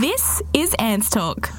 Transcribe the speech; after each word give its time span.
This 0.00 0.42
is 0.52 0.74
Ants 0.80 1.08
Talk. 1.08 1.50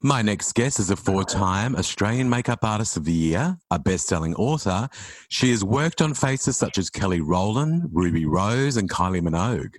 My 0.00 0.22
next 0.22 0.54
guest 0.54 0.78
is 0.78 0.88
a 0.88 0.96
four 0.96 1.24
time 1.24 1.76
Australian 1.76 2.30
Makeup 2.30 2.60
Artist 2.62 2.96
of 2.96 3.04
the 3.04 3.12
Year, 3.12 3.58
a 3.70 3.78
best 3.78 4.06
selling 4.06 4.34
author. 4.36 4.88
She 5.28 5.50
has 5.50 5.62
worked 5.62 6.00
on 6.00 6.14
faces 6.14 6.56
such 6.56 6.78
as 6.78 6.88
Kelly 6.88 7.20
Rowland, 7.20 7.90
Ruby 7.92 8.24
Rose, 8.24 8.78
and 8.78 8.88
Kylie 8.88 9.20
Minogue. 9.20 9.74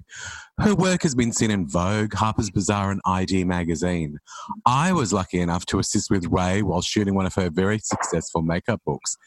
Her 0.60 0.76
work 0.76 1.02
has 1.02 1.16
been 1.16 1.32
seen 1.32 1.50
in 1.50 1.68
Vogue, 1.68 2.14
Harper's 2.14 2.52
Bazaar, 2.52 2.92
and 2.92 3.02
ID 3.04 3.46
magazine. 3.46 4.20
I 4.64 4.94
was 4.94 5.12
lucky 5.12 5.40
enough 5.40 5.66
to 5.68 5.80
assist 5.80 6.12
with 6.12 6.28
Rae 6.28 6.62
while 6.62 6.84
shooting 6.84 7.16
one 7.16 7.26
of 7.26 7.34
her 7.34 7.50
very 7.50 7.80
successful 7.80 8.44
makeup 8.44 8.82
books. 8.86 9.18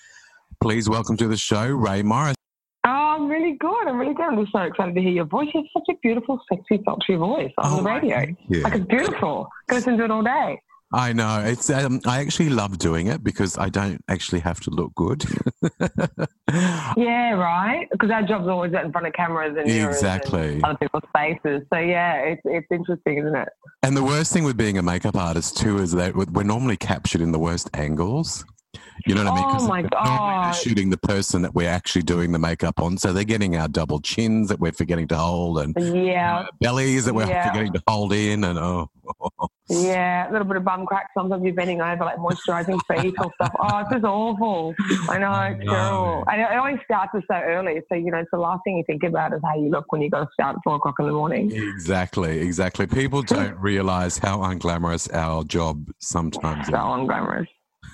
Please 0.61 0.89
welcome 0.89 1.17
to 1.17 1.27
the 1.27 1.37
show, 1.37 1.67
Rae 1.67 2.05
Morris. 2.05 2.37
I'm 3.17 3.29
really 3.29 3.57
good. 3.59 3.87
I'm 3.89 3.99
really 3.99 4.15
good. 4.15 4.27
I'm 4.27 4.39
just 4.41 4.53
so 4.53 4.61
excited 4.61 4.95
to 4.95 5.01
hear 5.01 5.11
your 5.11 5.25
voice. 5.25 5.49
You 5.55 5.63
have 5.63 5.83
such 5.83 5.95
a 5.97 5.99
beautiful, 6.03 6.41
sexy, 6.53 6.83
sultry 6.85 7.17
voice 7.17 7.53
on 7.59 7.73
Oh, 7.73 7.77
the 7.79 7.83
radio. 7.83 8.17
Like 8.63 8.75
it's 8.75 8.87
beautiful. 8.87 9.49
Go 9.69 9.77
listen 9.77 9.97
to 9.99 10.05
it 10.05 10.11
all 10.11 10.23
day. 10.23 10.61
I 10.93 11.13
know. 11.13 11.43
It's 11.45 11.69
um, 11.69 12.01
I 12.07 12.21
actually 12.21 12.49
love 12.51 12.79
doing 12.79 13.09
it 13.09 13.25
because 13.25 13.59
I 13.59 13.69
don't 13.71 14.01
actually 14.09 14.39
have 14.41 14.61
to 14.61 14.71
look 14.71 14.95
good. 14.95 15.25
Yeah, 16.97 17.33
right. 17.33 17.89
Because 17.91 18.11
our 18.11 18.23
job's 18.23 18.47
always 18.47 18.73
out 18.73 18.85
in 18.85 18.93
front 18.93 19.07
of 19.07 19.13
cameras 19.13 19.57
and 19.59 19.69
Exactly. 19.69 20.55
and 20.55 20.65
other 20.65 20.79
people's 20.79 21.03
faces. 21.15 21.63
So 21.73 21.79
yeah, 21.81 22.19
it's 22.19 22.41
it's 22.45 22.67
interesting, 22.71 23.19
isn't 23.19 23.35
it? 23.35 23.49
And 23.83 23.97
the 23.97 24.03
worst 24.05 24.33
thing 24.33 24.45
with 24.45 24.57
being 24.57 24.79
a 24.79 24.83
makeup 24.83 25.17
artist 25.17 25.57
too 25.57 25.79
is 25.79 25.91
that 25.93 26.15
we're 26.15 26.45
normally 26.45 26.77
captured 26.77 27.21
in 27.21 27.33
the 27.33 27.39
worst 27.39 27.69
angles. 27.75 28.45
You 29.07 29.15
know 29.15 29.25
what 29.25 29.33
I 29.33 29.37
mean? 29.37 29.47
Oh 29.53 29.67
my 29.67 29.83
God. 29.83 30.55
shooting 30.55 30.91
the 30.91 30.97
person 30.99 31.43
that 31.43 31.55
we're 31.55 31.69
actually 31.69 32.03
doing 32.03 32.33
the 32.33 32.39
makeup 32.39 32.81
on, 32.81 32.99
so 32.99 33.13
they're 33.13 33.25
getting 33.25 33.57
our 33.57 33.69
double 33.69 34.01
chins 34.01 34.49
that 34.49 34.59
we're 34.59 34.73
forgetting 34.73 35.09
to 35.09 35.17
hold, 35.17 35.59
and 35.61 35.75
Yeah, 35.77 36.47
bellies 36.61 37.05
that 37.05 37.15
we're 37.15 37.27
Yeah. 37.27 37.47
forgetting 37.49 37.73
to 37.75 37.83
hold 37.87 38.13
in, 38.13 38.43
and 38.45 38.59
oh, 38.59 38.89
yeah. 39.69 40.29
A 40.29 40.33
little 40.33 40.47
bit 40.47 40.57
of 40.57 40.65
bum 40.65 40.87
crack. 40.87 41.09
Sometimes 41.17 41.45
you're 41.45 41.55
bending 41.55 41.81
over, 41.81 42.05
like 42.05 42.19
moisturising 42.19 42.81
feet 42.91 43.15
or 43.21 43.31
stuff. 43.37 43.53
Oh, 43.59 43.79
it's 43.79 43.91
just 43.93 44.05
awful. 44.05 44.75
I 45.09 45.19
know 45.19 45.41
it's 45.43 45.65
No. 45.65 45.71
terrible. 45.71 46.25
And 46.31 46.41
it 46.41 46.51
always 46.59 46.77
starts 46.85 47.13
so 47.15 47.35
early. 47.35 47.81
So 47.89 47.95
you 47.97 48.11
know, 48.11 48.19
it's 48.19 48.31
the 48.33 48.39
last 48.39 48.61
thing 48.65 48.77
you 48.77 48.85
think 48.87 49.03
about 49.05 49.33
is 49.33 49.41
how 49.45 49.57
you 49.57 49.71
look 49.71 49.91
when 49.93 50.03
you 50.03 50.11
go 50.11 50.25
to 50.25 50.29
start 50.33 50.57
at 50.57 50.63
four 50.65 50.77
o'clock 50.77 50.95
in 50.99 51.07
the 51.07 51.13
morning. 51.13 51.53
exactly, 51.53 52.41
exactly. 52.41 52.87
People 52.87 53.23
don't 53.23 53.57
realize 53.61 54.19
how 54.19 54.39
unglamorous 54.39 55.13
our 55.15 55.45
job 55.45 55.91
sometimes 56.01 56.67
So 56.67 56.73
is. 56.73 56.79
unglamorous. 56.79 57.47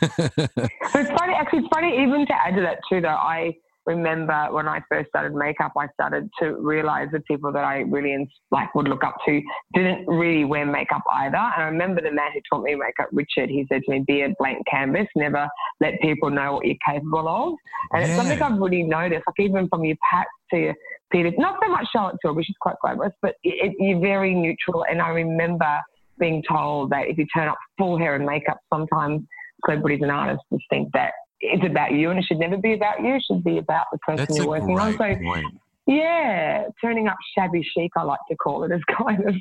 It's 0.02 1.10
funny, 1.18 1.34
actually, 1.34 1.60
it's 1.60 1.68
funny 1.72 2.02
even 2.02 2.26
to 2.26 2.34
add 2.34 2.54
to 2.56 2.62
that 2.62 2.78
too, 2.88 3.00
though. 3.00 3.08
I 3.08 3.54
remember 3.86 4.48
when 4.50 4.68
I 4.68 4.80
first 4.88 5.08
started 5.08 5.34
makeup, 5.34 5.72
I 5.76 5.88
started 5.94 6.28
to 6.40 6.54
realize 6.60 7.08
the 7.12 7.20
people 7.20 7.52
that 7.52 7.64
I 7.64 7.78
really 7.80 8.28
like 8.50 8.74
would 8.74 8.88
look 8.88 9.04
up 9.04 9.16
to 9.26 9.42
didn't 9.74 10.06
really 10.06 10.44
wear 10.44 10.64
makeup 10.64 11.02
either. 11.12 11.36
And 11.36 11.62
I 11.62 11.66
remember 11.66 12.00
the 12.00 12.12
man 12.12 12.30
who 12.32 12.40
taught 12.50 12.62
me 12.62 12.74
makeup, 12.74 13.08
Richard. 13.12 13.50
He 13.50 13.66
said 13.68 13.82
to 13.84 13.90
me, 13.90 14.04
"Be 14.06 14.22
a 14.22 14.34
blank 14.38 14.58
canvas. 14.70 15.08
Never 15.16 15.48
let 15.80 16.00
people 16.00 16.30
know 16.30 16.54
what 16.54 16.66
you're 16.66 16.76
capable 16.86 17.28
of." 17.28 17.54
And 17.92 18.04
it's 18.04 18.16
something 18.16 18.40
I've 18.40 18.60
really 18.60 18.84
noticed, 18.84 19.24
like 19.26 19.40
even 19.40 19.68
from 19.68 19.84
your 19.84 19.96
Pat 20.10 20.26
to 20.52 20.58
your 20.58 20.74
Peter, 21.10 21.30
not 21.36 21.58
so 21.62 21.68
much 21.68 21.86
Charlotte 21.92 22.16
Tilbury, 22.22 22.44
she's 22.44 22.56
quite 22.60 22.76
glamorous, 22.80 23.12
but 23.20 23.34
it, 23.42 23.72
it, 23.72 23.76
you're 23.78 24.00
very 24.00 24.34
neutral. 24.34 24.84
And 24.88 25.02
I 25.02 25.08
remember 25.08 25.78
being 26.18 26.42
told 26.48 26.90
that 26.90 27.08
if 27.08 27.18
you 27.18 27.26
turn 27.34 27.48
up 27.48 27.58
full 27.76 27.98
hair 27.98 28.14
and 28.14 28.24
makeup, 28.24 28.58
sometimes 28.72 29.22
celebrities 29.64 30.00
and 30.02 30.10
artists 30.10 30.44
just 30.52 30.64
think 30.70 30.92
that 30.92 31.12
it's 31.40 31.64
about 31.66 31.92
you 31.92 32.10
and 32.10 32.18
it 32.18 32.24
should 32.24 32.38
never 32.38 32.56
be 32.56 32.72
about 32.72 33.02
you. 33.02 33.16
It 33.16 33.24
should 33.26 33.42
be 33.44 33.58
about 33.58 33.86
the 33.92 33.98
person 33.98 34.26
That's 34.26 34.36
you're 34.36 34.48
working 34.48 34.78
on. 34.78 34.92
So, 34.92 35.16
point. 35.16 35.46
yeah, 35.86 36.64
turning 36.80 37.08
up 37.08 37.16
shabby 37.36 37.66
chic, 37.74 37.90
I 37.96 38.02
like 38.02 38.20
to 38.30 38.36
call 38.36 38.64
it, 38.64 38.72
is 38.72 38.80
kind 38.96 39.24
of. 39.26 39.34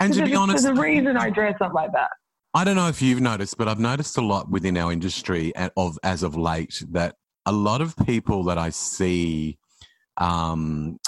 And 0.00 0.12
to 0.14 0.24
be 0.24 0.34
honest, 0.34 0.64
there's 0.64 0.78
a 0.78 0.80
reason 0.80 1.16
I 1.16 1.30
dress 1.30 1.56
up 1.60 1.72
like 1.74 1.92
that. 1.92 2.10
I 2.54 2.64
don't 2.64 2.76
know 2.76 2.88
if 2.88 3.02
you've 3.02 3.20
noticed, 3.20 3.56
but 3.58 3.68
I've 3.68 3.78
noticed 3.78 4.16
a 4.16 4.22
lot 4.22 4.50
within 4.50 4.76
our 4.76 4.90
industry 4.90 5.52
of 5.76 5.98
as 6.02 6.22
of 6.22 6.36
late 6.36 6.82
that 6.90 7.14
a 7.46 7.52
lot 7.52 7.80
of 7.80 7.96
people 8.04 8.44
that 8.44 8.58
I 8.58 8.70
see, 8.70 9.58
um, 10.16 10.98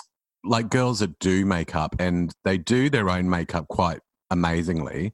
like 0.44 0.70
girls 0.70 1.00
that 1.00 1.19
do 1.19 1.44
makeup 1.44 1.97
and 1.98 2.32
they 2.44 2.58
do 2.58 2.88
their 2.88 3.10
own 3.10 3.28
makeup 3.28 3.69
quite 3.69 4.00
amazingly. 4.30 5.12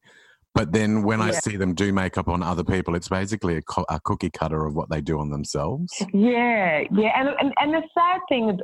But 0.56 0.72
then 0.72 1.03
when 1.03 1.21
I 1.21 1.33
see 1.33 1.56
them 1.56 1.75
do 1.75 1.93
makeup 1.93 2.28
on 2.28 2.43
other 2.43 2.65
people, 2.65 2.94
it's 2.94 3.11
basically 3.11 3.59
a, 3.59 3.62
co- 3.62 3.84
a 3.91 4.00
cookie 4.00 4.31
cutter 4.31 4.65
of 4.65 4.75
what 4.75 4.89
they 4.89 5.03
do 5.03 5.21
on 5.21 5.28
themselves. 5.28 5.93
Yeah, 6.15 6.83
yeah, 6.91 7.12
and, 7.15 7.28
and 7.39 7.53
and 7.59 7.75
the 7.75 7.83
sad 7.93 8.21
thing 8.31 8.49
is 8.49 8.61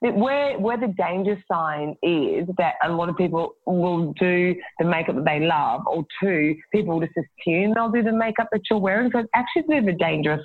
that 0.00 0.16
where 0.16 0.58
where 0.58 0.78
the 0.78 0.94
danger 0.96 1.36
sign 1.46 1.96
is 2.02 2.48
that 2.56 2.76
a 2.82 2.88
lot 2.88 3.10
of 3.10 3.18
people 3.18 3.56
will 3.66 4.14
do 4.18 4.54
the 4.78 4.86
makeup 4.86 5.16
that 5.16 5.26
they 5.26 5.40
love, 5.40 5.82
or 5.86 6.06
two, 6.22 6.56
people 6.72 6.94
will 6.94 7.06
just 7.06 7.18
assume 7.18 7.74
they'll 7.74 7.90
do 7.90 8.02
the 8.02 8.12
makeup 8.12 8.48
that 8.50 8.62
you're 8.70 8.78
wearing. 8.78 9.10
So 9.12 9.18
it's 9.18 9.28
actually 9.34 9.64
a 9.78 9.82
bit 9.82 9.88
of 9.90 9.94
a 9.96 9.98
dangerous 9.98 10.40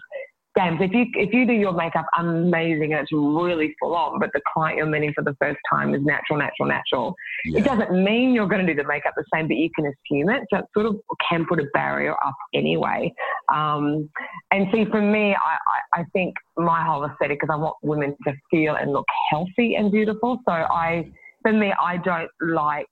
if 0.62 0.92
you 0.94 1.06
if 1.14 1.34
you 1.34 1.46
do 1.46 1.53
your 1.53 1.74
makeup 1.74 2.06
amazing 2.18 2.94
and 2.94 3.02
it's 3.02 3.12
really 3.12 3.75
full 3.80 3.96
on, 3.96 4.20
but 4.20 4.30
the 4.34 4.42
client 4.53 4.78
you're 4.78 4.86
meeting 4.86 5.14
for 5.16 5.24
the 5.24 5.36
first 5.40 5.58
time 5.72 5.94
is 5.94 6.02
natural, 6.03 6.38
natural, 6.40 6.68
natural, 6.68 7.16
Yeah. 7.46 7.59
it 7.59 7.66
doesn't 7.66 8.03
mean 8.03 8.34
you're 8.34 8.47
going 8.47 8.66
to 8.66 8.74
do 8.74 8.81
the 8.81 8.88
makeup 8.88 9.14
the 9.16 9.24
same, 9.34 9.47
but 9.47 9.58
you 9.58 9.70
can 9.75 9.86
assume 9.86 10.30
it. 10.30 10.44
So 10.52 10.59
it 10.59 10.66
sort 10.74 10.86
of 10.88 10.97
can 11.30 11.46
put 11.46 11.59
a 11.59 11.66
barrier 11.74 12.14
up 12.25 12.36
anyway. 12.53 13.14
Um, 13.53 14.09
and 14.52 14.68
see, 14.74 14.86
for 14.86 15.02
me, 15.02 15.36
I, 15.36 15.97
I, 15.97 16.02
I 16.02 16.03
think 16.14 16.34
my 16.58 16.84
whole 16.86 17.06
aesthetic 17.06 17.40
is 17.44 17.50
I 17.52 17.56
want 17.56 17.76
women 17.81 18.16
to 18.28 18.34
feel 18.52 18.76
and 18.76 18.91
look 18.91 19.06
healthy 19.30 19.76
and 19.76 19.91
beautiful. 19.91 20.40
So 20.47 20.52
I, 20.53 21.09
for 21.41 21.53
me, 21.53 21.74
I 21.81 21.97
don't 21.97 22.30
like. 22.41 22.86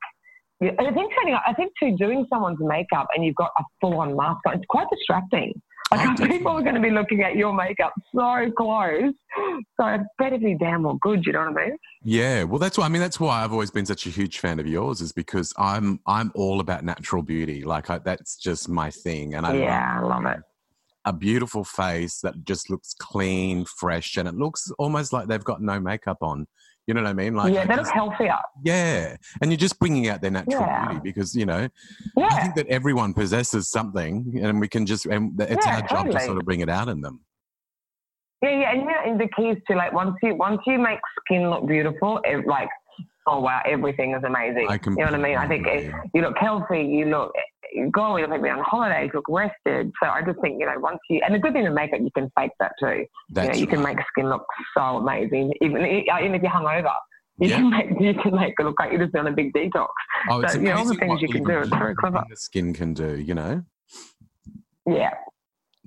yeah, 0.62 0.72
I 0.80 0.92
think 0.94 1.12
turning, 1.20 1.38
I 1.46 1.54
think 1.54 1.72
too, 1.80 1.96
doing 1.98 2.26
someone's 2.30 2.60
makeup 2.62 3.08
and 3.16 3.26
you've 3.26 3.36
got 3.36 3.52
a 3.60 3.64
full-on 3.82 4.16
mask 4.16 4.40
on, 4.48 4.56
it's 4.56 4.66
quite 4.70 4.88
distracting. 4.92 5.54
Oh, 5.90 6.16
people 6.18 6.52
are 6.52 6.62
going 6.62 6.76
to 6.76 6.82
be 6.82 6.90
looking 6.90 7.24
at 7.24 7.38
your 7.38 7.54
makeup 7.54 7.94
so 8.14 8.52
close, 8.58 9.14
so 9.80 9.88
it 9.88 10.02
better 10.20 10.38
be 10.38 10.56
damn 10.60 10.84
well 10.84 11.00
good. 11.02 11.26
You 11.26 11.32
know 11.32 11.50
what 11.50 11.62
I 11.62 11.68
mean? 11.68 11.78
Yeah, 12.04 12.44
well, 12.44 12.60
that's 12.60 12.78
why. 12.78 12.86
I 12.86 12.90
mean, 12.90 13.02
that's 13.02 13.20
why 13.22 13.42
I've 13.42 13.54
always 13.54 13.72
been 13.72 13.86
such 13.86 14.06
a 14.06 14.10
huge 14.10 14.40
fan 14.40 14.60
of 14.60 14.68
yours, 14.68 15.00
is 15.00 15.14
because 15.14 15.54
I'm 15.58 16.02
I'm 16.06 16.32
all 16.36 16.60
about 16.60 16.84
natural 16.84 17.24
beauty. 17.24 17.64
Like 17.64 17.90
I, 17.90 18.00
that's 18.00 18.36
just 18.36 18.68
my 18.68 18.92
thing, 18.92 19.36
and 19.36 19.46
I 19.46 19.52
love 19.52 19.60
yeah, 19.62 20.00
I 20.02 20.06
love 20.06 20.26
it. 20.26 20.40
a 21.06 21.14
beautiful 21.14 21.64
face 21.64 22.20
that 22.20 22.44
just 22.44 22.70
looks 22.70 22.94
clean, 22.94 23.64
fresh, 23.64 24.18
and 24.18 24.28
it 24.28 24.36
looks 24.36 24.70
almost 24.78 25.14
like 25.14 25.28
they've 25.28 25.44
got 25.44 25.62
no 25.62 25.80
makeup 25.80 26.18
on. 26.22 26.48
You 26.88 26.94
know 26.94 27.02
what 27.04 27.10
I 27.10 27.14
mean? 27.14 27.36
Like, 27.36 27.54
yeah, 27.54 27.62
I 27.62 27.66
they 27.66 27.76
look 27.76 27.82
just- 27.84 27.92
healthier. 27.92 28.38
yeah, 28.64 29.18
and 29.42 29.52
you're 29.52 29.58
just 29.58 29.78
bringing 29.78 30.08
out 30.08 30.22
their 30.22 30.32
natural 30.32 30.62
Yeah. 30.62 30.88
beauty 30.88 31.02
because 31.04 31.36
you 31.36 31.46
know 31.46 31.68
I 32.18 32.42
think 32.42 32.56
that 32.56 32.68
everyone 32.68 33.14
possesses 33.14 33.70
something, 33.70 34.40
and 34.42 34.60
we 34.62 34.70
can 34.70 34.86
just 34.86 35.06
and 35.06 35.40
it's 35.42 35.66
Yeah, 35.66 35.76
our 35.76 35.82
job 35.82 36.10
to 36.12 36.20
sort 36.22 36.38
of 36.38 36.46
bring 36.46 36.62
it 36.62 36.70
out 36.70 36.88
in 36.88 37.02
them. 37.02 37.20
yeah, 38.42 38.52
yeah. 38.52 38.72
And, 38.72 38.80
you 38.82 38.86
know, 38.88 39.02
and 39.06 39.20
the 39.20 39.28
key 39.36 39.50
is 39.50 39.58
to 39.70 39.76
like 39.76 39.92
once 39.92 40.16
you 40.24 40.36
once 40.36 40.62
you 40.66 40.78
make 40.80 41.00
skin 41.26 41.50
look 41.50 41.68
beautiful, 41.68 42.22
it, 42.24 42.48
like 42.48 42.70
oh 43.28 43.40
wow, 43.42 43.62
everything 43.66 44.14
is 44.14 44.24
amazing. 44.24 44.68
I 44.70 44.80
you 44.86 44.96
know 44.96 45.06
what 45.06 45.14
I 45.14 45.18
mean? 45.18 45.38
I 45.38 45.48
think 45.48 45.68
it, 45.68 45.88
agree. 45.88 46.10
you 46.14 46.22
look 46.22 46.38
healthy, 46.38 46.82
you 46.84 47.06
look 47.06 47.32
glowing, 47.92 48.24
you 48.24 48.28
look 48.30 48.42
like 48.42 48.46
you're 48.48 48.58
on 48.58 48.64
holiday, 48.64 49.06
you 49.06 49.12
look 49.14 49.26
rested. 49.30 49.92
So 50.02 50.10
I 50.10 50.22
just 50.22 50.40
think 50.42 50.60
you 50.60 50.66
know 50.66 50.80
once 50.80 51.00
you 51.10 51.22
and 51.26 51.36
the 51.36 51.40
good 51.40 51.54
thing 51.54 51.64
with 51.64 51.74
makeup, 51.74 52.00
you 52.02 52.12
can 52.16 52.32
fake 52.38 52.52
that 52.60 52.72
too. 52.80 53.06
That's 53.32 53.48
you 53.48 53.54
know, 53.54 53.60
you 53.60 53.68
can 53.68 53.82
make 53.84 53.98
skin 54.12 54.30
look 54.30 54.46
so 54.76 54.82
amazing, 54.98 55.54
even 55.62 55.82
uh, 55.82 56.20
even 56.20 56.36
if 56.36 56.42
you're 56.42 56.52
hungover. 56.52 56.92
You 57.40 57.50
Yeah. 57.50 57.58
can 57.58 57.70
make 57.70 57.86
you 58.00 58.14
can 58.16 58.36
make 58.36 58.54
it 58.58 58.64
look 58.64 58.80
like 58.80 58.92
you're 58.92 59.04
just 59.06 59.16
on 59.16 59.28
a 59.28 59.32
big 59.32 59.54
detox. 59.54 59.88
Oh, 60.30 60.42
it's 60.42 60.54
so, 60.54 60.60
you 60.60 60.66
know, 60.70 60.78
all 60.78 60.86
the 60.86 60.96
things 60.96 61.22
you 61.22 61.28
can 61.28 61.44
do, 61.44 61.60
it's 61.60 61.70
very 61.70 61.94
clever. 61.96 62.24
The 62.28 62.36
skin 62.36 62.74
can 62.74 62.96
do, 62.96 63.16
you 63.18 63.36
know. 63.36 63.64
Yeah. 64.88 65.12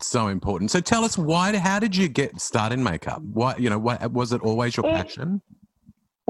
so 0.02 0.28
important. 0.28 0.70
So 0.70 0.80
tell 0.80 1.04
us 1.04 1.18
why? 1.18 1.56
How 1.58 1.78
did 1.78 1.96
you 1.96 2.08
get 2.08 2.40
started 2.40 2.78
in 2.78 2.84
makeup? 2.84 3.20
What 3.22 3.60
you 3.60 3.68
know? 3.68 3.78
What 3.78 4.12
was 4.12 4.32
it 4.32 4.40
always 4.42 4.76
your 4.76 4.86
It- 4.86 4.92
passion? 4.92 5.42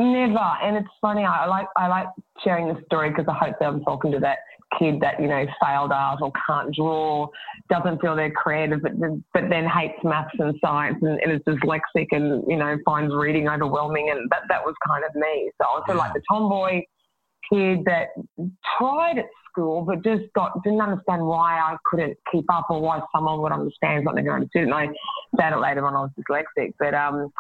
Never. 0.00 0.38
And 0.62 0.78
it's 0.78 0.88
funny. 1.02 1.24
I 1.24 1.46
like 1.46 1.66
I 1.76 1.86
like 1.86 2.06
sharing 2.42 2.68
the 2.68 2.80
story 2.86 3.10
because 3.10 3.26
I 3.28 3.34
hope 3.34 3.56
that 3.60 3.66
I'm 3.66 3.82
talking 3.82 4.10
to 4.12 4.18
that 4.20 4.38
kid 4.78 4.98
that 5.00 5.20
you 5.20 5.28
know 5.28 5.44
failed 5.62 5.92
art 5.92 6.20
or 6.22 6.32
can't 6.46 6.74
draw, 6.74 7.28
doesn't 7.68 8.00
feel 8.00 8.16
they're 8.16 8.30
creative, 8.30 8.80
but 8.80 8.98
then, 8.98 9.22
but 9.34 9.50
then 9.50 9.68
hates 9.68 9.98
maths 10.02 10.30
and 10.38 10.54
science 10.64 10.96
and, 11.02 11.20
and 11.20 11.32
is 11.32 11.40
dyslexic 11.46 12.06
and 12.12 12.42
you 12.48 12.56
know 12.56 12.78
finds 12.82 13.14
reading 13.14 13.46
overwhelming. 13.46 14.08
And 14.10 14.26
that 14.30 14.44
that 14.48 14.64
was 14.64 14.74
kind 14.88 15.04
of 15.04 15.14
me. 15.14 15.50
So 15.60 15.68
I 15.68 15.72
was 15.74 15.84
of 15.90 15.96
like 15.96 16.14
the 16.14 16.22
tomboy 16.30 16.80
kid 17.52 17.84
that 17.84 18.08
tried 18.78 19.18
at 19.18 19.26
school 19.50 19.82
but 19.82 20.02
just 20.02 20.32
got 20.34 20.62
didn't 20.62 20.80
understand 20.80 21.26
why 21.26 21.58
I 21.58 21.76
couldn't 21.84 22.16
keep 22.32 22.46
up 22.50 22.66
or 22.70 22.80
why 22.80 23.02
someone 23.14 23.42
would 23.42 23.52
understand 23.52 24.04
something 24.06 24.26
I 24.28 24.34
understood. 24.34 24.62
And 24.62 24.74
I 24.74 24.88
found 25.36 25.54
it 25.54 25.58
later 25.58 25.84
when 25.84 25.94
I 25.94 26.00
was 26.00 26.10
dyslexic. 26.18 26.72
But 26.78 26.94
um, 26.94 27.30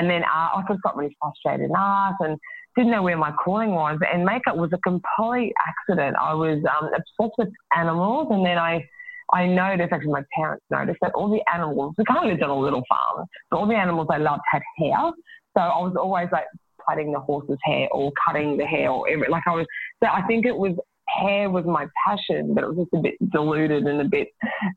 and 0.00 0.10
then 0.10 0.22
art, 0.24 0.52
I 0.56 0.72
just 0.72 0.82
got 0.82 0.96
really 0.96 1.14
frustrated 1.20 1.66
in 1.66 1.76
art 1.76 2.16
and 2.20 2.38
didn't 2.74 2.90
know 2.90 3.02
where 3.02 3.18
my 3.18 3.32
calling 3.32 3.72
was. 3.72 3.98
And 4.12 4.24
makeup 4.24 4.56
was 4.56 4.70
a 4.72 4.78
complete 4.78 5.52
accident. 5.68 6.16
I 6.18 6.32
was 6.34 6.58
um, 6.74 6.88
obsessed 6.88 7.36
with 7.38 7.50
animals, 7.76 8.28
and 8.30 8.44
then 8.44 8.58
I. 8.58 8.84
I 9.32 9.46
noticed, 9.46 9.92
actually, 9.92 10.10
my 10.10 10.24
parents 10.36 10.64
noticed 10.72 10.98
that 11.02 11.12
all 11.14 11.30
the 11.30 11.40
animals, 11.54 11.94
we 11.96 12.04
kind 12.04 12.18
of 12.18 12.24
lived 12.28 12.42
on 12.42 12.50
a 12.50 12.58
little 12.58 12.82
farm, 12.88 13.28
but 13.48 13.58
all 13.58 13.68
the 13.68 13.76
animals 13.76 14.08
I 14.10 14.18
loved 14.18 14.42
had 14.50 14.60
hair. 14.76 15.12
So 15.54 15.60
I 15.60 15.78
was 15.86 15.94
always 15.96 16.26
like 16.32 16.46
plaiting 16.84 17.12
the 17.12 17.20
horse's 17.20 17.58
hair 17.64 17.86
or 17.92 18.10
cutting 18.26 18.56
the 18.56 18.66
hair 18.66 18.90
or 18.90 19.08
every, 19.08 19.28
like 19.28 19.44
I 19.46 19.52
was, 19.52 19.66
so 20.02 20.10
I 20.10 20.22
think 20.26 20.46
it 20.46 20.56
was 20.56 20.74
hair 21.18 21.50
was 21.50 21.64
my 21.64 21.86
passion, 22.06 22.54
but 22.54 22.64
it 22.64 22.68
was 22.68 22.76
just 22.76 22.94
a 22.94 23.02
bit 23.02 23.14
diluted 23.30 23.84
and 23.84 24.00
a 24.00 24.04
bit, 24.04 24.28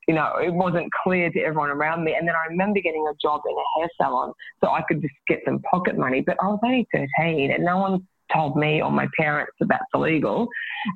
you 0.08 0.16
know, 0.16 0.36
it 0.42 0.54
wasn't 0.54 0.90
clear 1.04 1.30
to 1.32 1.40
everyone 1.40 1.70
around 1.70 2.04
me. 2.04 2.16
And 2.18 2.28
then 2.28 2.36
I 2.36 2.48
remember 2.50 2.80
getting 2.80 3.06
a 3.10 3.14
job 3.22 3.42
in 3.48 3.56
a 3.56 3.80
hair 3.80 3.90
salon 4.02 4.34
so 4.64 4.72
I 4.72 4.82
could 4.88 5.02
just 5.02 5.14
get 5.28 5.40
some 5.46 5.60
pocket 5.70 5.98
money. 5.98 6.22
But 6.22 6.38
I 6.42 6.48
was 6.48 6.60
only 6.64 6.88
13 6.94 7.52
and 7.52 7.64
no 7.64 7.78
one 7.78 8.08
told 8.34 8.56
me 8.56 8.82
or 8.82 8.92
my 8.92 9.08
parents 9.18 9.54
that 9.60 9.68
that's 9.70 9.84
illegal. 9.94 10.48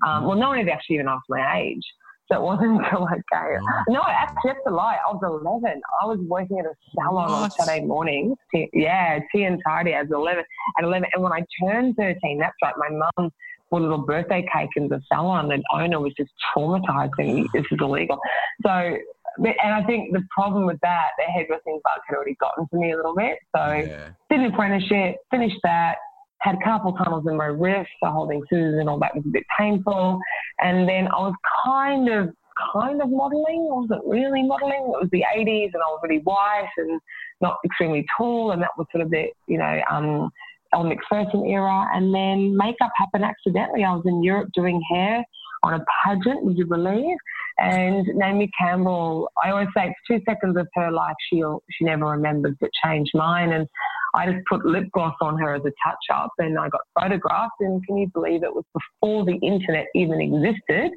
Um, 0.06 0.26
well, 0.26 0.38
no 0.38 0.50
one 0.50 0.58
had 0.58 0.70
actually 0.70 0.96
even 0.96 1.08
asked 1.08 1.26
my 1.30 1.60
age. 1.60 1.84
So 2.30 2.38
it 2.38 2.42
wasn't 2.42 2.72
until 2.84 3.02
like, 3.04 3.22
okay, 3.34 3.56
no, 3.90 4.02
actually, 4.06 4.52
that's 4.52 4.60
a 4.68 4.72
lie. 4.72 4.98
I 5.06 5.12
was 5.12 5.22
11. 5.24 5.82
I 6.02 6.06
was 6.06 6.20
working 6.28 6.60
at 6.60 6.66
a 6.66 6.74
salon 6.94 7.32
what? 7.32 7.44
on 7.44 7.52
Saturday 7.52 7.86
mornings. 7.86 8.38
Yeah, 8.74 9.20
tea 9.34 9.44
and 9.44 9.62
tidy 9.66 9.94
as 9.94 10.08
11 10.12 10.44
at 10.78 10.84
11. 10.84 11.10
And 11.14 11.24
when 11.24 11.32
I 11.32 11.46
turned 11.64 11.96
13, 11.96 12.40
that's 12.40 12.56
right, 12.62 12.74
my 12.78 12.90
mum 12.90 13.32
a 13.72 13.76
little 13.76 14.00
birthday 14.00 14.46
cake 14.54 14.70
in 14.76 14.88
the 14.88 15.02
salon. 15.12 15.52
And 15.52 15.64
the 15.64 15.78
owner 15.78 16.00
was 16.00 16.14
just 16.18 16.32
traumatized 16.56 17.12
and 17.18 17.48
this 17.54 17.66
is 17.72 17.78
illegal. 17.80 18.20
So, 18.66 18.70
and 18.70 19.74
I 19.74 19.84
think 19.86 20.14
the 20.14 20.24
problem 20.32 20.66
with 20.66 20.80
that, 20.82 21.08
the 21.18 21.26
hairdressing 21.26 21.80
bug 21.84 22.00
had 22.08 22.16
already 22.16 22.36
gotten 22.40 22.68
to 22.70 22.78
me 22.78 22.92
a 22.94 22.96
little 22.96 23.16
bit. 23.16 23.38
So, 23.56 23.74
yeah. 23.74 24.10
did 24.30 24.40
an 24.40 24.46
apprenticeship, 24.46 25.18
finished 25.32 25.60
that, 25.64 25.96
had 26.40 26.56
carpal 26.66 26.98
tunnels 26.98 27.26
in 27.28 27.36
my 27.36 27.46
wrist, 27.46 27.90
so 28.02 28.10
holding 28.10 28.42
scissors 28.50 28.80
and 28.80 28.90
all 28.90 29.00
that 29.00 29.16
was 29.16 29.24
a 29.26 29.30
bit 29.30 29.44
painful. 29.58 30.20
And 30.60 30.88
then 30.88 31.08
I 31.08 31.20
was 31.20 31.34
kind 31.66 32.10
of, 32.10 32.34
kind 32.74 33.02
of 33.02 33.10
modelling. 33.10 33.70
I 33.72 33.76
wasn't 33.76 34.06
really 34.06 34.44
modelling. 34.44 34.94
It 34.94 35.02
was 35.02 35.10
the 35.12 35.24
80s 35.36 35.72
and 35.74 35.84
I 35.84 35.88
was 35.88 36.00
really 36.04 36.22
white 36.24 36.70
and 36.78 37.00
not 37.42 37.58
extremely 37.66 38.06
tall. 38.18 38.52
And 38.52 38.62
that 38.62 38.72
was 38.78 38.88
sort 38.92 39.04
of 39.04 39.12
the, 39.12 39.26
you 39.48 39.58
know, 39.58 39.82
um, 39.90 40.32
Elle 40.74 40.86
Macpherson 40.86 41.46
era. 41.46 41.88
And 41.94 42.14
then 42.14 42.56
makeup 42.56 42.92
happened 42.98 43.24
accidentally. 43.24 43.84
I 43.84 43.94
was 43.94 44.04
in 44.06 44.24
Europe 44.24 44.50
doing 44.54 44.82
hair 44.92 45.24
on 45.64 45.74
a 45.74 45.86
pageant, 46.04 46.44
would 46.44 46.58
you 46.58 46.66
believe? 46.66 47.18
And 47.60 48.06
Naomi 48.14 48.52
Campbell, 48.58 49.30
I 49.44 49.50
always 49.50 49.68
say 49.76 49.88
it's 49.88 49.96
two 50.08 50.22
seconds 50.32 50.58
of 50.58 50.68
her 50.76 50.92
life 50.92 51.16
she'll 51.30 51.64
she 51.72 51.86
never 51.86 52.06
remembers 52.06 52.56
that 52.62 52.70
changed 52.84 53.12
mine. 53.16 53.52
And 53.52 53.68
I 54.14 54.32
just 54.32 54.46
put 54.48 54.66
lip 54.66 54.86
gloss 54.92 55.16
on 55.22 55.38
her 55.40 55.56
as 55.56 55.62
a 55.62 55.72
touch 55.84 56.06
up 56.14 56.32
and 56.38 56.58
I 56.60 56.70
got 56.70 56.82
photographed. 57.00 57.56
And 57.62 57.86
can 57.86 57.98
you 57.98 58.08
believe 58.14 58.44
it 58.44 58.54
was 58.54 58.66
before 58.74 59.26
the 59.26 59.36
internet 59.46 59.88
even 59.96 60.22
existed? 60.22 60.92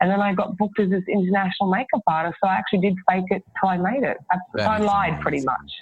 And 0.00 0.10
then 0.10 0.20
I 0.20 0.32
got 0.32 0.56
booked 0.56 0.78
as 0.80 0.90
this 0.90 1.02
international 1.08 1.70
makeup 1.70 2.02
artist. 2.06 2.36
So 2.42 2.48
I 2.48 2.54
actually 2.54 2.80
did 2.80 2.94
fake 3.08 3.24
it 3.30 3.42
till 3.60 3.68
I 3.68 3.76
made 3.76 4.04
it. 4.04 4.16
I, 4.30 4.62
I 4.62 4.78
lied 4.78 5.08
amazing. 5.08 5.22
pretty 5.22 5.40
much. 5.42 5.72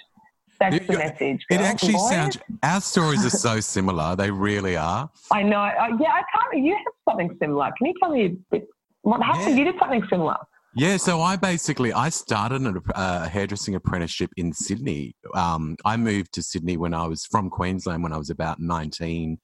That's 0.59 0.85
the 0.87 0.97
message. 0.97 1.45
It 1.49 1.61
actually 1.61 1.93
boys. 1.93 2.09
sounds. 2.09 2.37
Our 2.63 2.81
stories 2.81 3.25
are 3.25 3.29
so 3.29 3.59
similar. 3.59 4.15
They 4.15 4.31
really 4.31 4.75
are. 4.75 5.09
I 5.31 5.43
know. 5.43 5.59
Uh, 5.59 5.97
yeah, 5.99 6.11
I 6.11 6.23
can't. 6.33 6.65
You 6.65 6.73
have 6.73 6.93
something 7.09 7.37
similar. 7.39 7.71
Can 7.77 7.87
you 7.87 7.93
tell 8.01 8.11
me 8.11 8.25
a 8.25 8.29
bit, 8.51 8.67
what 9.01 9.21
happened? 9.21 9.51
Yeah. 9.51 9.63
You 9.63 9.71
did 9.71 9.75
something 9.79 10.03
similar. 10.09 10.37
Yeah, 10.75 10.97
so 10.97 11.21
I 11.21 11.37
basically 11.37 11.91
I 11.91 12.09
started 12.09 12.61
a, 12.67 12.73
a 12.93 13.27
hairdressing 13.27 13.73
apprenticeship 13.73 14.29
in 14.37 14.53
Sydney. 14.53 15.15
Um, 15.33 15.75
I 15.85 15.97
moved 15.97 16.33
to 16.33 16.43
Sydney 16.43 16.77
when 16.77 16.93
I 16.93 17.07
was 17.07 17.25
from 17.25 17.49
Queensland 17.49 18.03
when 18.03 18.13
I 18.13 18.17
was 18.17 18.29
about 18.29 18.59
nineteen, 18.59 19.39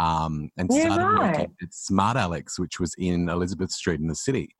um, 0.00 0.50
and 0.56 0.68
yeah, 0.72 0.86
started 0.86 1.04
right. 1.04 1.32
working 1.32 1.54
at 1.62 1.72
Smart 1.72 2.16
Alex, 2.16 2.58
which 2.58 2.80
was 2.80 2.92
in 2.98 3.28
Elizabeth 3.28 3.70
Street 3.70 4.00
in 4.00 4.08
the 4.08 4.16
city. 4.16 4.56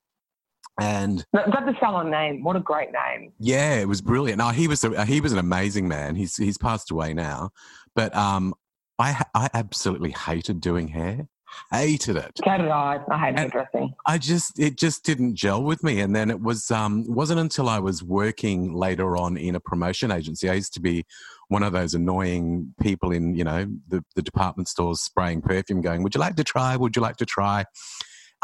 And 0.81 1.25
got 1.33 1.67
the 1.67 1.75
salon 1.79 2.11
name. 2.11 2.43
What 2.43 2.57
a 2.57 2.61
great 2.61 2.91
name! 2.93 3.33
Yeah, 3.39 3.77
it 3.77 3.89
was 3.89 4.01
brilliant. 4.01 4.39
No, 4.39 4.49
he 4.49 4.67
was 4.67 4.83
a, 4.83 5.05
he 5.05 5.21
was 5.21 5.33
an 5.33 5.39
amazing 5.39 5.87
man. 5.87 6.17
He's 6.17 6.37
he's 6.37 6.59
passed 6.59 6.91
away 6.91 7.15
now, 7.15 7.51
but 7.95 8.15
um, 8.15 8.55
I 8.99 9.25
I 9.35 9.49
absolutely 9.55 10.11
hated 10.11 10.61
doing 10.61 10.89
hair 10.89 11.29
hated 11.71 12.17
it. 12.17 12.33
So 12.45 12.57
did 12.57 12.69
I. 12.69 13.01
I 13.11 13.19
hated 13.19 13.39
hairdressing. 13.39 13.95
I 14.07 14.19
just 14.19 14.59
it 14.59 14.77
just 14.77 15.05
didn't 15.05 15.35
gel 15.35 15.63
with 15.63 15.83
me. 15.83 16.01
And 16.01 16.15
then 16.15 16.31
it 16.31 16.41
was 16.41 16.71
um 16.71 17.05
wasn't 17.07 17.41
until 17.41 17.69
I 17.69 17.79
was 17.79 18.03
working 18.03 18.75
later 18.75 19.17
on 19.17 19.37
in 19.37 19.55
a 19.55 19.61
promotion 19.61 20.11
agency. 20.11 20.49
I 20.49 20.55
used 20.55 20.75
to 20.75 20.81
be 20.81 21.05
one 21.49 21.63
of 21.63 21.73
those 21.73 21.95
annoying 21.95 22.75
people 22.81 23.13
in, 23.13 23.35
you 23.35 23.45
know, 23.45 23.67
the, 23.89 24.05
the 24.15 24.23
department 24.23 24.69
stores 24.69 25.01
spraying 25.03 25.43
perfume 25.43 25.81
going, 25.81 26.03
Would 26.03 26.15
you 26.15 26.21
like 26.21 26.37
to 26.37 26.45
try? 26.45 26.77
Would 26.77 26.97
you 26.97 27.03
like 27.03 27.17
to 27.17 27.27
try? 27.27 27.65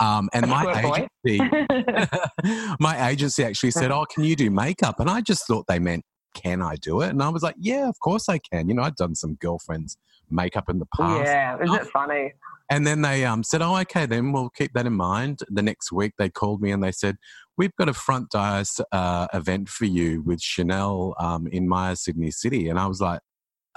Um, 0.00 0.28
and 0.32 0.48
my 0.48 1.08
agency, 1.24 1.50
my 2.80 3.08
agency 3.08 3.44
actually 3.44 3.70
said, 3.70 3.90
"Oh, 3.90 4.06
can 4.12 4.24
you 4.24 4.34
do 4.34 4.50
makeup?" 4.50 4.98
And 4.98 5.10
I 5.10 5.20
just 5.20 5.46
thought 5.46 5.66
they 5.68 5.78
meant, 5.78 6.04
"Can 6.34 6.62
I 6.62 6.76
do 6.76 7.02
it?" 7.02 7.10
And 7.10 7.22
I 7.22 7.28
was 7.28 7.42
like, 7.42 7.56
"Yeah, 7.58 7.88
of 7.88 7.98
course 8.00 8.28
I 8.28 8.38
can." 8.38 8.68
You 8.68 8.74
know, 8.74 8.82
I'd 8.82 8.96
done 8.96 9.14
some 9.14 9.34
girlfriends 9.34 9.96
makeup 10.30 10.68
in 10.68 10.78
the 10.78 10.86
past. 10.96 11.26
Yeah, 11.26 11.56
isn't 11.62 11.82
it 11.82 11.86
funny? 11.88 12.32
And 12.70 12.86
then 12.86 13.02
they 13.02 13.24
um, 13.24 13.42
said, 13.42 13.62
"Oh, 13.62 13.76
okay, 13.78 14.06
then 14.06 14.32
we'll 14.32 14.50
keep 14.50 14.72
that 14.72 14.86
in 14.86 14.94
mind." 14.94 15.40
The 15.48 15.62
next 15.62 15.92
week, 15.92 16.12
they 16.18 16.30
called 16.30 16.62
me 16.62 16.70
and 16.70 16.82
they 16.82 16.92
said, 16.92 17.16
"We've 17.58 17.74
got 17.76 17.88
a 17.88 17.94
front 17.94 18.30
dice 18.30 18.80
uh, 18.92 19.26
event 19.34 19.68
for 19.68 19.84
you 19.84 20.22
with 20.22 20.40
Chanel 20.40 21.14
um, 21.18 21.46
in 21.48 21.68
Myer 21.68 21.94
Sydney 21.94 22.30
City," 22.30 22.68
and 22.68 22.78
I 22.78 22.86
was 22.86 23.00
like, 23.00 23.20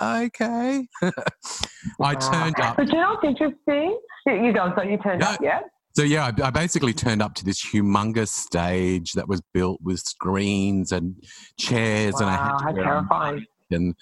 "Okay." 0.02 0.88
I 2.00 2.16
turned 2.16 2.60
up. 2.62 2.78
But 2.78 2.88
you 2.88 2.96
know 2.96 3.18
what's 3.22 3.26
interesting? 3.26 4.00
You 4.26 4.54
go. 4.54 4.72
So 4.78 4.84
you 4.84 4.98
turned 5.00 5.20
no, 5.20 5.28
up, 5.28 5.40
yeah. 5.42 5.62
So 5.96 6.04
yeah, 6.04 6.32
I, 6.38 6.48
I, 6.48 6.50
basically 6.50 6.94
turned 6.94 7.22
up 7.22 7.36
to 7.36 7.46
this 7.46 7.64
humongous 7.64 8.30
stage 8.30 9.14
that 9.14 9.28
was 9.28 9.42
built 9.54 9.80
with 9.84 10.00
screens 10.00 10.92
and 10.92 11.16
chairs, 11.58 12.16
wow, 12.16 12.22
and 12.22 12.30
I 12.30 12.36
had 12.36 12.76
to 12.76 12.84
terrifying 12.84 13.46
and 13.74 13.96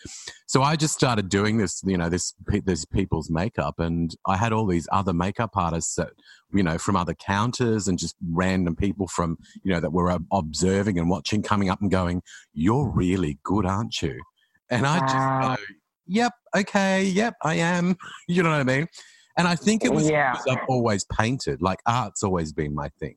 so 0.47 0.61
I 0.61 0.75
just 0.75 0.93
started 0.93 1.29
doing 1.29 1.57
this, 1.57 1.81
you 1.85 1.97
know, 1.97 2.09
this 2.09 2.33
this 2.65 2.85
people's 2.85 3.29
makeup, 3.29 3.79
and 3.79 4.15
I 4.27 4.37
had 4.37 4.53
all 4.53 4.67
these 4.67 4.87
other 4.91 5.13
makeup 5.13 5.51
artists 5.55 5.95
that, 5.95 6.11
you 6.53 6.63
know, 6.63 6.77
from 6.77 6.95
other 6.95 7.13
counters 7.13 7.87
and 7.87 7.97
just 7.97 8.15
random 8.31 8.75
people 8.75 9.07
from, 9.07 9.37
you 9.63 9.71
know, 9.73 9.79
that 9.79 9.93
were 9.93 10.17
observing 10.31 10.99
and 10.99 11.09
watching, 11.09 11.41
coming 11.41 11.69
up 11.69 11.81
and 11.81 11.89
going, 11.89 12.21
"You're 12.53 12.89
really 12.89 13.39
good, 13.43 13.65
aren't 13.65 14.01
you?" 14.01 14.21
And 14.69 14.85
I 14.85 14.99
just 14.99 15.59
go, 15.59 15.73
"Yep, 16.07 16.33
okay, 16.57 17.03
yep, 17.05 17.35
I 17.43 17.55
am." 17.55 17.95
You 18.27 18.43
know 18.43 18.51
what 18.51 18.61
I 18.61 18.63
mean? 18.63 18.87
And 19.37 19.47
I 19.47 19.55
think 19.55 19.83
it 19.83 19.93
was 19.93 20.09
yeah. 20.09 20.31
because 20.31 20.47
I've 20.47 20.65
always 20.67 21.05
painted. 21.05 21.61
Like 21.61 21.79
art's 21.85 22.23
always 22.23 22.53
been 22.53 22.73
my 22.73 22.89
thing. 22.99 23.15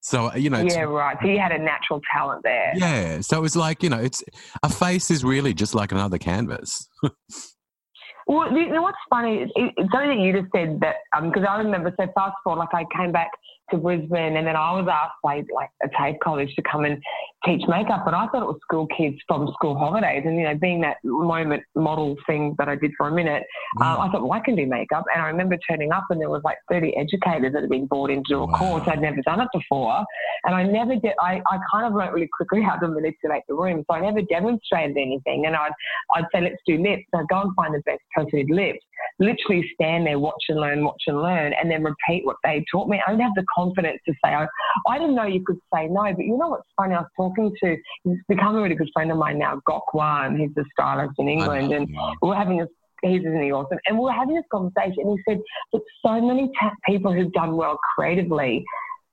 So 0.00 0.30
uh, 0.30 0.36
you 0.36 0.50
know, 0.50 0.60
yeah, 0.60 0.82
right. 0.82 1.16
So 1.20 1.28
you 1.28 1.38
had 1.38 1.52
a 1.52 1.58
natural 1.58 2.00
talent 2.12 2.42
there. 2.44 2.72
Yeah. 2.76 3.20
So 3.20 3.38
it 3.38 3.40
was 3.40 3.56
like 3.56 3.82
you 3.82 3.90
know, 3.90 3.98
it's 3.98 4.22
a 4.62 4.68
face 4.68 5.10
is 5.10 5.24
really 5.24 5.52
just 5.54 5.74
like 5.74 5.92
another 5.92 6.18
canvas. 6.18 6.88
well, 8.26 8.52
you 8.52 8.68
know 8.68 8.82
what's 8.82 8.98
funny? 9.10 9.50
It's 9.56 9.92
something 9.92 10.08
that 10.08 10.18
you 10.18 10.32
just 10.32 10.52
said 10.54 10.80
that 10.80 10.96
because 11.22 11.42
um, 11.42 11.48
I 11.48 11.58
remember. 11.58 11.92
So 11.98 12.06
fast 12.14 12.36
forward, 12.44 12.60
like 12.60 12.74
I 12.74 12.84
came 12.96 13.12
back 13.12 13.30
to 13.70 13.78
Brisbane, 13.78 14.36
and 14.36 14.46
then 14.46 14.56
I 14.56 14.72
was 14.72 14.86
asked 14.90 15.18
by 15.22 15.42
like 15.52 15.70
a 15.82 15.88
TAFE 15.88 16.18
college 16.22 16.54
to 16.56 16.62
come 16.62 16.84
and 16.84 17.02
teach 17.44 17.62
makeup, 17.68 18.02
but 18.04 18.14
I 18.14 18.26
thought 18.28 18.42
it 18.42 18.46
was 18.46 18.58
school 18.62 18.86
kids 18.96 19.16
from 19.26 19.48
school 19.54 19.76
holidays. 19.76 20.22
And 20.24 20.36
you 20.36 20.44
know, 20.44 20.56
being 20.56 20.80
that 20.82 20.96
moment 21.04 21.62
model 21.74 22.16
thing 22.26 22.54
that 22.58 22.68
I 22.68 22.76
did 22.76 22.92
for 22.96 23.08
a 23.08 23.12
minute, 23.12 23.44
mm. 23.78 23.84
uh, 23.84 24.00
I 24.00 24.10
thought, 24.10 24.22
well, 24.22 24.32
I 24.32 24.40
can 24.40 24.56
do 24.56 24.66
makeup. 24.66 25.04
And 25.12 25.22
I 25.22 25.26
remember 25.26 25.56
turning 25.68 25.92
up, 25.92 26.04
and 26.10 26.20
there 26.20 26.30
was 26.30 26.42
like 26.44 26.58
30 26.70 26.96
educators 26.96 27.52
that 27.52 27.62
had 27.62 27.70
been 27.70 27.86
brought 27.86 28.10
in 28.10 28.18
to 28.24 28.28
do 28.28 28.42
a 28.42 28.46
wow. 28.46 28.58
course. 28.58 28.82
I'd 28.86 29.00
never 29.00 29.20
done 29.22 29.40
it 29.40 29.48
before, 29.52 30.04
and 30.44 30.54
I 30.54 30.62
never 30.64 30.94
did. 30.96 31.12
I, 31.20 31.40
I 31.50 31.58
kind 31.72 31.86
of 31.86 31.94
learned 31.94 32.14
really 32.14 32.28
quickly 32.32 32.62
how 32.68 32.76
to 32.76 32.88
manipulate 32.88 33.42
the 33.48 33.54
room, 33.54 33.84
so 33.88 33.96
I 33.96 34.00
never 34.00 34.22
demonstrated 34.22 34.96
anything. 34.96 35.46
And 35.46 35.56
I'd 35.56 35.72
I'd 36.14 36.24
say, 36.34 36.40
let's 36.40 36.56
do 36.66 36.78
lips. 36.78 37.04
I'd 37.14 37.28
go 37.28 37.42
and 37.42 37.54
find 37.54 37.74
the 37.74 37.82
best 37.84 38.02
person 38.14 38.46
lips. 38.48 38.78
Literally 39.18 39.68
stand 39.74 40.06
there, 40.06 40.18
watch 40.18 40.42
and 40.48 40.60
learn, 40.60 40.84
watch 40.84 41.02
and 41.06 41.20
learn, 41.20 41.52
and 41.60 41.70
then 41.70 41.82
repeat 41.82 42.24
what 42.24 42.36
they 42.42 42.64
taught 42.70 42.88
me. 42.88 43.00
I 43.06 43.10
don't 43.10 43.20
have 43.20 43.34
the 43.34 43.44
confidence 43.56 44.00
to 44.06 44.12
say, 44.24 44.34
oh, 44.34 44.46
I 44.88 44.98
didn't 44.98 45.14
know 45.14 45.24
you 45.24 45.42
could 45.44 45.58
say 45.74 45.86
no. 45.88 46.02
But 46.02 46.24
you 46.24 46.36
know 46.36 46.48
what's 46.48 46.68
funny? 46.76 46.94
I 46.94 47.00
was 47.00 47.10
talking 47.16 47.52
to, 47.62 47.76
he's 48.04 48.18
become 48.28 48.56
a 48.56 48.62
really 48.62 48.74
good 48.74 48.90
friend 48.92 49.10
of 49.10 49.18
mine 49.18 49.38
now, 49.38 49.60
Gok 49.68 49.82
Wan. 49.94 50.38
He's 50.38 50.50
a 50.56 50.64
stylist 50.72 51.14
in 51.18 51.28
England. 51.28 51.72
And 51.72 51.88
we're 52.22 52.34
having 52.34 52.58
this 52.58 52.68
he's 53.02 53.24
really 53.24 53.50
awesome. 53.50 53.78
And 53.86 53.98
we 53.98 54.04
we're 54.04 54.12
having 54.12 54.34
this 54.34 54.44
conversation, 54.50 55.04
and 55.04 55.18
he 55.18 55.32
said 55.32 55.40
that 55.72 55.82
so 56.04 56.20
many 56.20 56.50
ta- 56.58 56.74
people 56.86 57.12
who've 57.12 57.32
done 57.32 57.56
well 57.56 57.78
creatively, 57.94 58.64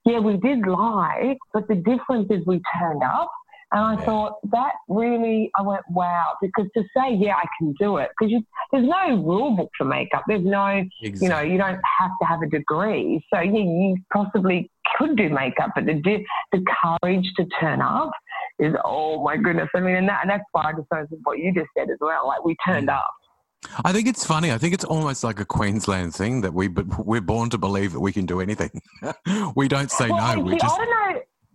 yeah, 0.04 0.18
we 0.18 0.36
did 0.36 0.66
lie, 0.66 1.36
but 1.52 1.66
the 1.68 1.76
difference 1.76 2.28
is 2.30 2.44
we 2.46 2.60
turned 2.78 3.02
up. 3.02 3.30
And 3.74 3.82
I 3.82 3.94
yeah. 3.94 4.06
thought 4.06 4.34
that 4.52 4.72
really, 4.88 5.50
I 5.58 5.62
went, 5.62 5.82
wow, 5.90 6.36
because 6.40 6.66
to 6.76 6.84
say, 6.96 7.12
yeah, 7.14 7.34
I 7.34 7.46
can 7.58 7.74
do 7.80 7.96
it, 7.96 8.10
because 8.18 8.40
there's 8.70 8.86
no 8.86 9.16
rule 9.20 9.56
book 9.56 9.70
for 9.76 9.84
makeup. 9.84 10.22
There's 10.28 10.44
no, 10.44 10.84
exactly. 11.02 11.26
you 11.26 11.28
know, 11.28 11.40
you 11.40 11.58
don't 11.58 11.80
have 11.98 12.10
to 12.22 12.26
have 12.26 12.40
a 12.42 12.46
degree. 12.46 13.20
So, 13.34 13.40
yeah, 13.40 13.52
you 13.52 13.96
possibly 14.12 14.70
could 14.96 15.16
do 15.16 15.28
makeup, 15.28 15.70
but 15.74 15.86
the, 15.86 16.00
the 16.52 16.64
courage 16.82 17.26
to 17.36 17.46
turn 17.60 17.80
up 17.82 18.12
is, 18.60 18.74
oh 18.84 19.24
my 19.24 19.36
goodness. 19.36 19.68
I 19.74 19.80
mean, 19.80 19.96
and, 19.96 20.08
that, 20.08 20.20
and 20.22 20.30
that's 20.30 20.44
why 20.52 20.66
I 20.66 20.72
just 20.72 20.86
what 21.24 21.40
you 21.40 21.52
just 21.52 21.66
said 21.76 21.90
as 21.90 21.98
well. 22.00 22.28
Like, 22.28 22.44
we 22.44 22.56
turned 22.64 22.88
mm. 22.88 22.96
up. 22.96 23.10
I 23.84 23.92
think 23.92 24.06
it's 24.06 24.24
funny. 24.24 24.52
I 24.52 24.58
think 24.58 24.74
it's 24.74 24.84
almost 24.84 25.24
like 25.24 25.40
a 25.40 25.44
Queensland 25.44 26.14
thing 26.14 26.42
that 26.42 26.52
we 26.52 26.68
we're 26.68 27.22
born 27.22 27.50
to 27.50 27.58
believe 27.58 27.92
that 27.92 28.00
we 28.00 28.12
can 28.12 28.26
do 28.26 28.40
anything. 28.40 28.70
we 29.56 29.68
don't 29.68 29.90
say 29.90 30.10
well, 30.10 30.36
no. 30.36 30.42
we 30.42 30.58
just. 30.58 30.78
I 30.78 30.84
don't 30.84 30.90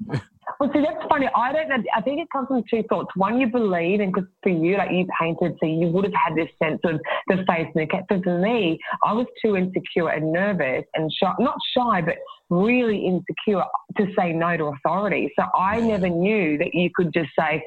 know. 0.10 0.20
Well, 0.60 0.70
see, 0.74 0.82
that's 0.82 1.08
funny. 1.08 1.30
I 1.34 1.54
don't 1.54 1.70
know. 1.70 1.78
I 1.96 2.02
think 2.02 2.20
it 2.20 2.28
comes 2.32 2.50
from 2.50 2.64
two 2.70 2.84
thoughts. 2.90 3.08
One, 3.16 3.40
you 3.40 3.48
believe, 3.48 4.02
and 4.02 4.12
because 4.12 4.28
for 4.44 4.50
you, 4.50 4.78
like 4.78 4.92
you 4.92 5.08
painted, 5.18 5.56
so 5.58 5.66
you 5.66 5.88
would 5.88 6.04
have 6.04 6.14
had 6.14 6.36
this 6.36 6.50
sense 6.62 6.82
of 6.84 7.00
the 7.28 7.46
face 7.48 7.68
and 7.74 7.84
the 7.84 7.88
cat. 7.88 8.04
But 8.10 8.26
for 8.26 8.38
me, 8.38 8.78
I 9.06 9.14
was 9.14 9.26
too 9.42 9.56
insecure 9.56 10.10
and 10.10 10.34
nervous 10.34 10.84
and 10.96 11.10
shy, 11.14 11.32
not 11.40 11.56
shy, 11.78 12.02
but 12.02 12.16
really 12.50 13.06
insecure 13.06 13.64
to 13.98 14.08
say 14.18 14.34
no 14.34 14.58
to 14.58 14.66
authority. 14.66 15.32
So 15.40 15.46
I 15.58 15.80
never 15.80 16.10
knew 16.10 16.58
that 16.58 16.74
you 16.74 16.90
could 16.94 17.14
just 17.14 17.30
say, 17.40 17.64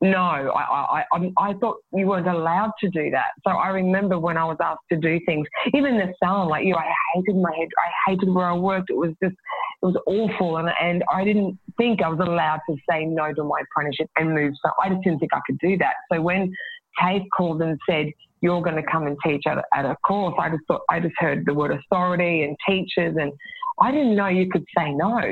no, 0.00 0.18
I, 0.18 1.02
I, 1.02 1.04
I, 1.12 1.32
I, 1.38 1.54
thought 1.54 1.76
you 1.92 2.06
weren't 2.06 2.26
allowed 2.26 2.72
to 2.80 2.90
do 2.90 3.10
that. 3.10 3.28
So 3.46 3.52
I 3.52 3.68
remember 3.68 4.18
when 4.18 4.36
I 4.36 4.44
was 4.44 4.56
asked 4.60 4.80
to 4.92 4.98
do 4.98 5.20
things, 5.24 5.46
even 5.72 5.98
the 5.98 6.12
salon, 6.22 6.48
like 6.48 6.66
you, 6.66 6.74
I 6.74 6.92
hated 7.14 7.36
my 7.36 7.54
head. 7.56 7.68
I 7.78 8.10
hated 8.10 8.28
where 8.28 8.46
I 8.46 8.54
worked. 8.54 8.90
It 8.90 8.96
was 8.96 9.12
just, 9.22 9.36
it 9.84 9.88
was 9.88 10.02
awful. 10.06 10.56
And, 10.56 10.70
and 10.80 11.04
I 11.12 11.24
didn't 11.24 11.58
think 11.76 12.02
I 12.02 12.08
was 12.08 12.18
allowed 12.20 12.60
to 12.68 12.76
say 12.88 13.04
no 13.04 13.32
to 13.34 13.44
my 13.44 13.60
apprenticeship 13.60 14.08
and 14.16 14.34
move. 14.34 14.54
So 14.64 14.70
I 14.82 14.88
just 14.88 15.02
didn't 15.02 15.18
think 15.18 15.34
I 15.34 15.40
could 15.46 15.58
do 15.58 15.76
that. 15.78 15.94
So 16.10 16.22
when 16.22 16.52
TAFE 17.00 17.22
called 17.36 17.60
and 17.62 17.78
said, 17.88 18.06
you're 18.40 18.62
going 18.62 18.76
to 18.76 18.82
come 18.90 19.06
and 19.06 19.16
teach 19.24 19.42
at, 19.46 19.58
at 19.74 19.84
a 19.84 19.96
course, 20.06 20.34
I 20.38 20.50
just 20.50 20.62
thought, 20.68 20.82
I 20.90 21.00
just 21.00 21.14
heard 21.18 21.44
the 21.46 21.54
word 21.54 21.70
authority 21.70 22.44
and 22.44 22.56
teachers 22.68 23.16
and 23.18 23.32
I 23.80 23.90
didn't 23.90 24.14
know 24.14 24.28
you 24.28 24.48
could 24.50 24.64
say 24.76 24.92
no. 24.92 25.20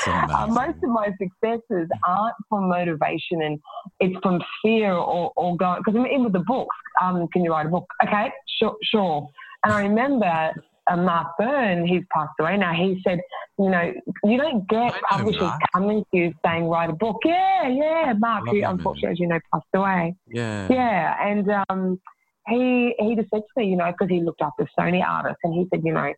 So 0.00 0.12
uh, 0.12 0.46
most 0.48 0.76
of 0.82 0.90
my 0.90 1.08
successes 1.20 1.88
aren't 2.06 2.36
from 2.48 2.68
motivation 2.68 3.42
and 3.42 3.58
it's 4.00 4.16
from 4.22 4.40
fear 4.62 4.92
or, 4.92 5.32
or 5.36 5.56
going, 5.56 5.82
because 5.84 5.98
I'm 5.98 6.06
in 6.06 6.24
with 6.24 6.32
the 6.32 6.44
books. 6.46 6.76
Um, 7.02 7.26
can 7.28 7.42
you 7.42 7.50
write 7.50 7.66
a 7.66 7.68
book? 7.68 7.86
Okay, 8.06 8.30
sure, 8.58 8.76
sure. 8.84 9.28
And 9.64 9.72
I 9.72 9.82
remember 9.82 10.52
uh, 10.86 10.96
Mark 10.96 11.36
Byrne, 11.38 11.86
he's 11.86 12.04
passed 12.14 12.32
away 12.40 12.56
now, 12.56 12.72
he 12.72 13.00
said, 13.06 13.20
you 13.58 13.70
know, 13.70 13.92
you 14.24 14.36
don't 14.36 14.68
get 14.68 14.94
publishers 15.08 15.50
coming 15.72 16.04
to 16.12 16.16
you 16.16 16.34
saying, 16.44 16.66
write 16.66 16.90
a 16.90 16.92
book. 16.92 17.20
Yeah, 17.24 17.68
yeah, 17.68 18.14
Mark, 18.18 18.48
who 18.48 18.62
unfortunately, 18.62 19.10
as 19.10 19.20
you 19.20 19.28
know, 19.28 19.40
passed 19.52 19.66
away. 19.74 20.14
Yeah. 20.28 20.68
Yeah. 20.70 21.28
And, 21.28 21.50
um, 21.68 22.00
he 22.48 22.94
he 22.98 23.16
just 23.16 23.28
said 23.30 23.40
to 23.40 23.60
me, 23.60 23.70
you 23.70 23.76
know, 23.76 23.90
because 23.90 24.08
he 24.08 24.20
looked 24.20 24.40
after 24.40 24.68
Sony 24.78 25.04
artists, 25.04 25.40
and 25.42 25.52
he 25.52 25.66
said, 25.70 25.82
you 25.84 25.92
know, 25.92 26.12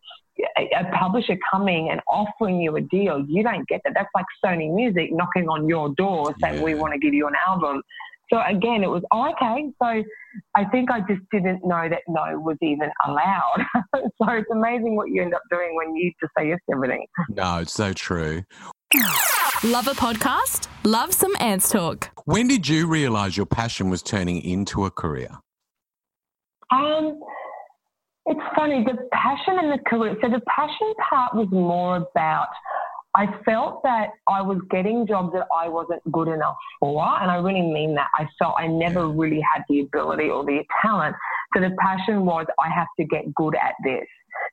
a 0.57 0.85
publisher 0.97 1.37
coming 1.51 1.89
and 1.89 2.01
offering 2.07 2.61
you 2.61 2.75
a 2.75 2.81
deal, 2.81 3.25
you 3.27 3.43
don't 3.43 3.67
get 3.67 3.81
that. 3.83 3.93
That's 3.95 4.09
like 4.13 4.25
Sony 4.43 4.73
Music 4.73 5.11
knocking 5.11 5.49
on 5.49 5.67
your 5.67 5.89
door 5.95 6.33
saying, 6.41 6.55
yeah. 6.55 6.63
we 6.63 6.75
want 6.75 6.93
to 6.93 6.99
give 6.99 7.13
you 7.13 7.27
an 7.27 7.33
album. 7.47 7.81
So 8.31 8.39
again, 8.47 8.83
it 8.83 8.89
was 8.89 9.03
oh, 9.11 9.31
okay. 9.31 9.71
So 9.81 10.03
I 10.55 10.65
think 10.65 10.91
I 10.91 10.99
just 11.01 11.21
didn't 11.31 11.65
know 11.65 11.89
that 11.89 12.01
no 12.07 12.39
was 12.39 12.57
even 12.61 12.89
allowed. 13.07 13.65
so 13.95 14.29
it's 14.29 14.49
amazing 14.51 14.95
what 14.95 15.09
you 15.09 15.21
end 15.21 15.33
up 15.33 15.41
doing 15.49 15.75
when 15.75 15.95
you 15.95 16.11
just 16.21 16.31
say 16.37 16.49
yes 16.49 16.59
to 16.69 16.75
everything. 16.75 17.05
No, 17.29 17.59
it's 17.59 17.73
so 17.73 17.93
true. 17.93 18.43
Love 19.63 19.87
a 19.87 19.91
podcast? 19.91 20.67
Love 20.83 21.13
some 21.13 21.35
ants 21.39 21.69
talk. 21.69 22.09
When 22.25 22.47
did 22.47 22.67
you 22.67 22.87
realize 22.87 23.35
your 23.35 23.45
passion 23.45 23.89
was 23.89 24.01
turning 24.01 24.41
into 24.41 24.85
a 24.85 24.91
career? 24.91 25.29
Um, 26.71 27.19
it's 28.25 28.39
funny, 28.55 28.85
the 28.85 29.09
passion 29.11 29.57
and 29.59 29.71
the 29.71 29.83
career. 29.87 30.15
So 30.21 30.29
the 30.29 30.41
passion 30.47 30.93
part 31.09 31.35
was 31.35 31.47
more 31.51 31.97
about 31.97 32.47
I 33.19 33.25
felt 33.43 33.83
that 33.83 34.11
I 34.29 34.41
was 34.41 34.59
getting 34.71 35.05
jobs 35.05 35.33
that 35.33 35.45
I 35.53 35.67
wasn't 35.67 36.01
good 36.09 36.29
enough 36.29 36.55
for. 36.79 37.03
And 37.21 37.29
I 37.29 37.35
really 37.35 37.61
mean 37.61 37.93
that. 37.95 38.07
I 38.17 38.25
felt 38.39 38.55
I 38.57 38.67
never 38.67 39.09
really 39.09 39.41
had 39.53 39.63
the 39.67 39.81
ability 39.81 40.29
or 40.29 40.45
the 40.45 40.63
talent. 40.81 41.17
So 41.53 41.59
the 41.59 41.75
passion 41.81 42.25
was 42.25 42.45
I 42.57 42.69
have 42.69 42.87
to 42.97 43.05
get 43.05 43.35
good 43.35 43.55
at 43.55 43.73
this. 43.83 44.05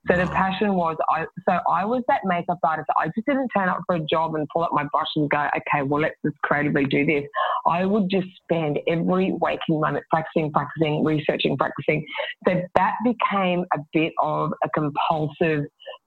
So 0.08 0.16
the 0.16 0.26
passion 0.26 0.74
was 0.74 0.96
I 1.08 1.26
so 1.48 1.60
I 1.70 1.84
was 1.84 2.02
that 2.08 2.22
makeup 2.24 2.58
artist. 2.64 2.88
I 2.96 3.06
just 3.08 3.26
didn't 3.26 3.48
turn 3.56 3.68
up 3.68 3.82
for 3.86 3.96
a 3.96 4.00
job 4.00 4.34
and 4.34 4.48
pull 4.52 4.64
up 4.64 4.72
my 4.72 4.84
brush 4.90 5.06
and 5.14 5.30
go, 5.30 5.48
okay, 5.56 5.82
well 5.82 6.02
let's 6.02 6.16
just 6.24 6.40
creatively 6.42 6.86
do 6.86 7.06
this. 7.06 7.24
I 7.66 7.84
would 7.84 8.08
just 8.10 8.26
spend 8.42 8.80
every 8.88 9.32
waking 9.40 9.80
moment 9.80 10.04
practicing, 10.10 10.50
practicing, 10.50 11.04
researching, 11.04 11.56
practicing. 11.56 12.04
So 12.48 12.62
that 12.74 12.94
became 13.04 13.64
a 13.74 13.78
bit 13.92 14.12
of 14.20 14.52
a 14.64 14.68
compulsive 14.70 15.66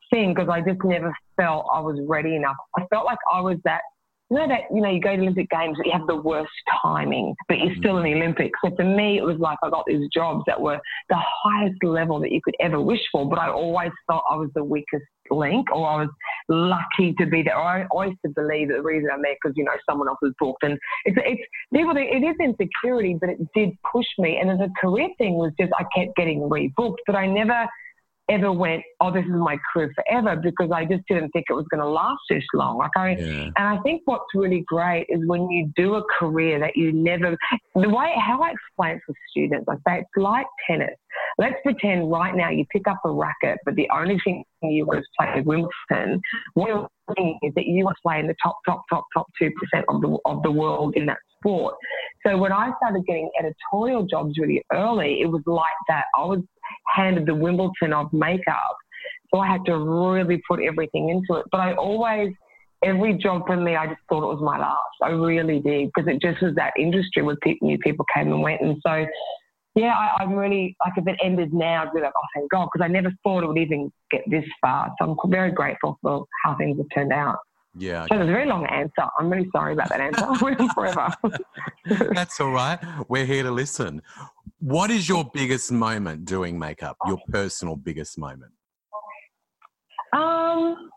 thing 0.10 0.34
because 0.34 0.50
I 0.50 0.62
just 0.62 0.84
never 0.84 1.13
felt 1.38 1.66
I 1.74 1.80
was 1.80 2.00
ready 2.08 2.36
enough. 2.36 2.58
I 2.78 2.86
felt 2.89 3.06
like 3.06 3.20
I 3.32 3.42
was 3.42 3.58
that 3.66 3.82
you 4.30 4.38
know 4.38 4.48
that 4.48 4.62
you 4.74 4.82
know 4.82 4.89
you 4.89 5.01
go 5.01 5.16
to 5.16 5.22
Olympic 5.22 5.50
Games 5.50 5.75
but 5.78 5.88
you 5.88 5.92
have 5.92 6.06
the 6.06 6.16
worst 6.16 6.51
timing, 6.84 7.34
but 7.48 7.58
you're 7.58 7.75
still 7.78 7.98
in 7.98 8.04
the 8.04 8.13
Olympics. 8.13 8.60
So 8.63 8.72
for 8.75 8.84
me, 8.84 9.18
it 9.18 9.24
was 9.24 9.38
like 9.39 9.58
I 9.63 9.70
got 9.70 9.86
these 9.88 10.08
jobs 10.13 10.44
that 10.46 10.60
were 10.60 10.80
the 11.10 11.18
highest 11.18 11.84
level 11.84 12.20
that 12.20 12.32
you 12.32 12.39
could 12.44 12.56
ever 12.60 12.80
wish 12.80 13.01
for, 13.12 13.28
but 13.28 13.39
I 13.39 13.50
always 13.50 13.92
felt 14.08 14.24
I 14.30 14.36
was 14.36 14.50
the 14.54 14.63
weakest 14.63 15.06
link, 15.32 15.72
or 15.72 15.88
I 15.88 16.04
was 16.04 16.10
lucky 16.48 17.13
to 17.18 17.25
be 17.25 17.42
there. 17.42 17.58
Or 17.58 17.63
I 17.63 17.86
always 17.89 18.13
to 18.24 18.32
believe 18.36 18.68
that 18.68 18.75
the 18.75 18.84
reason 18.84 19.10
I'm 19.12 19.24
there 19.24 19.36
because 19.42 19.56
you 19.58 19.63
know 19.63 19.72
someone 19.89 20.08
else 20.08 20.20
was 20.22 20.34
booked, 20.39 20.62
and 20.62 20.78
it's 21.06 21.18
it's 21.25 21.42
people. 21.74 21.96
It 21.98 22.24
is 22.24 22.36
insecurity, 22.39 23.18
but 23.20 23.30
it 23.30 23.39
did 23.56 23.72
push 23.92 24.08
me. 24.20 24.38
And 24.39 24.51
as 24.51 24.60
a 24.60 24.70
career 24.80 25.10
thing 25.18 25.36
was 25.36 25.51
just 25.60 25.72
I 25.80 25.86
kept 25.98 26.16
getting 26.16 26.42
rebooked, 26.42 27.01
but 27.08 27.16
I 27.16 27.25
never 27.25 27.68
ever 28.30 28.52
went, 28.52 28.84
oh, 29.00 29.12
this 29.12 29.26
is 29.26 29.32
my 29.32 29.58
career 29.74 29.92
forever 29.96 30.36
because 30.36 30.72
I 30.74 30.86
just 30.86 31.04
didn't 31.08 31.32
think 31.32 31.46
it 31.50 31.54
was 31.54 31.66
going 31.70 31.82
to 31.82 31.88
last 31.88 32.20
this 32.30 32.44
long. 32.54 32.78
Like 32.78 32.92
I, 32.96 33.12
yeah. 33.12 33.50
and 33.56 33.56
I 33.58 33.78
think 33.84 34.02
what's 34.06 34.26
really 34.34 34.64
great 34.68 35.06
is 35.10 35.20
when 35.26 35.50
you 35.50 35.72
do 35.76 35.96
a 35.96 36.04
career 36.20 36.60
that 36.60 36.76
you 36.76 36.92
never, 36.92 37.38
the 37.76 37.90
way 37.90 38.14
how 38.18 38.42
I 38.42 38.52
explain 38.52 38.98
it 38.98 39.02
to 39.08 39.14
students, 39.30 39.68
I 39.70 39.76
say 39.88 40.00
it's 40.00 40.10
like 40.16 40.48
tennis. 40.68 40.96
Let's 41.38 41.56
pretend 41.64 42.12
right 42.12 42.36
now 42.36 42.50
you 42.50 42.66
pick 42.72 42.88
up 42.88 43.00
a 43.06 43.12
racket, 43.12 43.60
but 43.66 43.76
the 43.76 43.90
only 43.94 44.20
thing 44.24 44.44
you 44.62 44.86
want 44.86 45.00
to 45.00 45.06
play 45.18 45.40
is 45.40 45.46
Wimbledon. 45.46 46.22
What 46.54 46.90
you're 47.18 47.36
is 47.44 47.54
that 47.56 47.66
you 47.66 47.86
want 47.86 47.98
to 47.98 48.01
play 48.01 48.20
in 48.20 48.28
the 48.28 48.36
top, 48.42 48.58
top, 48.66 48.84
top, 48.89 49.06
top 49.13 49.28
two 49.38 49.51
percent 49.51 49.86
of 49.89 50.01
the 50.01 50.18
of 50.25 50.44
the 50.44 50.51
world 50.51 50.96
in 50.96 51.06
that 51.08 51.18
sport. 51.38 51.75
So 52.25 52.38
when 52.38 52.51
I 52.51 52.72
started 52.78 53.06
getting 53.06 53.30
editorial 53.39 54.06
jobs 54.06 54.38
really 54.38 54.63
early, 54.74 55.22
it 55.22 55.28
was 55.28 55.42
like 55.46 55.66
that. 55.88 56.06
I 56.18 56.25
was 56.25 56.39
handed 56.96 57.25
the 57.25 57.36
Wimbledon 57.36 57.94
of 57.94 58.12
makeup. 58.13 58.75
So 59.34 59.39
I 59.39 59.48
had 59.48 59.66
to 59.66 59.78
really 59.78 60.42
put 60.48 60.60
everything 60.62 61.10
into 61.10 61.39
it. 61.39 61.46
But 61.51 61.60
I 61.62 61.74
always, 61.75 62.34
every 62.84 63.13
job 63.13 63.44
for 63.46 63.56
me, 63.56 63.75
I 63.75 63.88
just 63.88 64.01
thought 64.10 64.24
it 64.24 64.36
was 64.36 64.42
my 64.42 64.58
last. 64.58 64.78
I 65.04 65.10
really 65.10 65.60
did 65.60 65.92
because 65.94 66.10
it 66.10 66.22
just 66.22 66.42
was 66.42 66.56
that 66.56 66.74
industry 66.78 67.22
where 67.22 67.38
new 67.62 67.78
people 67.80 68.06
came 68.16 68.32
and 68.32 68.42
went. 68.42 68.62
And 68.62 68.78
so, 68.86 69.06
yeah, 69.76 69.94
I, 70.20 70.24
am 70.24 70.34
really, 70.34 70.76
like 70.86 70.94
if 70.98 71.08
it 71.08 71.20
ended 71.24 71.54
now, 71.54 71.84
I'd 71.84 71.94
be 71.94 72.02
like, 72.02 72.12
oh, 72.16 72.28
thank 72.36 72.50
God, 72.52 72.70
because 72.72 72.84
I 72.84 72.88
never 72.88 73.12
thought 73.24 73.44
it 73.44 73.48
would 73.48 73.58
even 73.58 73.92
get 74.12 74.24
this 74.28 74.46
far. 74.62 74.92
So 75.00 75.16
I'm 75.24 75.32
very 75.32 75.52
grateful 75.52 75.98
for 76.02 76.26
how 76.44 76.56
things 76.58 76.78
have 76.78 76.88
turned 76.94 77.14
out. 77.14 77.38
Yeah. 77.78 78.06
So 78.10 78.16
it 78.16 78.20
was 78.20 78.28
a 78.28 78.32
very 78.32 78.48
long 78.48 78.66
answer. 78.66 79.08
I'm 79.20 79.30
really 79.30 79.48
sorry 79.56 79.74
about 79.74 79.90
that 79.90 80.02
answer. 80.02 80.68
forever. 80.74 81.10
That's 82.14 82.40
all 82.40 82.52
right. 82.52 82.80
We're 83.08 83.26
here 83.26 83.44
to 83.44 83.52
listen. 83.52 84.02
What 84.60 84.90
is 84.92 85.08
your 85.08 85.30
biggest 85.34 85.72
moment 85.72 86.26
doing 86.26 86.58
makeup? 86.58 86.98
Your 87.08 87.20
personal 87.30 87.76
biggest 87.76 88.18
moment? 88.18 88.52
Um, 90.12 90.90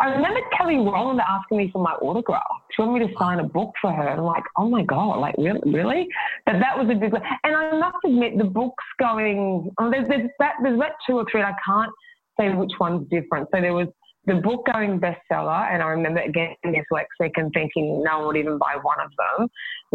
I 0.00 0.06
remember 0.10 0.40
Kelly 0.56 0.76
Rowland 0.76 1.20
asking 1.20 1.58
me 1.58 1.70
for 1.72 1.82
my 1.82 1.92
autograph. 1.92 2.42
She 2.72 2.82
wanted 2.82 3.00
me 3.00 3.06
to 3.08 3.18
sign 3.18 3.40
a 3.40 3.44
book 3.44 3.72
for 3.80 3.92
her. 3.92 4.08
And 4.08 4.20
I'm 4.20 4.26
like, 4.26 4.44
oh 4.56 4.68
my 4.68 4.82
God, 4.82 5.20
like 5.20 5.34
really? 5.38 5.60
really? 5.66 6.08
But 6.44 6.56
that 6.60 6.76
was 6.76 6.88
a 6.90 6.98
big 6.98 7.12
one. 7.12 7.22
And 7.44 7.56
I 7.56 7.78
must 7.78 7.96
admit, 8.04 8.38
the 8.38 8.44
book's 8.44 8.84
going, 8.98 9.70
oh, 9.78 9.90
there's, 9.90 10.08
there's, 10.08 10.30
that, 10.38 10.54
there's 10.62 10.78
that 10.78 10.92
two 11.06 11.16
or 11.16 11.26
three, 11.30 11.42
I 11.42 11.54
can't 11.64 11.92
say 12.38 12.52
which 12.54 12.72
one's 12.78 13.08
different. 13.08 13.48
So 13.54 13.60
there 13.60 13.74
was 13.74 13.88
the 14.26 14.34
book 14.34 14.66
going 14.66 14.98
bestseller, 14.98 15.72
and 15.72 15.82
I 15.82 15.86
remember 15.86 16.20
again 16.20 16.54
dyslexic 16.64 17.30
and 17.36 17.50
thinking 17.54 18.02
no 18.02 18.18
one 18.18 18.26
would 18.26 18.36
even 18.36 18.58
buy 18.58 18.76
one 18.82 18.98
of 19.00 19.10
them. 19.16 19.48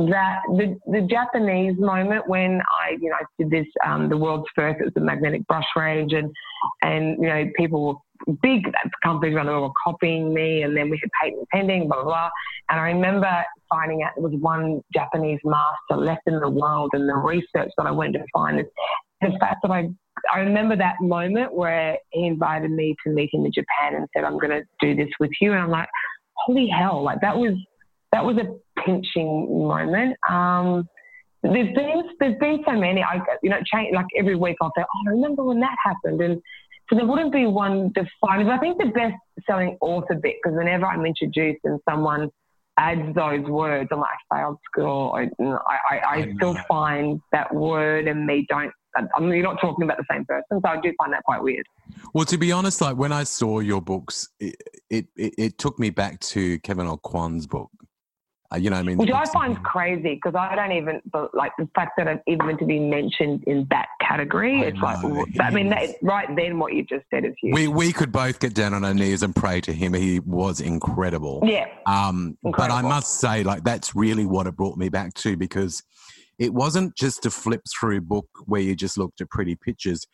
That 0.10 0.40
the, 0.48 0.80
the 0.88 1.02
Japanese 1.02 1.78
moment 1.78 2.28
when 2.28 2.62
I, 2.82 2.92
you 3.02 3.10
know, 3.10 3.18
did 3.38 3.50
this, 3.50 3.68
um, 3.86 4.08
the 4.08 4.18
world's 4.18 4.48
first, 4.56 4.80
it 4.80 4.86
was 4.86 4.94
the 4.94 5.02
magnetic 5.02 5.46
brush 5.48 5.66
range, 5.76 6.14
and 6.14 6.32
and 6.82 7.18
you 7.22 7.28
know, 7.28 7.46
people 7.58 7.86
were 7.88 7.96
big 8.42 8.64
companies 9.04 9.36
around 9.36 9.48
the 9.48 9.52
world 9.52 9.72
were 9.72 9.92
copying 9.92 10.34
me, 10.34 10.64
and 10.64 10.76
then 10.76 10.90
we 10.90 11.00
had 11.02 11.10
patent 11.22 11.48
pending, 11.50 11.88
blah 11.88 12.04
blah 12.04 12.06
blah. 12.06 12.30
And 12.70 12.80
I 12.80 12.88
remember 12.88 13.44
finding 13.70 14.04
out 14.04 14.12
there 14.16 14.24
was 14.24 14.40
one 14.40 14.82
Japanese 14.94 15.40
master 15.44 15.96
left 15.96 16.22
in 16.28 16.40
the 16.40 16.50
world, 16.50 16.92
and 16.94 17.08
the 17.08 17.16
research 17.16 17.72
that 17.78 17.86
I 17.86 17.92
went 17.92 18.14
to 18.14 18.24
find 18.34 18.60
is 18.60 18.66
the 19.22 19.38
fact 19.40 19.58
that 19.64 19.72
I 19.72 19.90
I 20.34 20.40
remember 20.40 20.76
that 20.76 20.96
moment 21.00 21.54
where 21.54 21.98
he 22.12 22.28
invited 22.28 22.70
me 22.70 22.96
to 23.06 23.12
meet 23.12 23.30
him 23.34 23.46
in 23.46 23.52
Japan 23.52 23.96
and 23.96 24.08
said, 24.16 24.24
I'm 24.24 24.38
going 24.38 24.52
to 24.52 24.62
do 24.80 24.96
this 24.96 25.10
with 25.20 25.32
you. 25.40 25.52
And 25.52 25.62
I'm 25.62 25.70
like, 25.70 25.88
holy 26.36 26.68
hell, 26.68 27.02
like 27.02 27.22
that 27.22 27.38
was, 27.38 27.54
that 28.12 28.24
was 28.24 28.38
a 28.38 28.82
pinching 28.82 29.68
moment. 29.68 30.18
Um, 30.30 30.88
there's 31.42 31.74
been, 31.74 32.04
there's 32.20 32.38
been 32.40 32.62
so 32.68 32.74
many, 32.74 33.02
I, 33.02 33.20
you 33.42 33.50
know, 33.50 33.60
change, 33.74 33.96
like 33.96 34.06
every 34.18 34.36
week 34.36 34.58
I'll 34.62 34.72
say, 34.78 34.84
oh, 34.84 35.08
I 35.08 35.12
remember 35.12 35.44
when 35.44 35.60
that 35.62 35.76
happened. 35.84 36.22
And 36.22 36.42
so 36.92 36.98
there 36.98 37.06
wouldn't 37.06 37.32
be 37.32 37.48
one 37.48 37.90
defined, 37.94 38.46
but 38.46 38.50
I 38.50 38.58
think 38.58 38.78
the 38.78 38.90
best 38.90 39.16
selling 39.48 39.78
author 39.80 40.16
bit, 40.16 40.36
because 40.44 40.58
whenever 40.58 40.86
I'm 40.86 41.06
introduced 41.06 41.62
and 41.64 41.80
someone 41.90 42.30
adds 42.78 43.16
those 43.16 43.46
words, 43.46 43.90
I'm 43.92 44.00
like, 44.00 44.10
I 44.32 44.40
failed 44.40 44.58
school. 44.72 45.14
I, 45.16 45.30
I, 45.42 45.78
I, 45.90 46.16
I 46.16 46.34
still 46.36 46.58
find 46.68 47.22
that 47.32 47.54
word 47.54 48.08
and 48.08 48.26
me 48.26 48.46
don't 48.50 48.72
I 48.96 49.20
mean, 49.20 49.32
you're 49.32 49.44
not 49.44 49.62
talking 49.62 49.84
about 49.84 49.98
the 49.98 50.06
same 50.12 50.26
person. 50.26 50.44
So 50.52 50.62
I 50.66 50.80
do 50.82 50.94
find 50.98 51.14
that 51.14 51.24
quite 51.24 51.42
weird. 51.42 51.66
Well, 52.14 52.26
to 52.26 52.38
be 52.38 52.52
honest, 52.52 52.82
like 52.82 52.98
when 52.98 53.12
I 53.12 53.24
saw 53.24 53.60
your 53.60 53.82
books, 53.82 54.28
it, 54.40 54.56
it, 54.90 55.08
it 55.16 55.58
took 55.58 55.80
me 55.80 55.92
back 55.92 56.20
to 56.20 56.60
Kevyn 56.60 56.98
Aucoin's 56.98 57.48
book. 57.48 57.72
Uh, 58.54 58.58
you 58.58 58.70
know, 58.70 58.76
I 58.76 58.84
mean, 58.84 58.98
which 58.98 59.12
I 59.12 59.26
find 59.26 59.62
crazy 59.64 60.16
because 60.16 60.36
I 60.36 60.56
don't 60.56 60.74
even 60.74 61.02
but 61.12 61.34
like 61.34 61.54
the 61.58 61.70
fact 61.74 61.94
that 61.98 62.08
I'm 62.08 62.20
even 62.28 62.58
to 62.58 62.66
be 62.66 62.80
mentioned 62.80 63.44
in 63.46 63.66
that 63.70 63.88
category. 64.02 64.64
I 64.64 64.68
it's 64.68 64.78
know. 64.78 65.10
like 65.10 65.40
I 65.40 65.50
mean, 65.52 65.70
that, 65.70 65.96
right 66.02 66.28
then, 66.36 66.60
what 66.60 66.74
you 66.74 66.84
just 66.84 67.06
said 67.10 67.24
is 67.24 67.34
huge. 67.42 67.56
We 67.56 67.68
we 67.68 67.94
could 67.94 68.12
both 68.12 68.40
get 68.40 68.54
down 68.54 68.74
on 68.74 68.84
our 68.84 68.94
knees 68.94 69.24
and 69.24 69.36
pray 69.36 69.62
to 69.62 69.72
him. 69.72 69.94
He 69.94 70.20
was 70.20 70.60
incredible. 70.60 71.42
Yeah. 71.46 71.68
Um, 71.86 72.38
incredible. 72.44 72.52
but 72.58 72.86
I 72.86 72.88
must 72.88 73.20
say, 73.20 73.44
like 73.44 73.64
that's 73.64 73.96
really 73.96 74.26
what 74.26 74.48
it 74.48 74.56
brought 74.56 74.78
me 74.78 74.90
back 74.90 75.14
to 75.16 75.38
because 75.38 75.82
it 76.38 76.54
wasn't 76.54 76.96
just 76.96 77.26
a 77.26 77.32
flip 77.32 77.62
through 77.80 78.02
book 78.02 78.28
where 78.46 78.62
you 78.62 78.76
just 78.76 78.98
looked 78.98 79.22
at 79.22 79.30
pretty 79.30 79.56
pictures 79.56 80.06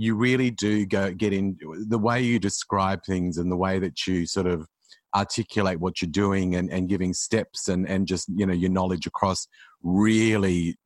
you 0.00 0.14
really 0.14 0.50
do 0.50 0.86
go 0.86 1.12
get 1.12 1.34
in 1.34 1.54
the 1.88 1.98
way 1.98 2.22
you 2.22 2.38
describe 2.38 3.04
things 3.04 3.36
and 3.36 3.52
the 3.52 3.56
way 3.56 3.78
that 3.78 4.06
you 4.06 4.24
sort 4.24 4.46
of 4.46 4.66
articulate 5.14 5.80
what 5.80 6.00
you're 6.00 6.10
doing 6.10 6.54
and, 6.54 6.70
and 6.70 6.88
giving 6.88 7.12
steps 7.12 7.68
and, 7.68 7.88
and 7.88 8.06
just 8.06 8.28
you 8.34 8.46
know 8.46 8.54
your 8.54 8.70
knowledge 8.70 9.06
across 9.06 9.48
really 9.82 10.76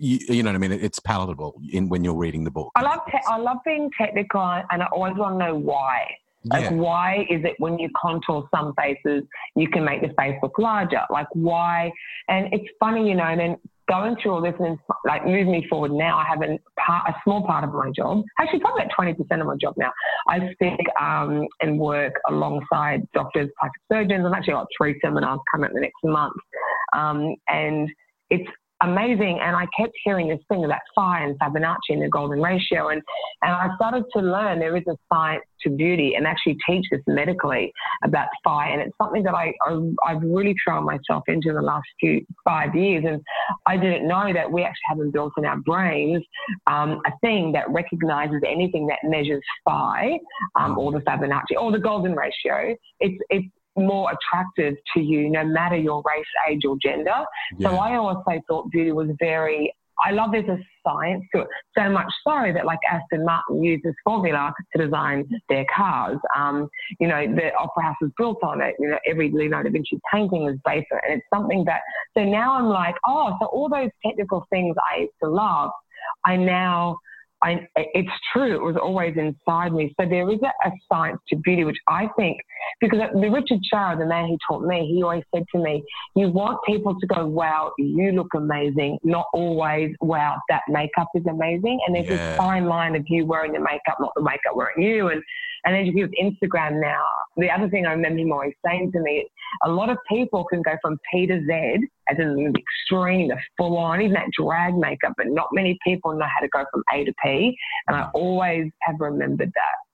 you, 0.00 0.18
you, 0.28 0.42
know 0.42 0.50
what 0.50 0.56
I 0.56 0.58
mean? 0.58 0.72
It's 0.72 0.98
palatable 0.98 1.60
in 1.72 1.88
when 1.88 2.02
you're 2.04 2.16
reading 2.16 2.44
the 2.44 2.50
book. 2.50 2.72
I 2.74 2.82
love 2.82 3.00
te- 3.10 3.18
I 3.28 3.38
love 3.38 3.58
being 3.64 3.90
technical, 3.96 4.40
and 4.40 4.82
I 4.82 4.86
always 4.86 5.14
want 5.16 5.38
to 5.38 5.46
know 5.46 5.54
why. 5.54 6.06
Like, 6.44 6.64
yeah. 6.64 6.72
why 6.72 7.26
is 7.28 7.44
it 7.44 7.54
when 7.58 7.78
you 7.78 7.90
contour 8.00 8.48
some 8.54 8.72
faces, 8.74 9.24
you 9.56 9.68
can 9.68 9.84
make 9.84 10.00
the 10.00 10.12
face 10.18 10.36
look 10.42 10.58
larger? 10.58 11.02
Like, 11.10 11.26
why? 11.34 11.92
And 12.28 12.52
it's 12.52 12.66
funny, 12.78 13.08
you 13.08 13.14
know, 13.14 13.24
and 13.24 13.40
then 13.40 13.56
going 13.90 14.16
through 14.22 14.32
all 14.32 14.40
this 14.40 14.54
and 14.60 14.78
like 15.04 15.26
move 15.26 15.48
me 15.48 15.66
forward 15.68 15.90
now. 15.90 16.16
I 16.18 16.24
have 16.24 16.42
a, 16.42 16.58
part, 16.78 17.08
a 17.08 17.14
small 17.24 17.44
part 17.44 17.64
of 17.64 17.72
my 17.72 17.90
job, 17.94 18.22
actually 18.38 18.60
probably 18.60 18.84
about 18.84 18.92
20% 18.98 19.40
of 19.40 19.46
my 19.46 19.56
job 19.60 19.74
now. 19.76 19.90
I 20.28 20.38
speak 20.52 20.78
um, 21.00 21.46
and 21.60 21.78
work 21.78 22.14
alongside 22.28 23.02
doctors, 23.12 23.50
plastic 23.58 23.82
surgeons. 23.90 24.24
I've 24.26 24.32
actually 24.32 24.54
got 24.54 24.66
three 24.76 24.98
seminars 25.02 25.40
coming 25.52 25.64
up 25.66 25.70
in 25.70 25.74
the 25.76 25.80
next 25.80 26.04
month. 26.04 26.34
Um, 26.92 27.34
and 27.48 27.88
it's 28.30 28.48
amazing. 28.82 29.38
And 29.42 29.56
I 29.56 29.66
kept 29.78 29.92
hearing 30.04 30.28
this 30.28 30.40
thing 30.48 30.64
about 30.64 30.80
phi 30.94 31.24
and 31.24 31.38
Fibonacci 31.38 31.90
and 31.90 32.02
the 32.02 32.08
golden 32.08 32.40
ratio. 32.40 32.88
And, 32.88 33.02
and 33.42 33.52
I 33.52 33.68
started 33.76 34.04
to 34.14 34.22
learn 34.22 34.58
there 34.58 34.76
is 34.76 34.84
a 34.88 34.96
science 35.12 35.44
to 35.62 35.70
beauty 35.70 36.14
and 36.16 36.26
actually 36.26 36.56
teach 36.68 36.86
this 36.90 37.00
medically 37.06 37.72
about 38.04 38.28
phi. 38.44 38.70
And 38.70 38.80
it's 38.80 38.96
something 39.00 39.22
that 39.24 39.34
I, 39.34 39.52
I, 39.68 40.12
have 40.12 40.22
really 40.22 40.54
thrown 40.64 40.84
myself 40.84 41.24
into 41.28 41.50
in 41.50 41.54
the 41.54 41.62
last 41.62 41.86
few 42.00 42.24
five 42.44 42.74
years. 42.74 43.04
And 43.06 43.20
I 43.66 43.76
didn't 43.76 44.08
know 44.08 44.32
that 44.32 44.50
we 44.50 44.62
actually 44.62 44.80
have 44.88 45.12
built 45.12 45.32
in 45.36 45.44
our 45.44 45.58
brains 45.58 46.22
um, 46.66 47.00
a 47.06 47.12
thing 47.20 47.52
that 47.52 47.68
recognizes 47.70 48.40
anything 48.46 48.86
that 48.86 48.98
measures 49.04 49.42
phi 49.64 50.18
um, 50.58 50.78
or 50.78 50.92
the 50.92 51.00
Fibonacci 51.00 51.56
or 51.58 51.72
the 51.72 51.78
golden 51.78 52.14
ratio. 52.14 52.74
It's, 53.00 53.18
it's, 53.28 53.46
more 53.86 54.10
attractive 54.12 54.74
to 54.94 55.00
you 55.00 55.30
no 55.30 55.44
matter 55.44 55.76
your 55.76 56.02
race, 56.06 56.24
age, 56.48 56.62
or 56.66 56.76
gender. 56.82 57.24
Yeah. 57.58 57.70
So 57.70 57.76
I 57.76 57.96
also 57.96 58.40
thought 58.48 58.70
beauty 58.70 58.92
was 58.92 59.08
very 59.18 59.72
I 60.04 60.12
love 60.12 60.30
there's 60.32 60.48
a 60.48 60.58
science 60.86 61.24
to 61.34 61.42
it. 61.42 61.48
So 61.76 61.88
much 61.90 62.10
so 62.26 62.52
that 62.54 62.64
like 62.64 62.78
Aston 62.90 63.24
Martin 63.24 63.62
uses 63.62 63.94
formula 64.04 64.52
to 64.74 64.82
design 64.82 65.28
their 65.48 65.66
cars. 65.74 66.18
Um, 66.36 66.68
you 66.98 67.08
know, 67.08 67.26
the 67.26 67.52
Opera 67.54 67.82
House 67.84 67.96
was 68.00 68.10
built 68.16 68.38
on 68.42 68.62
it. 68.62 68.76
You 68.78 68.88
know, 68.88 68.98
every 69.06 69.30
Leonardo 69.30 69.68
da 69.68 69.72
Vinci 69.72 70.00
painting 70.12 70.44
was 70.44 70.56
based 70.64 70.86
on 70.92 70.98
it. 70.98 71.04
And 71.06 71.18
it's 71.18 71.26
something 71.32 71.64
that, 71.66 71.80
so 72.16 72.24
now 72.24 72.54
I'm 72.54 72.66
like, 72.66 72.94
oh, 73.06 73.36
so 73.40 73.46
all 73.46 73.68
those 73.68 73.90
technical 74.04 74.46
things 74.50 74.74
I 74.90 75.00
used 75.00 75.12
to 75.22 75.28
love, 75.28 75.70
I 76.24 76.36
now 76.36 76.96
I, 77.42 77.66
it's 77.76 78.10
true. 78.32 78.54
It 78.54 78.62
was 78.62 78.76
always 78.76 79.16
inside 79.16 79.72
me. 79.72 79.94
So 79.98 80.06
there 80.06 80.30
is 80.30 80.38
a, 80.42 80.68
a, 80.68 80.72
science 80.92 81.20
to 81.28 81.36
beauty, 81.36 81.64
which 81.64 81.78
I 81.88 82.08
think, 82.16 82.38
because 82.80 83.00
the 83.12 83.30
Richard 83.30 83.60
Sharah, 83.72 83.98
the 83.98 84.06
man 84.06 84.28
who 84.28 84.38
taught 84.48 84.64
me, 84.64 84.86
he 84.86 85.02
always 85.02 85.24
said 85.34 85.44
to 85.54 85.60
me, 85.60 85.82
you 86.14 86.28
want 86.28 86.58
people 86.66 86.98
to 86.98 87.06
go, 87.06 87.26
wow, 87.26 87.72
you 87.78 88.12
look 88.12 88.28
amazing, 88.34 88.98
not 89.02 89.26
always, 89.32 89.94
wow, 90.00 90.36
that 90.48 90.62
makeup 90.68 91.08
is 91.14 91.24
amazing. 91.26 91.80
And 91.86 91.94
there's 91.96 92.08
yeah. 92.08 92.16
this 92.16 92.36
fine 92.36 92.66
line 92.66 92.96
of 92.96 93.04
you 93.08 93.26
wearing 93.26 93.52
the 93.52 93.60
makeup, 93.60 93.96
not 94.00 94.12
the 94.16 94.22
makeup 94.22 94.54
wearing 94.54 94.82
you. 94.82 95.08
And, 95.08 95.22
and 95.64 95.74
then 95.74 95.86
you 95.86 96.08
with 96.08 96.12
Instagram 96.20 96.80
now, 96.80 97.04
the 97.36 97.50
other 97.50 97.68
thing 97.68 97.86
I 97.86 97.92
remember 97.92 98.20
him 98.20 98.32
always 98.32 98.54
saying 98.64 98.92
to 98.92 99.00
me, 99.00 99.28
a 99.64 99.70
lot 99.70 99.90
of 99.90 99.98
people 100.08 100.44
can 100.44 100.62
go 100.62 100.72
from 100.80 100.98
P 101.12 101.26
to 101.26 101.40
Z, 101.46 101.88
as 102.08 102.18
in 102.18 102.34
the 102.34 102.54
extreme, 102.58 103.28
the 103.28 103.36
full 103.56 103.76
on, 103.76 104.00
even 104.00 104.14
that 104.14 104.30
drag 104.38 104.74
makeup, 104.74 105.12
but 105.16 105.26
not 105.28 105.48
many 105.52 105.78
people 105.84 106.14
know 106.14 106.26
how 106.26 106.40
to 106.40 106.48
go 106.48 106.64
from 106.72 106.82
A 106.92 107.04
to 107.04 107.12
P. 107.22 107.56
And 107.88 107.96
I 107.96 108.02
mm. 108.02 108.10
always 108.14 108.70
have 108.82 108.96
remembered 109.00 109.52
that. 109.54 109.89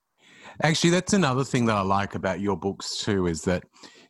Actually, 0.63 0.91
that's 0.91 1.13
another 1.13 1.45
thing 1.45 1.67
that 1.67 1.77
I 1.77 1.83
like 1.83 2.15
about 2.15 2.41
your 2.41 2.57
books 2.57 2.99
too, 2.99 3.27
is 3.27 3.43
that 3.43 3.65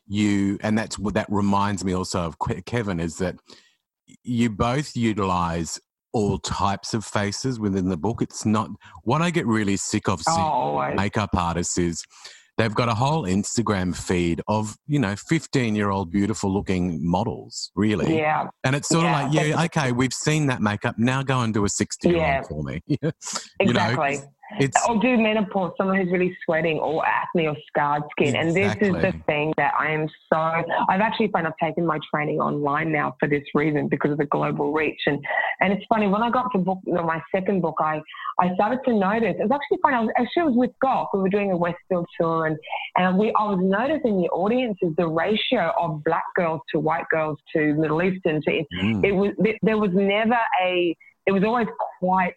you, 0.07 0.59
and 0.63 0.77
that's 0.79 0.99
what 0.99 1.15
that 1.15 1.27
reminds 1.29 1.85
me 1.85 1.93
also 1.93 2.21
of 2.21 2.37
Kevin, 2.67 3.01
is 3.01 3.19
that 3.19 3.37
you 4.23 4.51
both 4.51 4.97
utilize 4.97 5.81
all 6.13 6.39
types 6.39 6.95
of 6.95 7.05
faces 7.05 7.61
within 7.61 7.89
the 7.89 7.97
book. 7.97 8.23
It's 8.23 8.47
not 8.47 8.71
what 9.03 9.21
I 9.21 9.31
get 9.31 9.47
really 9.47 9.77
sick 9.77 10.09
of 10.09 10.23
seeing 10.23 10.39
oh, 10.39 10.93
makeup 10.95 11.31
artists 11.35 11.77
is 11.77 12.05
they've 12.57 12.75
got 12.75 12.89
a 12.89 12.95
whole 12.95 13.25
Instagram 13.25 13.95
feed 13.95 14.41
of, 14.49 14.77
you 14.87 14.99
know, 14.99 15.15
15 15.17 15.75
year 15.75 15.91
old 15.91 16.11
beautiful 16.11 16.53
looking 16.53 17.07
models, 17.07 17.71
really. 17.75 18.17
Yeah. 18.17 18.49
And 18.65 18.75
it's 18.75 18.89
sort 18.89 19.05
yeah, 19.05 19.27
of 19.27 19.35
like, 19.35 19.47
yeah, 19.47 19.65
okay, 19.65 19.93
we've 19.93 20.15
seen 20.15 20.47
that 20.47 20.63
makeup. 20.63 20.97
Now 20.99 21.23
go 21.23 21.41
and 21.41 21.53
do 21.53 21.65
a 21.65 21.69
60 21.69 22.09
year 22.09 22.37
old 22.39 22.47
for 22.47 22.63
me. 22.63 22.83
you 22.87 22.99
exactly. 23.61 24.17
Know? 24.17 24.23
It's, 24.61 24.89
or 24.89 24.99
do 25.01 25.17
menopause, 25.17 25.73
someone 25.77 25.97
who's 25.97 26.11
really 26.13 26.37
sweating 26.45 26.79
or 26.79 27.05
acne 27.05 27.49
or 27.49 27.57
scarred 27.67 28.05
skin. 28.13 28.37
Exactly. 28.37 28.41
And 28.41 28.57
this 28.57 28.89
is 28.89 29.03
the 29.03 29.23
thing 29.27 29.53
that 29.57 29.73
I 29.79 29.91
am 29.91 30.09
so, 30.33 30.39
I've 30.89 31.01
actually 31.01 31.29
found 31.29 31.47
I've 31.47 31.57
taken 31.63 31.85
my 31.85 31.99
training 32.13 32.39
online 32.39 32.93
now 32.93 33.17
for 33.19 33.29
this 33.29 33.43
reason 33.55 33.89
because 33.89 34.13
of 34.13 34.19
the 34.19 34.27
global 34.27 34.73
reach. 34.73 35.01
And, 35.07 35.19
and 35.61 35.73
it's 35.73 35.85
funny, 35.89 36.07
when 36.07 36.23
I 36.23 36.31
got 36.31 36.51
to 36.53 36.59
book, 36.59 36.79
my 36.87 37.21
second 37.35 37.61
book, 37.61 37.77
I, 37.81 38.01
I 38.39 38.55
started 38.55 38.81
to 38.85 38.95
notice, 38.95 39.35
it 39.39 39.43
was 39.43 39.51
actually 39.53 39.79
funny, 39.83 39.97
I 39.97 40.01
was, 40.01 40.11
actually 40.17 40.43
I 40.43 40.45
was 40.47 40.57
with 40.57 40.71
Gok, 40.85 41.09
we 41.15 41.21
were 41.21 41.29
doing 41.29 41.51
a 41.51 41.57
Westfield 41.57 42.07
tour 42.21 42.47
and, 42.47 42.57
and 42.97 43.19
we, 43.19 43.29
I 43.37 43.45
was 43.45 43.59
noticing 43.61 44.23
the 44.23 44.29
audiences, 44.29 44.95
the 44.97 45.09
ratio 45.09 45.73
of 45.79 46.05
black 46.05 46.25
girls 46.37 46.61
to 46.73 46.79
white 46.79 47.07
girls 47.11 47.39
to 47.55 47.75
Middle 47.75 48.03
Eastern 48.03 48.41
to, 48.43 48.51
mm. 48.51 49.05
it 49.05 49.13
was, 49.13 49.33
there 49.63 49.79
was 49.79 49.91
never 49.93 50.39
a, 50.63 50.97
it 51.27 51.33
was 51.33 51.43
always 51.43 51.67
quite 51.99 52.35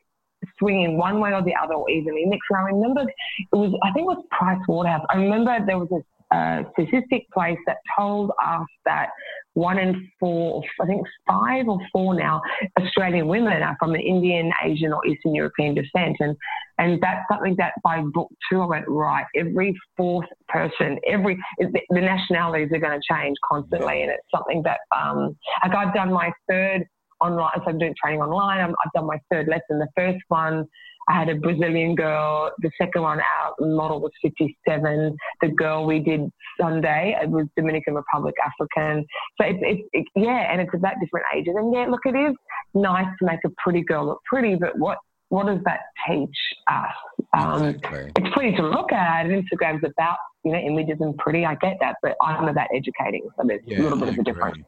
swinging 0.58 0.98
one 0.98 1.20
way 1.20 1.34
or 1.34 1.44
the 1.44 1.54
other 1.62 1.74
or 1.74 1.90
evenly 1.90 2.26
mixed. 2.26 2.48
And 2.50 2.60
I 2.60 2.64
remember 2.64 3.02
it 3.02 3.56
was, 3.56 3.74
I 3.84 3.92
think 3.92 4.04
it 4.06 4.16
was 4.16 4.24
Price 4.32 4.60
Waterhouse. 4.68 5.06
I 5.10 5.18
remember 5.18 5.58
there 5.66 5.80
was 5.80 5.90
a 5.92 6.02
uh, 6.32 6.64
statistic 6.74 7.28
place 7.34 7.58
that 7.66 7.78
told 7.98 8.32
us 8.44 8.68
that 8.86 9.10
one 9.54 9.80
in 9.80 10.10
four, 10.20 10.64
I 10.80 10.86
think 10.86 11.06
five 11.28 11.68
or 11.68 11.80
four 11.92 12.14
now, 12.14 12.40
Australian 12.80 13.28
women 13.28 13.64
are 13.64 13.76
from 13.80 13.96
an 13.96 14.02
Indian, 14.02 14.52
Asian, 14.64 14.94
or 14.94 15.06
Eastern 15.08 15.34
European 15.34 15.74
descent. 15.74 16.18
And, 16.20 16.38
and 16.78 17.02
that's 17.02 17.26
something 17.32 17.56
that 17.58 17.74
by 17.84 18.02
book 18.02 18.30
two, 18.50 18.62
I 18.62 18.66
went, 18.66 18.86
right, 18.88 19.26
every 19.36 19.76
fourth 19.98 20.28
person, 20.48 21.00
every, 21.08 21.38
the, 21.58 21.82
the 21.90 22.00
nationalities 22.00 22.70
are 22.74 22.80
going 22.80 22.98
to 22.98 23.14
change 23.14 23.36
constantly. 23.52 24.04
And 24.04 24.12
it's 24.12 24.24
something 24.34 24.62
that, 24.64 24.82
um, 24.96 25.36
like 25.64 25.76
I've 25.76 25.96
done 25.96 26.14
my 26.14 26.32
third 26.48 26.86
online. 27.22 27.52
So 27.58 27.64
I'm 27.68 27.80
doing 27.80 27.94
training 28.02 28.22
online. 28.22 28.60
i 28.60 28.62
have 28.62 28.76
done 28.94 29.06
my 29.06 29.20
third 29.32 29.48
lesson. 29.48 29.80
The 29.80 29.88
first 29.96 30.20
one, 30.28 30.66
I 31.10 31.14
had 31.18 31.30
a 31.30 31.36
Brazilian 31.36 31.96
girl. 31.96 32.52
The 32.60 32.72
second 32.80 33.02
one, 33.02 33.20
our 33.20 33.68
model 33.68 34.00
was 34.00 34.12
57. 34.22 35.16
The 35.42 35.48
girl 35.50 35.86
we 35.86 36.00
did 36.00 36.30
Sunday, 36.60 37.18
it 37.22 37.30
was 37.30 37.48
Dominican 37.58 37.96
Republic, 37.96 38.36
African. 38.46 39.06
So 39.40 39.48
it's, 39.48 39.60
it's 39.62 39.90
it, 39.94 40.06
yeah, 40.16 40.52
and 40.52 40.62
it's 40.62 40.74
about 40.74 40.94
different 41.02 41.26
ages. 41.36 41.56
And 41.58 41.74
yeah, 41.74 41.88
look, 41.88 42.02
it 42.06 42.16
is 42.16 42.36
nice 42.74 43.08
to 43.20 43.26
make 43.26 43.40
a 43.46 43.50
pretty 43.64 43.82
girl 43.82 44.06
look 44.06 44.22
pretty, 44.30 44.56
but 44.56 44.78
what 44.78 45.00
what 45.30 45.46
does 45.46 45.60
that 45.66 45.82
teach 46.08 46.36
us? 46.68 46.94
Um, 47.38 47.64
exactly. 47.64 48.12
It's 48.16 48.34
pretty 48.34 48.58
to 48.58 48.68
look 48.68 48.92
at. 48.92 49.28
Instagram's 49.28 49.84
about 49.86 50.18
you 50.44 50.52
know 50.52 50.60
images 50.60 50.98
and 51.00 51.18
pretty. 51.18 51.46
I 51.46 51.56
get 51.56 51.78
that, 51.82 51.96
but 52.02 52.16
I'm 52.22 52.48
about 52.48 52.68
educating. 52.76 53.28
So 53.38 53.48
there's 53.48 53.62
yeah, 53.66 53.80
a 53.80 53.84
little 53.84 53.98
bit 53.98 54.10
of 54.10 54.18
a 54.18 54.24
difference. 54.24 54.64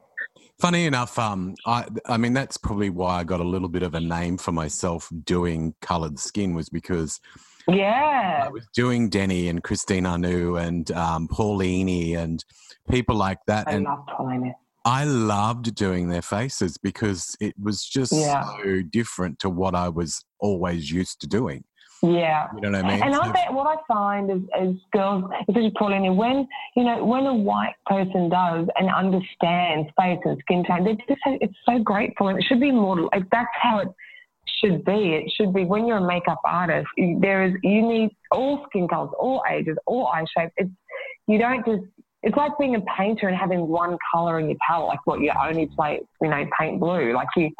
Funny 0.62 0.86
enough, 0.86 1.18
um, 1.18 1.56
I, 1.66 1.86
I 2.06 2.16
mean, 2.16 2.34
that's 2.34 2.56
probably 2.56 2.88
why 2.88 3.18
I 3.18 3.24
got 3.24 3.40
a 3.40 3.44
little 3.44 3.68
bit 3.68 3.82
of 3.82 3.96
a 3.96 4.00
name 4.00 4.38
for 4.38 4.52
myself 4.52 5.10
doing 5.24 5.74
coloured 5.82 6.20
skin 6.20 6.54
was 6.54 6.68
because 6.68 7.18
yeah, 7.66 8.44
I 8.44 8.48
was 8.48 8.68
doing 8.72 9.08
Denny 9.08 9.48
and 9.48 9.60
Christine 9.60 10.06
Anu 10.06 10.58
and 10.58 10.88
um, 10.92 11.26
Paulini 11.26 12.14
and 12.16 12.44
people 12.88 13.16
like 13.16 13.40
that. 13.48 13.66
I 13.66 13.72
and 13.72 13.86
love 13.86 14.06
Paulini. 14.06 14.54
I 14.84 15.02
loved 15.02 15.74
doing 15.74 16.08
their 16.08 16.22
faces 16.22 16.78
because 16.78 17.36
it 17.40 17.54
was 17.60 17.84
just 17.84 18.12
yeah. 18.12 18.44
so 18.62 18.82
different 18.82 19.40
to 19.40 19.50
what 19.50 19.74
I 19.74 19.88
was 19.88 20.24
always 20.38 20.92
used 20.92 21.20
to 21.22 21.26
doing. 21.26 21.64
Yeah. 22.02 22.48
You 22.54 22.62
know 22.62 22.70
what 22.72 22.84
I 22.84 22.94
mean? 22.94 23.02
And 23.02 23.14
I 23.14 23.30
bet 23.30 23.52
what 23.52 23.66
I 23.66 23.80
find 23.86 24.28
is, 24.28 24.42
is 24.60 24.76
girls, 24.92 25.24
especially 25.48 25.72
Pauline, 25.78 26.16
when, 26.16 26.48
you 26.74 26.82
know, 26.82 27.04
when 27.04 27.26
a 27.26 27.34
white 27.34 27.74
person 27.86 28.28
does 28.28 28.66
and 28.76 28.90
understands 28.92 29.88
face 29.98 30.18
and 30.24 30.36
skin 30.40 30.64
tone, 30.64 30.84
they 30.84 30.94
just, 30.94 31.20
it's 31.26 31.54
so 31.64 31.78
grateful 31.78 32.28
and 32.28 32.38
it 32.38 32.44
should 32.48 32.60
be 32.60 32.72
more, 32.72 33.08
like 33.12 33.30
that's 33.30 33.48
how 33.60 33.78
it 33.78 33.88
should 34.60 34.84
be. 34.84 35.14
It 35.14 35.32
should 35.36 35.54
be 35.54 35.64
when 35.64 35.86
you're 35.86 35.98
a 35.98 36.06
makeup 36.06 36.40
artist, 36.44 36.88
there 37.20 37.46
is, 37.46 37.54
you 37.62 37.88
need 37.88 38.10
all 38.32 38.66
skin 38.68 38.88
colors, 38.88 39.10
all 39.16 39.42
ages, 39.48 39.76
all 39.86 40.08
eye 40.08 40.24
shapes. 40.36 40.52
It's, 40.56 40.70
you 41.28 41.38
don't 41.38 41.64
just 41.64 41.84
it's 42.24 42.36
like 42.36 42.52
being 42.58 42.76
a 42.76 42.80
painter 42.96 43.28
and 43.28 43.36
having 43.36 43.66
one 43.66 43.96
color 44.12 44.38
in 44.38 44.48
your 44.48 44.58
palette, 44.68 44.88
like 44.88 45.06
what 45.06 45.20
you 45.20 45.32
only 45.44 45.66
play, 45.74 46.00
you 46.20 46.28
know, 46.28 46.44
paint 46.58 46.78
blue. 46.78 47.12
Like 47.14 47.28
you, 47.36 47.50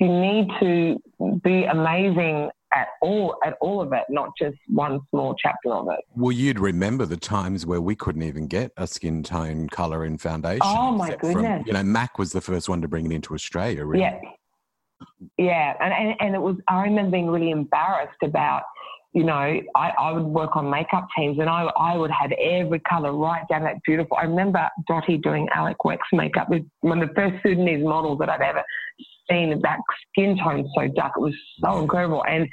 you 0.00 0.08
need 0.08 0.48
to 0.60 1.40
be 1.42 1.64
amazing 1.64 2.50
at 2.74 2.88
all 3.00 3.36
at 3.44 3.54
all 3.60 3.80
of 3.80 3.92
it, 3.92 4.04
not 4.08 4.30
just 4.38 4.56
one 4.68 5.00
small 5.10 5.34
chapter 5.40 5.72
of 5.72 5.88
it. 5.90 6.00
Well, 6.14 6.32
you'd 6.32 6.58
remember 6.58 7.06
the 7.06 7.16
times 7.16 7.66
where 7.66 7.80
we 7.80 7.94
couldn't 7.94 8.22
even 8.22 8.46
get 8.46 8.72
a 8.76 8.86
skin 8.86 9.22
tone 9.22 9.68
color 9.68 10.04
in 10.04 10.18
foundation. 10.18 10.62
Oh 10.64 10.92
my 10.92 11.10
goodness! 11.16 11.62
From, 11.62 11.66
you 11.66 11.72
know, 11.72 11.82
Mac 11.82 12.18
was 12.18 12.32
the 12.32 12.40
first 12.40 12.68
one 12.68 12.80
to 12.82 12.88
bring 12.88 13.06
it 13.06 13.12
into 13.12 13.34
Australia. 13.34 13.84
Really. 13.84 14.02
Yeah, 14.02 14.18
yeah, 15.38 15.74
and, 15.80 15.92
and 15.92 16.14
and 16.20 16.34
it 16.34 16.40
was. 16.40 16.56
I 16.68 16.82
remember 16.82 17.12
being 17.12 17.28
really 17.28 17.50
embarrassed 17.50 18.22
about 18.22 18.62
you 19.14 19.24
know, 19.24 19.32
I, 19.74 19.90
I 19.98 20.12
would 20.12 20.24
work 20.24 20.54
on 20.54 20.68
makeup 20.68 21.08
teams 21.16 21.38
and 21.38 21.48
I, 21.48 21.62
I 21.78 21.96
would 21.96 22.10
have 22.10 22.30
every 22.32 22.80
colour 22.80 23.12
right 23.12 23.42
down 23.48 23.62
that 23.62 23.82
beautiful. 23.84 24.16
I 24.16 24.24
remember 24.24 24.68
Dottie 24.86 25.16
doing 25.16 25.48
Alek 25.56 25.76
Wek's 25.84 26.06
makeup 26.12 26.50
with 26.50 26.62
one 26.82 27.02
of 27.02 27.08
the 27.08 27.14
first 27.14 27.42
Sudanese 27.42 27.82
models 27.82 28.18
that 28.18 28.28
I'd 28.28 28.42
ever 28.42 28.62
seen. 29.30 29.60
That 29.62 29.78
skin 30.12 30.38
tone 30.38 30.68
so 30.74 30.88
dark, 30.88 31.12
it 31.16 31.20
was 31.20 31.34
so 31.62 31.80
incredible. 31.80 32.24
And 32.28 32.48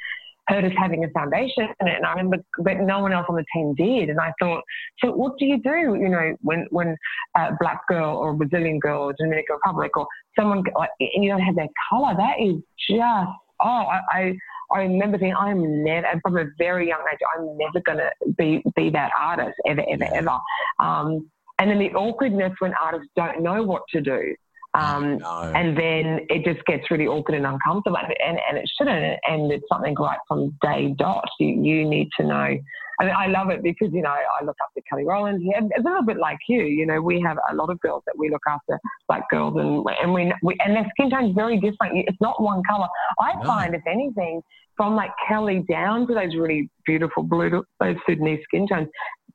her 0.48 0.62
just 0.62 0.76
having 0.78 1.04
a 1.04 1.10
foundation 1.10 1.68
in 1.80 1.88
it. 1.88 1.96
And 1.96 2.06
I 2.06 2.12
remember, 2.12 2.38
but 2.60 2.78
no 2.80 3.00
one 3.00 3.14
else 3.14 3.26
on 3.30 3.36
the 3.36 3.46
team 3.54 3.74
did. 3.76 4.10
And 4.10 4.20
I 4.20 4.32
thought, 4.40 4.64
so 5.04 5.12
what 5.12 5.38
do 5.40 5.46
you 5.46 5.62
do? 5.62 5.96
You 6.00 6.10
know, 6.10 6.36
when 6.42 6.68
when 6.70 6.96
a 7.36 7.52
black 7.60 7.88
girl 7.88 8.18
or 8.18 8.32
a 8.32 8.36
Brazilian 8.36 8.80
girl 8.80 9.04
or 9.04 9.14
Dominican 9.14 9.56
Republic 9.56 9.98
or 9.98 10.08
someone 10.38 10.64
like, 10.76 10.90
and 11.00 11.24
you 11.24 11.32
don't 11.32 11.42
have 11.42 11.56
that 11.56 11.70
color, 11.90 12.14
that 12.16 12.36
is 12.40 12.56
just 12.88 13.32
oh, 13.62 13.68
I, 13.68 14.02
I 14.12 14.38
I 14.72 14.80
remember 14.80 15.18
thinking, 15.18 15.36
I'm 15.36 15.84
never, 15.84 16.08
and 16.08 16.22
from 16.22 16.38
a 16.38 16.46
very 16.58 16.88
young 16.88 17.04
age, 17.12 17.20
I'm 17.38 17.58
never 17.58 17.80
going 17.82 18.00
to 18.00 18.12
be 18.38 18.64
be 18.76 18.90
that 18.92 19.12
artist 19.20 19.56
ever, 19.68 19.84
ever, 19.90 20.08
ever. 20.14 20.38
Um, 20.80 21.30
and 21.60 21.70
then 21.70 21.80
the 21.80 21.94
awkwardness 21.94 22.54
when 22.60 22.74
artists 22.82 23.08
don't 23.16 23.42
know 23.42 23.64
what 23.64 23.84
to 23.90 24.02
do. 24.02 24.36
Um, 24.76 25.18
no. 25.20 25.52
And 25.56 25.78
then 25.78 26.26
it 26.30 26.44
just 26.44 26.66
gets 26.66 26.90
really 26.92 27.08
awkward 27.08 27.36
and 27.36 27.46
uncomfortable, 27.46 27.98
and, 27.98 28.40
and 28.50 28.58
it 28.58 28.70
shouldn't. 28.78 29.20
And 29.28 29.52
it's 29.52 29.66
something 29.72 29.96
right 29.96 30.20
from 30.28 30.58
day 30.62 30.94
dot. 30.98 31.28
You, 31.40 31.48
you 31.48 31.88
need 31.88 32.10
to 32.20 32.26
know 32.26 32.58
I 33.00 33.06
mean, 33.06 33.14
I 33.18 33.28
love 33.28 33.50
it 33.50 33.62
because, 33.62 33.90
you 33.92 34.02
know, 34.02 34.10
I 34.10 34.44
look 34.44 34.56
after 34.64 34.82
Kelly 34.90 35.06
Rowland 35.06 35.42
here. 35.42 35.54
It's 35.58 35.86
a 35.86 35.88
little 35.88 36.06
bit 36.06 36.18
like 36.18 36.38
you. 36.48 36.64
You 36.64 36.86
know, 36.86 37.02
we 37.02 37.22
have 37.22 37.38
a 37.52 37.56
lot 37.56 37.70
of 37.70 37.80
girls 37.82 38.04
that 38.06 38.18
we 38.18 38.30
look 38.30 38.42
after, 38.48 38.80
like 39.10 39.24
girls, 39.30 39.56
and, 39.58 39.86
and 40.02 40.14
we, 40.14 40.34
we 40.42 40.56
and 40.64 40.76
their 40.76 40.86
skin 40.92 41.10
tone 41.10 41.30
is 41.30 41.36
very 41.36 41.60
different. 41.60 42.06
It's 42.08 42.22
not 42.22 42.42
one 42.42 42.62
color. 42.64 42.88
I 43.20 43.34
no. 43.36 43.44
find, 43.44 43.76
if 43.76 43.86
anything, 43.86 44.42
from 44.78 44.96
like 44.96 45.12
Kelly 45.28 45.66
down 45.70 46.08
to 46.08 46.14
those 46.14 46.36
really 46.36 46.70
beautiful 46.86 47.24
blue, 47.24 47.64
those 47.80 47.96
Sudanese 48.08 48.40
skin 48.44 48.68
tones, 48.68 48.88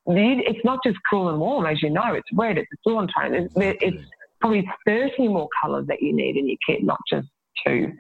it's 0.07 0.65
not 0.65 0.79
just 0.85 0.97
cool 1.11 1.29
and 1.29 1.39
warm, 1.39 1.67
as 1.67 1.83
you 1.83 1.91
know. 1.91 2.15
It's 2.15 2.29
red, 2.33 2.57
it's 2.57 2.69
a 2.73 2.89
dawn 2.89 3.09
tone. 3.15 3.35
It's, 3.35 3.55
it's 3.57 4.05
probably 4.41 4.69
30 4.87 5.29
more 5.29 5.49
colors 5.63 5.87
that 5.89 6.03
you 6.03 6.13
need 6.15 6.37
in 6.37 6.49
your 6.49 6.57
kit, 6.67 6.83
not 6.83 6.99
just 7.11 7.29
two. 7.67 7.93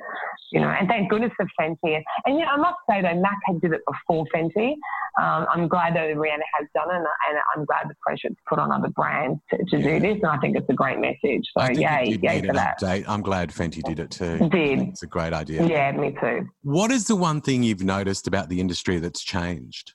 You 0.52 0.60
know, 0.60 0.68
and 0.68 0.88
thank 0.88 1.08
goodness 1.10 1.30
for 1.36 1.46
Fenty. 1.60 1.94
And, 1.94 2.04
and 2.26 2.38
you 2.38 2.44
know, 2.44 2.50
I 2.50 2.56
must 2.56 2.78
say 2.88 3.02
though, 3.02 3.20
Mac 3.20 3.36
had 3.46 3.60
did 3.60 3.72
it 3.72 3.82
before 3.86 4.26
Fenty. 4.34 4.72
Um, 5.20 5.46
I'm 5.52 5.68
glad 5.68 5.94
that 5.94 6.08
Rihanna 6.08 6.42
has 6.58 6.68
done 6.74 6.88
it, 6.88 6.96
and 6.96 7.38
I'm 7.56 7.64
glad 7.64 7.88
the 7.88 7.94
pressure's 8.04 8.34
put 8.48 8.58
on 8.58 8.72
other 8.72 8.88
brands 8.88 9.40
to, 9.50 9.58
to 9.58 9.82
do 9.82 10.00
this. 10.00 10.18
And 10.22 10.26
I 10.26 10.38
think 10.38 10.56
it's 10.56 10.68
a 10.68 10.74
great 10.74 10.98
message. 10.98 11.44
So 11.56 11.68
yay, 11.70 12.18
yay 12.20 12.42
for 12.42 12.52
that. 12.54 12.80
Update. 12.80 13.04
I'm 13.06 13.20
glad 13.22 13.50
Fenty 13.50 13.82
did 13.82 14.00
it 14.00 14.10
too. 14.10 14.38
Did 14.48 14.80
it's 14.80 15.02
a 15.02 15.06
great 15.06 15.32
idea. 15.32 15.66
Yeah, 15.66 15.92
me 15.92 16.16
too. 16.20 16.48
What 16.62 16.90
is 16.90 17.06
the 17.06 17.16
one 17.16 17.40
thing 17.40 17.62
you've 17.62 17.84
noticed 17.84 18.26
about 18.26 18.48
the 18.48 18.60
industry 18.60 18.98
that's 18.98 19.22
changed? 19.22 19.94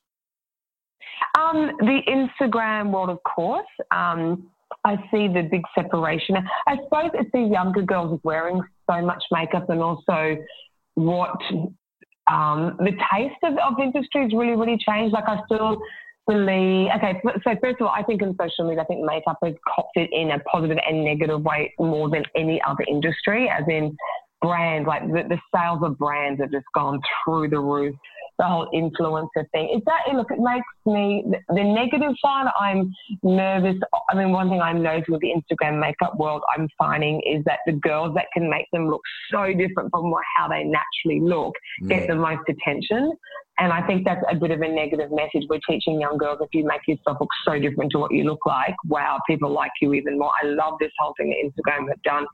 Um, 1.38 1.72
the 1.80 2.02
Instagram 2.08 2.92
world, 2.92 3.10
of 3.10 3.20
course. 3.24 3.68
Um, 3.92 4.50
I 4.84 4.98
see 5.12 5.28
the 5.28 5.48
big 5.50 5.62
separation. 5.74 6.36
I 6.68 6.78
suppose 6.84 7.12
it's 7.14 7.30
the 7.34 7.42
younger 7.42 7.82
girls 7.82 8.20
wearing 8.24 8.62
so 8.90 9.02
much 9.02 9.24
makeup 9.32 9.70
and 9.70 9.82
also 9.82 10.38
what 10.96 11.38
um, 12.32 12.78
the 12.80 12.92
taste 13.14 13.36
of, 13.44 13.54
of 13.58 13.80
industry 13.80 14.24
has 14.24 14.34
really, 14.34 14.56
really 14.56 14.78
changed. 14.78 15.14
Like 15.14 15.26
I 15.28 15.40
still 15.46 15.78
believe, 16.28 16.90
okay, 16.96 17.22
so 17.24 17.56
first 17.62 17.80
of 17.80 17.88
all, 17.88 17.94
I 17.96 18.04
think 18.04 18.22
in 18.22 18.36
social 18.40 18.68
media, 18.68 18.84
I 18.84 18.86
think 18.86 19.06
makeup 19.06 19.38
has 19.44 19.54
copped 19.74 19.96
it 19.96 20.10
in 20.12 20.32
a 20.32 20.40
positive 20.40 20.78
and 20.88 21.04
negative 21.04 21.42
way 21.42 21.74
more 21.80 22.10
than 22.10 22.24
any 22.36 22.62
other 22.68 22.84
industry, 22.88 23.50
as 23.50 23.64
in 23.68 23.96
brands, 24.42 24.88
like 24.88 25.04
the, 25.08 25.24
the 25.30 25.40
sales 25.54 25.80
of 25.84 25.98
brands 25.98 26.42
have 26.42 26.52
just 26.52 26.66
gone 26.74 27.00
through 27.24 27.50
the 27.50 27.60
roof 27.60 27.96
the 28.38 28.46
whole 28.46 28.68
influencer 28.74 29.50
thing. 29.52 29.70
Is 29.76 29.82
that 29.86 30.16
look? 30.16 30.32
It 30.32 30.40
makes 30.40 30.66
me 30.86 31.26
the 31.50 31.64
negative 31.64 32.14
side. 32.24 32.48
I'm 32.60 32.92
nervous. 33.24 33.76
I 34.10 34.16
mean, 34.16 34.32
one 34.32 34.50
thing 34.50 34.62
I'm 34.62 34.82
noticing 34.82 35.14
with 35.14 35.22
the 35.22 35.34
Instagram 35.34 35.80
makeup 35.80 36.18
world, 36.18 36.42
I'm 36.56 36.68
finding 36.78 37.22
is 37.26 37.44
that 37.46 37.60
the 37.66 37.74
girls 37.74 38.14
that 38.16 38.26
can 38.34 38.50
make 38.50 38.66
them 38.72 38.90
look 38.90 39.02
so 39.32 39.48
different 39.48 39.92
from 39.92 40.14
how 40.38 40.48
they 40.48 40.64
naturally 40.64 41.22
look 41.22 41.54
get 41.88 42.04
mm. 42.04 42.08
the 42.08 42.16
most 42.16 42.42
attention. 42.50 43.14
And 43.58 43.72
I 43.72 43.86
think 43.88 44.04
that's 44.04 44.22
a 44.30 44.36
bit 44.36 44.52
of 44.52 44.62
a 44.62 44.68
negative 44.68 45.12
message. 45.12 45.48
We're 45.50 45.62
teaching 45.68 46.02
young 46.02 46.18
girls 46.18 46.40
if 46.42 46.50
you 46.52 46.66
make 46.66 46.82
yourself 46.88 47.18
look 47.22 47.30
so 47.46 47.58
different 47.58 47.90
to 47.94 48.00
what 48.00 48.12
you 48.12 48.26
look 48.26 48.46
like, 48.46 48.76
wow, 48.86 49.20
people 49.28 49.50
like 49.50 49.72
you 49.82 49.94
even 49.94 50.20
more. 50.20 50.32
I 50.44 50.48
love 50.48 50.74
this 50.82 50.92
whole 51.00 51.14
thing 51.18 51.30
that 51.30 51.38
Instagram 51.38 51.88
have 51.88 52.02
done, 52.04 52.26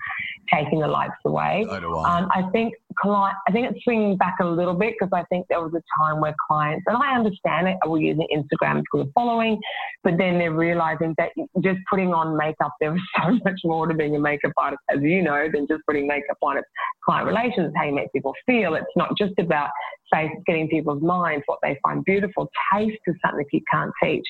taking 0.52 0.80
the 0.80 0.88
likes 0.88 1.14
away. 1.26 1.66
So 1.70 1.80
do 1.80 1.96
I. 1.96 2.18
Um, 2.18 2.30
I 2.34 2.50
think 2.50 2.74
client, 2.99 3.36
I 3.47 3.51
think 3.51 3.69
it's 3.69 3.84
swinging 3.84 4.17
back 4.17 4.36
a 4.41 4.45
little 4.45 4.73
bit 4.73 4.95
because 4.99 5.12
I 5.13 5.23
think 5.30 5.45
there 5.49 5.62
was 5.62 5.73
a 5.73 5.82
time 5.99 6.21
where 6.21 6.36
clients, 6.47 6.84
and 6.88 6.97
I 6.97 7.15
understand 7.15 7.67
it, 7.67 7.77
were 7.88 7.99
using 7.99 8.27
Instagram 8.34 8.84
for 8.91 9.04
the 9.04 9.12
following, 9.13 9.60
but 10.04 10.17
then 10.17 10.39
they're 10.39 10.54
realizing 10.54 11.13
that 11.17 11.30
just 11.62 11.80
putting 11.89 12.13
on 12.13 12.38
makeup, 12.38 12.73
there 12.80 12.91
was 12.91 13.01
so 13.17 13.32
much 13.45 13.60
more 13.63 13.88
to 13.88 13.93
being 13.93 14.15
a 14.15 14.19
makeup 14.19 14.54
artist, 14.58 14.82
as 14.89 15.01
you 15.01 15.21
know, 15.21 15.47
than 15.54 15.67
just 15.67 15.82
putting 15.88 16.08
makeup 16.08 16.38
on. 16.41 16.58
It's 16.58 16.67
client 17.06 17.27
relations, 17.27 17.73
how 17.75 17.86
you 17.86 17.95
make 17.95 18.12
people 18.13 18.34
feel. 18.45 18.75
It's 18.75 18.86
not 18.95 19.17
just 19.17 19.34
about 19.39 19.69
face, 20.13 20.32
getting 20.45 20.67
people's 20.67 21.01
minds, 21.01 21.43
what 21.45 21.60
they 21.63 21.77
find 21.84 22.04
beautiful. 22.06 22.49
Taste 22.73 22.99
is 23.08 23.15
something 23.25 23.45
that 23.45 23.58
you 23.58 23.62
can't 23.71 23.91
teach. 24.04 24.25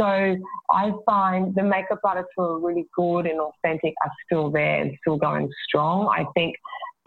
So 0.00 0.36
I 0.70 0.92
find 1.04 1.54
the 1.54 1.62
makeup 1.62 2.00
artists 2.04 2.30
who 2.36 2.42
are 2.42 2.58
really 2.58 2.86
good 2.96 3.26
and 3.26 3.38
authentic 3.40 3.92
are 4.02 4.10
still 4.24 4.50
there 4.50 4.82
and 4.82 4.92
still 5.02 5.18
going 5.18 5.50
strong. 5.68 6.08
I 6.08 6.24
think 6.34 6.56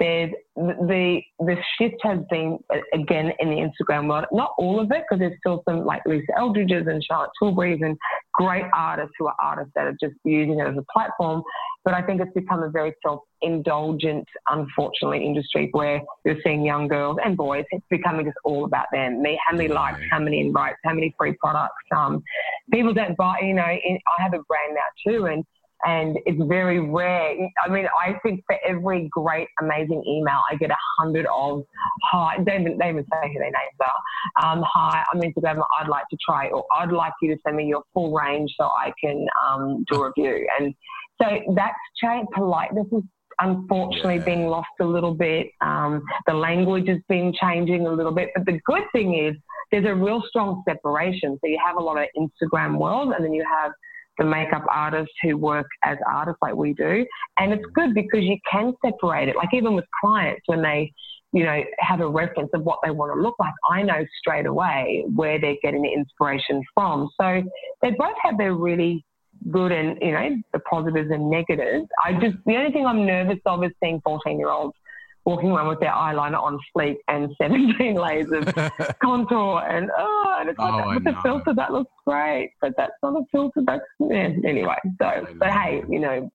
there's 0.04 0.32
the 0.56 1.22
the 1.40 1.56
shift 1.78 1.96
has 2.04 2.20
been 2.30 2.60
again 2.94 3.32
in 3.40 3.50
the 3.50 3.60
Instagram 3.68 4.10
world. 4.10 4.26
Not 4.32 4.52
all 4.58 4.80
of 4.82 4.92
it, 4.92 5.04
because 5.04 5.20
there's 5.20 5.38
still 5.40 5.64
some 5.68 5.86
like 5.86 6.02
Lisa 6.06 6.34
Eldridge's 6.38 6.88
and 6.88 7.02
Charlotte 7.04 7.32
Tilbury's 7.40 7.80
and 7.82 7.98
great 8.34 8.66
artists 8.74 9.14
who 9.18 9.28
are 9.28 9.36
artists 9.42 9.72
that 9.76 9.86
are 9.86 9.98
just 10.00 10.16
using 10.26 10.60
it 10.60 10.68
as 10.68 10.76
a 10.78 10.86
platform. 10.94 11.42
But 11.86 11.94
I 11.94 12.02
think 12.02 12.22
it's 12.22 12.34
become 12.34 12.64
a 12.64 12.70
very 12.70 12.94
self-indulgent, 13.06 14.26
unfortunately, 14.50 15.26
industry 15.26 15.70
where 15.72 16.02
you're 16.26 16.38
seeing 16.44 16.64
young 16.66 16.88
girls 16.88 17.18
and 17.24 17.36
boys. 17.36 17.66
It's 17.72 17.86
becoming 17.90 18.26
just 18.26 18.38
all 18.46 18.66
about 18.66 18.88
them. 18.94 19.22
Me, 19.22 19.40
how 19.46 19.56
many 19.56 19.70
likes, 19.70 20.00
how 20.12 20.20
many 20.20 20.40
invites, 20.40 20.78
how 20.86 20.94
many 20.94 21.14
free 21.18 21.36
products. 21.44 21.76
Um, 21.96 22.24
people 22.72 22.94
don't 22.94 23.18
buy. 23.18 23.36
You 23.42 23.54
know, 23.54 23.70
in, 23.88 23.98
I 24.18 24.22
have 24.22 24.34
a 24.34 24.44
brand 24.50 24.72
now 24.76 24.90
too, 25.06 25.26
and 25.26 25.44
and 25.86 26.18
it's 26.26 26.42
very 26.48 26.80
rare. 26.80 27.36
I 27.64 27.70
mean, 27.70 27.88
I 28.00 28.14
think 28.24 28.44
for 28.46 28.58
every 28.68 29.10
great, 29.12 29.48
amazing 29.62 30.04
email, 30.08 30.40
I 30.50 30.56
get 30.56 30.72
a 30.72 30.78
hundred 31.00 31.26
of 31.26 31.64
hi. 32.12 32.38
They 32.46 32.60
even, 32.60 32.78
they 32.78 32.90
even 32.90 33.04
say 33.04 33.28
who 33.28 33.40
their 33.40 33.52
names 33.52 33.80
are. 33.82 34.52
Um, 34.52 34.64
hi, 34.66 35.04
I'm 35.12 35.22
Instagram. 35.22 35.64
I'd 35.80 35.90
like 35.90 36.06
to 36.10 36.18
try, 36.26 36.50
or 36.50 36.66
I'd 36.78 36.92
like 36.92 37.14
you 37.22 37.36
to 37.36 37.42
send 37.46 37.58
me 37.58 37.66
your 37.66 37.84
full 37.94 38.14
range 38.14 38.52
so 38.60 38.66
I 38.66 38.94
can 39.04 39.26
um, 39.46 39.86
do 39.92 40.02
a 40.02 40.08
review. 40.08 40.48
And 40.60 40.74
so 41.22 41.54
that's 41.56 41.76
changed. 42.02 42.30
Politeness 42.34 42.88
is 42.92 43.04
unfortunately 43.40 44.18
yeah. 44.18 44.26
being 44.26 44.48
lost 44.48 44.70
a 44.80 44.86
little 44.86 45.14
bit. 45.14 45.48
Um, 45.62 46.04
the 46.28 46.34
language 46.34 46.88
has 46.88 47.00
been 47.10 47.34
changing 47.40 47.88
a 47.88 47.92
little 47.92 48.12
bit. 48.12 48.30
But 48.36 48.46
the 48.46 48.60
good 48.66 48.84
thing 48.92 49.18
is 49.18 49.36
there's 49.72 49.86
a 49.86 49.96
real 49.96 50.24
strong 50.28 50.64
separation. 50.68 51.38
So 51.42 51.48
you 51.48 51.60
have 51.66 51.78
a 51.78 51.82
lot 51.82 51.98
of 51.98 52.08
Instagram 52.18 52.78
world, 52.78 53.14
and 53.14 53.24
then 53.24 53.34
you 53.34 53.46
have 53.50 53.72
the 54.18 54.26
makeup 54.26 54.64
artists 54.70 55.14
who 55.22 55.38
work 55.38 55.68
as 55.84 55.98
artists 56.08 56.40
like 56.42 56.56
we 56.56 56.74
do. 56.74 57.06
And 57.38 57.54
it's 57.54 57.66
mm. 57.66 57.74
good 57.74 57.94
because 57.94 58.24
you 58.24 58.38
can 58.50 58.74
separate 58.86 59.30
it. 59.30 59.36
Like 59.36 59.50
even 59.54 59.74
with 59.74 59.86
clients 60.02 60.42
when 60.46 60.62
they, 60.62 60.92
you 61.32 61.44
know, 61.44 61.62
have 61.80 62.02
a 62.02 62.08
reference 62.08 62.50
of 62.54 62.64
what 62.64 62.80
they 62.84 62.92
want 62.92 63.16
to 63.16 63.22
look 63.22 63.36
like, 63.40 63.54
I 63.70 63.82
know 63.82 64.06
straight 64.20 64.46
away 64.46 65.06
where 65.16 65.40
they're 65.40 65.58
getting 65.64 65.82
the 65.82 65.92
inspiration 65.92 66.62
from. 66.74 67.10
So 67.20 67.42
they 67.82 67.92
both 67.92 68.16
have 68.22 68.38
their 68.38 68.54
really 68.54 69.04
good 69.52 69.72
and, 69.72 69.98
you 70.02 70.12
know, 70.12 70.30
the 70.54 70.60
positives 70.60 71.10
and 71.12 71.30
negatives. 71.30 71.88
I 72.06 72.14
just, 72.14 72.38
the 72.46 72.56
only 72.56 72.72
thing 72.72 72.86
I'm 72.86 73.06
nervous 73.06 73.40
of 73.46 73.64
is 73.64 73.72
seeing 73.82 74.00
14 74.06 74.38
year 74.38 74.50
olds 74.50 74.76
walking 75.26 75.52
around 75.52 75.68
with 75.68 75.80
their 75.80 75.92
eyeliner 75.92 76.42
on 76.42 76.60
fleek 76.76 76.98
and 77.08 77.30
17 77.42 77.96
layers 77.96 78.32
of 78.32 78.46
contour 79.02 79.64
and 79.70 79.90
oh, 79.98 80.38
and 80.40 80.50
it's 80.50 80.60
like 80.60 80.86
oh, 80.86 80.94
with 80.94 81.04
the 81.04 81.16
filter 81.24 81.54
that 81.54 81.72
looks 81.72 81.92
great, 82.06 82.52
but 82.62 82.74
that's 82.78 82.94
not 83.02 83.16
a 83.16 83.24
filter. 83.32 83.62
That's 83.66 83.84
yeah. 84.00 84.30
anyway. 84.46 84.76
So, 85.02 85.28
but 85.40 85.50
hey, 85.50 85.84
you 85.90 86.00
know, 86.00 86.30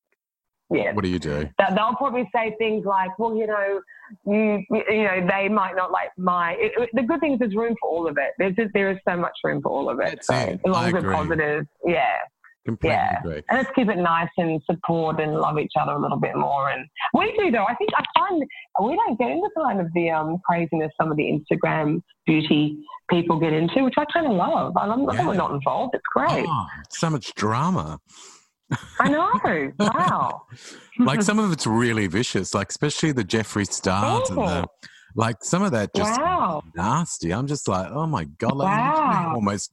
yeah. 0.71 0.93
What 0.93 1.03
do 1.03 1.11
you 1.11 1.19
do? 1.19 1.49
They'll 1.59 1.95
probably 1.95 2.29
say 2.35 2.55
things 2.59 2.85
like, 2.85 3.19
well, 3.19 3.35
you 3.35 3.47
know, 3.47 3.81
you 4.27 4.63
you 4.71 5.03
know, 5.03 5.27
they 5.27 5.49
might 5.49 5.75
not 5.77 5.91
like 5.91 6.11
my. 6.19 6.53
It, 6.59 6.73
it, 6.77 6.91
the 6.93 7.03
good 7.03 7.21
thing 7.21 7.35
is 7.35 7.39
there's 7.39 7.55
room 7.55 7.75
for 7.81 7.89
all 7.89 8.07
of 8.07 8.19
it. 8.19 8.33
There's 8.39 8.55
just, 8.55 8.73
there 8.75 8.91
is 8.91 8.99
so 9.09 9.17
much 9.17 9.33
room 9.45 9.63
for 9.63 9.71
all 9.71 9.89
of 9.89 9.99
it. 10.01 10.11
That's 10.11 10.27
so 10.27 10.35
it. 10.35 10.61
as 10.65 10.71
long 10.71 10.85
as 10.85 10.95
it's 10.95 11.05
positive, 11.05 11.67
yeah. 11.87 12.17
Completely 12.69 12.97
Yeah. 12.97 13.19
agree. 13.21 13.43
And 13.49 13.59
let's 13.59 13.71
keep 13.75 13.89
it 13.89 13.97
nice 13.97 14.29
and 14.37 14.61
support 14.71 15.19
and 15.21 15.35
love 15.37 15.59
each 15.59 15.73
other 15.81 15.93
a 15.93 15.99
little 15.99 16.19
bit 16.19 16.37
more. 16.37 16.69
And 16.69 16.87
we 17.15 17.35
do 17.39 17.51
though. 17.51 17.65
I 17.67 17.75
think 17.77 17.89
I 17.97 18.05
find 18.19 18.43
we 18.85 18.95
don't 18.95 19.19
get 19.19 19.31
into 19.31 19.49
kind 19.57 19.81
of 19.81 19.87
the 19.95 20.11
um, 20.11 20.37
craziness 20.45 20.93
some 21.01 21.11
of 21.11 21.17
the 21.17 21.25
Instagram 21.25 22.03
beauty 22.27 22.77
people 23.09 23.39
get 23.41 23.55
into, 23.55 23.85
which 23.85 23.95
I 23.97 24.05
kind 24.13 24.27
of 24.27 24.33
love. 24.33 24.77
I 24.77 24.85
love 24.85 25.07
that 25.07 25.15
Yeah. 25.15 25.27
we're 25.29 25.35
not 25.35 25.53
involved. 25.53 25.95
It's 25.95 26.03
great. 26.15 26.45
Oh, 26.47 26.67
so 26.91 27.09
much 27.09 27.33
drama. 27.35 27.99
I 29.01 29.09
know. 29.09 29.31
Wow. 29.81 30.43
Like 31.01 31.23
some 31.23 31.39
of 31.39 31.53
it's 31.53 31.65
really 31.67 32.07
vicious, 32.09 32.53
like 32.55 32.71
especially 32.71 33.13
the 33.13 33.23
Jeffree 33.25 33.73
Stars 33.73 34.29
and 34.31 34.39
the 34.39 34.43
Oh. 34.43 34.65
like 35.15 35.37
some 35.45 35.63
of 35.63 35.71
that 35.71 35.95
just 35.95 36.21
wow. 36.21 36.61
nasty. 36.75 37.33
I'm 37.33 37.47
just 37.47 37.67
like, 37.69 37.89
oh 37.93 38.07
my 38.07 38.25
god, 38.25 38.57
like 38.57 38.69
Wow. 38.69 39.33
almost 39.37 39.71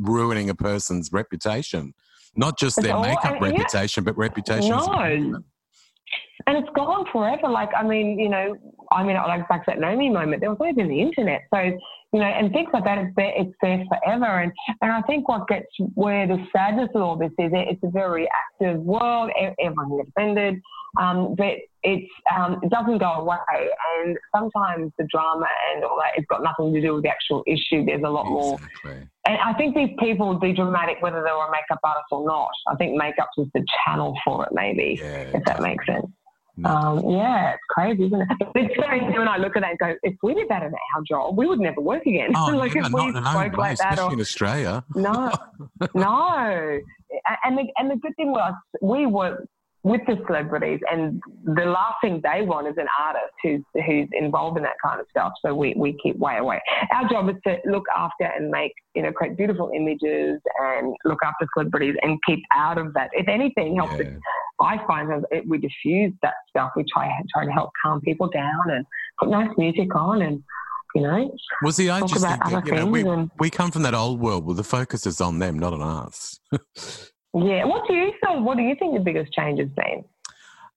ruining 0.00 0.50
a 0.50 0.54
person's 0.54 1.12
reputation. 1.12 1.94
Not 2.36 2.58
just 2.58 2.80
their 2.80 2.94
all- 2.94 3.02
makeup 3.02 3.24
and- 3.24 3.40
yeah. 3.42 3.48
reputation, 3.50 4.04
but 4.04 4.16
reputation. 4.16 4.70
No. 4.70 5.42
And 6.46 6.56
it's 6.56 6.68
gone 6.74 7.04
forever. 7.12 7.48
Like, 7.48 7.68
I 7.76 7.82
mean, 7.82 8.18
you 8.18 8.28
know, 8.28 8.56
I 8.92 9.02
mean, 9.02 9.16
like 9.16 9.46
back 9.48 9.64
to 9.66 9.72
that 9.72 9.80
Naomi 9.80 10.08
moment, 10.08 10.40
there 10.40 10.48
was 10.48 10.56
always 10.60 10.76
in 10.78 10.88
the 10.88 11.00
internet. 11.00 11.42
So, 11.52 11.60
you 11.60 12.20
know, 12.20 12.26
and 12.26 12.50
things 12.52 12.70
like 12.72 12.84
that, 12.84 12.96
it's 12.98 13.12
there, 13.16 13.32
it's 13.36 13.52
there 13.60 13.84
forever. 13.88 14.40
And, 14.40 14.52
and 14.80 14.90
I 14.90 15.02
think 15.02 15.28
what 15.28 15.46
gets 15.48 15.66
where 15.94 16.26
the 16.26 16.42
sadness 16.56 16.88
of 16.94 17.02
all 17.02 17.16
this 17.16 17.32
is, 17.38 17.50
it's 17.52 17.82
a 17.82 17.90
very 17.90 18.26
active 18.44 18.80
world. 18.80 19.30
Everyone 19.60 19.98
gets 19.98 20.08
offended, 20.16 20.62
um, 20.98 21.34
but 21.36 21.54
it's 21.82 22.10
um, 22.36 22.58
it 22.62 22.70
doesn't 22.70 22.98
go 22.98 23.10
away. 23.12 23.36
And 24.00 24.16
sometimes 24.34 24.92
the 24.98 25.06
drama 25.10 25.46
and 25.74 25.84
all 25.84 25.96
that, 25.96 26.12
it's 26.16 26.26
got 26.28 26.42
nothing 26.42 26.72
to 26.74 26.80
do 26.80 26.94
with 26.94 27.04
the 27.04 27.10
actual 27.10 27.42
issue. 27.46 27.84
There's 27.84 28.02
a 28.04 28.08
lot 28.08 28.26
more 28.26 28.58
and 28.84 29.38
I 29.44 29.52
think 29.54 29.76
these 29.76 29.90
people 29.98 30.28
would 30.28 30.40
be 30.40 30.54
dramatic 30.54 30.96
whether 31.00 31.22
they 31.22 31.30
were 31.30 31.46
a 31.46 31.50
makeup 31.50 31.78
artist 31.84 32.06
or 32.10 32.24
not. 32.26 32.48
I 32.66 32.76
think 32.76 32.96
makeup's 32.96 33.28
just 33.38 33.50
the 33.52 33.64
channel 33.84 34.16
for 34.24 34.46
it, 34.46 34.52
maybe, 34.52 34.98
Yeah. 34.98 35.30
if 35.34 35.44
that 35.44 35.60
makes 35.60 35.84
sense. 35.86 36.06
No. 36.56 36.70
Um, 36.70 37.10
yeah, 37.10 37.52
it's 37.52 37.62
crazy, 37.70 38.06
isn't 38.06 38.20
it? 38.20 38.28
It's 38.56 38.74
you 38.76 39.20
and 39.20 39.28
I 39.28 39.36
look 39.36 39.54
at 39.56 39.60
that 39.62 39.70
and 39.70 39.78
go, 39.78 39.94
if 40.02 40.14
we 40.24 40.34
did 40.34 40.48
that 40.48 40.62
in 40.64 40.72
our 40.96 41.02
job, 41.06 41.36
we 41.36 41.46
would 41.46 41.60
never 41.60 41.80
work 41.80 42.04
again. 42.04 42.32
Oh, 42.34 42.46
like 42.56 42.74
never, 42.74 42.86
if 42.88 42.92
we 42.92 43.10
spoke 43.12 43.56
like 43.56 43.78
that 43.78 43.92
especially 43.92 44.04
or 44.04 44.12
in 44.14 44.20
Australia. 44.20 44.84
no, 44.96 45.30
no. 45.94 46.80
And 47.44 47.58
the, 47.58 47.64
and 47.76 47.90
the 47.90 47.96
good 47.96 48.16
thing 48.16 48.32
was 48.32 48.54
we 48.82 49.06
work 49.06 49.46
with 49.88 50.00
the 50.06 50.16
celebrities, 50.26 50.80
and 50.90 51.20
the 51.44 51.64
last 51.64 51.96
thing 52.02 52.20
they 52.22 52.42
want 52.42 52.68
is 52.68 52.74
an 52.76 52.86
artist 52.98 53.32
who's 53.42 53.62
who's 53.86 54.08
involved 54.12 54.56
in 54.56 54.62
that 54.64 54.76
kind 54.84 55.00
of 55.00 55.06
stuff. 55.10 55.32
So 55.44 55.54
we, 55.54 55.74
we 55.76 55.96
keep 56.02 56.16
way 56.18 56.36
away. 56.38 56.60
Our 56.92 57.08
job 57.08 57.28
is 57.28 57.36
to 57.46 57.56
look 57.64 57.84
after 57.96 58.24
and 58.24 58.50
make 58.50 58.72
you 58.94 59.02
know 59.02 59.12
create 59.12 59.36
beautiful 59.36 59.70
images 59.74 60.40
and 60.60 60.94
look 61.04 61.18
after 61.24 61.46
celebrities 61.56 61.96
and 62.02 62.18
keep 62.26 62.40
out 62.54 62.78
of 62.78 62.94
that. 62.94 63.10
If 63.12 63.28
anything, 63.28 63.76
help. 63.76 63.90
Yeah. 63.98 64.18
I 64.60 64.84
find 64.88 65.08
that 65.08 65.22
it, 65.30 65.48
we 65.48 65.58
diffuse 65.58 66.12
that 66.22 66.34
stuff. 66.50 66.72
We 66.74 66.84
try 66.92 67.08
try 67.32 67.44
to 67.44 67.52
help 67.52 67.70
calm 67.80 68.00
people 68.00 68.28
down 68.28 68.70
and 68.70 68.84
put 69.18 69.28
nice 69.28 69.50
music 69.56 69.94
on 69.94 70.22
and 70.22 70.42
you 70.94 71.02
know 71.02 71.30
Well, 71.62 71.72
see, 71.72 71.90
I 71.90 72.00
talk 72.00 72.08
just 72.08 72.24
about 72.24 72.40
think 72.48 72.64
that, 72.64 72.66
you 72.66 72.72
know, 72.72 72.90
things 72.90 73.04
we, 73.04 73.08
and 73.08 73.30
we 73.38 73.50
come 73.50 73.70
from 73.70 73.82
that 73.82 73.94
old 73.94 74.20
world 74.20 74.46
where 74.46 74.56
the 74.56 74.64
focus 74.64 75.06
is 75.06 75.20
on 75.20 75.38
them, 75.38 75.58
not 75.58 75.72
on 75.72 75.82
us. 75.82 76.40
yeah. 77.34 77.64
What 77.64 77.86
do 77.88 77.94
you 77.94 78.12
think? 78.24 78.44
What 78.44 78.56
do 78.56 78.62
you 78.62 78.74
think 78.78 78.94
the 78.94 79.00
biggest 79.00 79.32
change 79.32 79.58
has 79.60 79.68
been? 79.70 80.04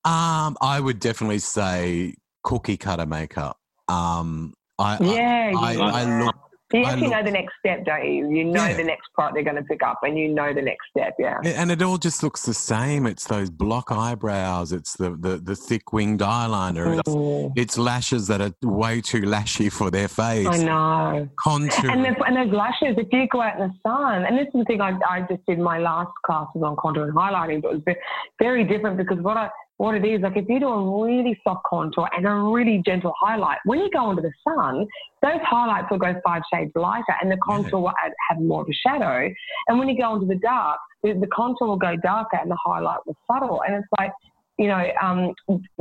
Um, 0.04 0.58
I 0.62 0.80
would 0.80 1.00
definitely 1.00 1.40
say 1.40 2.16
cookie 2.44 2.78
cutter 2.78 3.06
makeup. 3.06 3.58
Um, 3.88 4.54
I, 4.80 4.96
I- 4.96 5.00
Yeah, 5.04 5.52
I, 5.58 5.74
you, 5.74 5.82
I 5.82 6.26
look, 6.26 6.36
you 6.74 6.86
actually 6.86 7.08
know 7.10 7.24
the 7.24 7.32
next 7.32 7.54
step, 7.60 7.86
don't 7.86 8.06
you? 8.06 8.30
You 8.30 8.46
know 8.46 8.66
Yeah. 8.66 8.78
the 8.78 8.84
next 8.84 9.10
part 9.16 9.34
they're 9.34 9.44
going 9.44 9.56
to 9.58 9.64
pick 9.64 9.84
up, 9.84 10.00
and 10.04 10.18
you 10.18 10.30
know 10.30 10.54
the 10.54 10.62
next 10.62 10.86
step. 10.90 11.16
Yeah. 11.20 11.40
and 11.44 11.72
it 11.72 11.82
all 11.82 11.98
just 11.98 12.24
looks 12.24 12.44
the 12.46 12.54
same. 12.54 13.06
It's 13.06 13.26
those 13.26 13.50
block 13.50 13.92
eyebrows. 13.92 14.72
It's 14.72 14.96
the 14.98 15.12
the, 15.12 15.38
the 15.38 15.56
thick 15.56 15.94
winged 15.94 16.22
eyeliner. 16.22 17.00
It's, 17.00 17.12
Mm, 17.12 17.52
it's 17.56 17.78
lashes 17.78 18.28
that 18.28 18.42
are 18.42 18.52
way 18.64 19.02
too 19.02 19.22
lashy 19.22 19.70
for 19.72 19.92
their 19.92 20.08
face. 20.08 20.48
I 20.48 20.58
know. 20.64 21.28
Contour. 21.40 21.90
And, 21.92 22.04
the, 22.06 22.24
and 22.26 22.36
those 22.38 22.54
lashes, 22.54 22.96
if 22.98 23.08
you 23.12 23.28
go 23.28 23.42
out 23.42 23.60
in 23.60 23.68
the 23.68 23.74
sun, 23.86 24.26
and 24.26 24.38
this 24.38 24.48
is 24.48 24.54
the 24.60 24.66
thing 24.66 24.82
I, 24.82 24.98
I 25.10 25.22
just 25.30 25.46
did 25.48 25.60
my 25.60 25.78
last 25.80 26.12
class 26.26 26.48
was 26.56 26.64
on 26.64 26.76
contour 26.78 27.06
and 27.06 27.14
highlighting, 27.16 27.62
but 27.62 27.74
it 27.74 27.84
was 27.86 27.96
very 28.40 28.64
different 28.64 28.98
because 28.98 29.20
what 29.20 29.38
I 29.38 29.50
what 29.82 29.96
it 29.96 30.06
is, 30.06 30.22
like 30.22 30.38
if 30.38 30.48
you 30.48 30.60
do 30.60 30.68
a 30.68 31.04
really 31.04 31.36
soft 31.44 31.64
contour 31.68 32.08
and 32.16 32.28
a 32.28 32.34
really 32.36 32.84
gentle 32.86 33.12
highlight, 33.20 33.58
when 33.66 33.80
you 33.80 33.90
go 33.90 34.12
into 34.12 34.22
the 34.22 34.32
sun, 34.48 34.86
those 35.24 35.42
highlights 35.44 35.88
will 35.90 35.98
go 35.98 36.14
five 36.24 36.44
shades 36.54 36.72
lighter 36.76 37.16
and 37.20 37.32
the 37.32 37.38
contour 37.44 37.80
will 37.80 37.94
add, 38.06 38.12
have 38.30 38.40
more 38.40 38.62
of 38.62 38.68
a 38.70 38.74
shadow. 38.74 39.28
And 39.68 39.80
when 39.80 39.90
you 39.90 39.98
go 39.98 40.14
into 40.14 40.28
the 40.28 40.36
dark, 40.36 40.80
the, 41.02 41.14
the 41.14 41.26
contour 41.34 41.68
will 41.68 41.78
go 41.78 41.96
darker 42.04 42.38
and 42.40 42.52
the 42.52 42.58
highlight 42.64 43.00
will 43.08 43.18
subtle. 43.26 43.64
And 43.68 43.76
it's 43.76 43.88
like, 43.98 44.12
you 44.60 44.68
know, 44.68 44.86
um, 45.02 45.34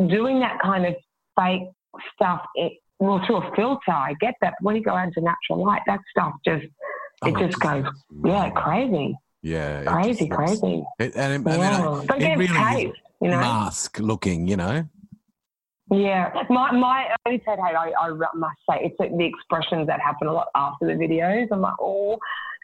doing 0.08 0.40
that 0.40 0.58
kind 0.62 0.86
of 0.86 0.94
fake 1.38 1.68
stuff, 2.14 2.40
it, 2.54 2.72
well, 3.00 3.20
through 3.26 3.36
a 3.42 3.54
filter, 3.54 3.92
I 3.92 4.14
get 4.18 4.32
that. 4.40 4.54
But 4.60 4.64
when 4.64 4.76
you 4.76 4.82
go 4.82 4.96
into 4.96 5.20
natural 5.20 5.62
light, 5.62 5.82
that 5.86 6.00
stuff 6.10 6.32
just, 6.42 6.64
it 6.64 6.72
Oh, 7.22 7.46
just 7.46 7.60
goes, 7.60 7.84
yeah, 8.24 8.48
crazy, 8.56 9.14
yeah, 9.42 9.84
crazy, 9.84 10.26
just 10.26 10.30
crazy. 10.30 10.82
It, 10.98 11.14
and 11.16 11.46
it, 11.46 11.46
I 11.46 11.58
mean, 11.58 11.60
I- 11.60 12.06
it 12.16 12.22
it's 12.22 12.38
really 12.38 12.86
taste, 12.86 12.96
you 13.20 13.30
know? 13.30 13.40
mask 13.40 13.98
looking, 13.98 14.46
you 14.48 14.56
know. 14.56 14.86
Yeah, 15.92 16.30
my 16.48 16.70
my 16.70 17.08
only 17.26 17.42
said, 17.44 17.58
hey, 17.58 17.74
I, 17.74 17.92
I 17.98 18.10
must 18.10 18.58
say 18.68 18.78
it's 18.84 18.96
the 18.98 19.24
expressions 19.24 19.88
that 19.88 20.00
happen 20.00 20.28
a 20.28 20.32
lot 20.32 20.46
after 20.54 20.86
the 20.86 20.92
videos. 20.92 21.48
I'm 21.50 21.62
like, 21.62 21.74
oh, 21.80 22.16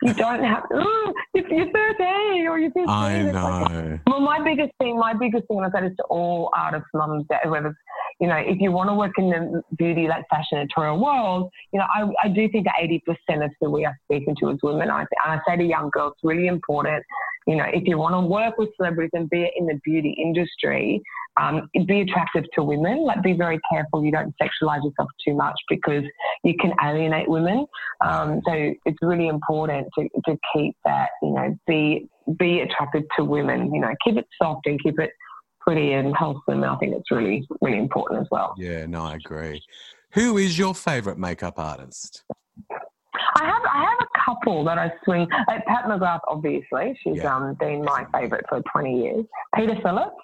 you 0.02 0.14
don't 0.14 0.44
have, 0.44 0.64
oh, 0.72 1.12
you're, 1.34 1.48
you're 1.48 1.72
13 1.72 2.46
or 2.46 2.58
you're 2.58 2.70
15. 2.70 2.88
I 2.88 3.14
It's 3.14 3.34
like, 3.34 3.72
know. 3.72 3.98
well, 4.06 4.20
my 4.20 4.42
biggest 4.42 4.72
thing, 4.78 4.98
my 4.98 5.14
biggest 5.14 5.48
thing, 5.48 5.56
and 5.58 5.66
I 5.66 5.70
said 5.70 5.90
this 5.90 5.96
to 5.96 6.04
all 6.04 6.50
artists, 6.54 6.88
mums, 6.92 7.24
whoever, 7.44 7.74
you 8.20 8.28
know, 8.28 8.36
if 8.36 8.60
you 8.60 8.72
want 8.72 8.90
to 8.90 8.94
work 8.94 9.12
in 9.18 9.30
the 9.30 9.62
beauty, 9.76 10.06
like 10.06 10.24
fashion 10.28 10.58
editorial 10.58 11.02
world, 11.02 11.50
you 11.72 11.78
know, 11.78 11.86
I, 11.92 12.08
I 12.24 12.28
do 12.28 12.48
think 12.50 12.66
that 12.66 12.74
80% 12.82 13.44
of 13.44 13.50
who 13.60 13.70
we 13.70 13.84
are 13.86 13.98
speaking 14.04 14.36
to 14.40 14.50
is 14.50 14.58
women. 14.62 14.90
I, 14.90 15.00
and 15.00 15.08
I 15.24 15.40
say 15.48 15.56
to 15.56 15.64
young 15.64 15.90
girls, 15.90 16.12
it's 16.16 16.24
really 16.24 16.46
important, 16.46 17.02
you 17.46 17.54
know, 17.54 17.64
if 17.72 17.84
you 17.86 17.96
want 17.96 18.14
to 18.14 18.20
work 18.20 18.58
with 18.58 18.70
celebrities 18.76 19.10
and 19.14 19.30
be 19.30 19.50
in 19.56 19.66
the 19.66 19.80
beauty 19.84 20.16
industry, 20.20 21.00
um, 21.40 21.68
be 21.86 22.00
attractive 22.00 22.44
to 22.54 22.64
women. 22.64 23.04
Like, 23.04 23.22
be 23.22 23.34
very 23.34 23.60
careful 23.72 24.04
you 24.04 24.10
don't 24.10 24.34
sexualize 24.42 24.84
yourself 24.84 25.08
too 25.24 25.34
much 25.34 25.54
because 25.68 26.02
you 26.42 26.54
can 26.60 26.72
alienate 26.82 27.28
women. 27.28 27.66
Um, 28.04 28.40
so 28.46 28.72
it's 28.84 28.98
really 29.00 29.28
important 29.28 29.86
to, 29.98 30.08
to 30.26 30.36
keep 30.52 30.76
that, 30.84 31.10
you 31.22 31.30
know, 31.30 31.56
be 31.66 32.08
be 32.38 32.60
attracted 32.60 33.04
to 33.16 33.24
women. 33.24 33.72
You 33.72 33.80
know, 33.80 33.94
keep 34.04 34.16
it 34.16 34.26
soft 34.42 34.66
and 34.66 34.82
keep 34.82 34.98
it 34.98 35.10
pretty 35.60 35.92
and 35.92 36.16
wholesome. 36.16 36.64
I 36.64 36.76
think 36.76 36.94
it's 36.96 37.10
really 37.10 37.46
really 37.60 37.78
important 37.78 38.22
as 38.22 38.26
well. 38.30 38.54
Yeah, 38.58 38.86
no, 38.86 39.02
I 39.02 39.14
agree. 39.14 39.62
Who 40.14 40.38
is 40.38 40.58
your 40.58 40.74
favorite 40.74 41.18
makeup 41.18 41.58
artist? 41.58 42.24
I 43.36 43.44
have 43.44 43.62
I 43.64 43.80
have 43.84 43.98
a 44.00 44.24
couple 44.24 44.64
that 44.64 44.78
I 44.78 44.92
swing. 45.04 45.28
Like 45.48 45.64
Pat 45.66 45.84
McGrath, 45.84 46.20
obviously, 46.28 46.98
she's 47.02 47.16
Yeah. 47.16 47.34
um, 47.36 47.54
been 47.60 47.84
my 47.84 48.06
favourite 48.12 48.44
for 48.48 48.62
20 48.72 49.02
years. 49.02 49.24
Peter 49.54 49.76
Philips. 49.82 50.14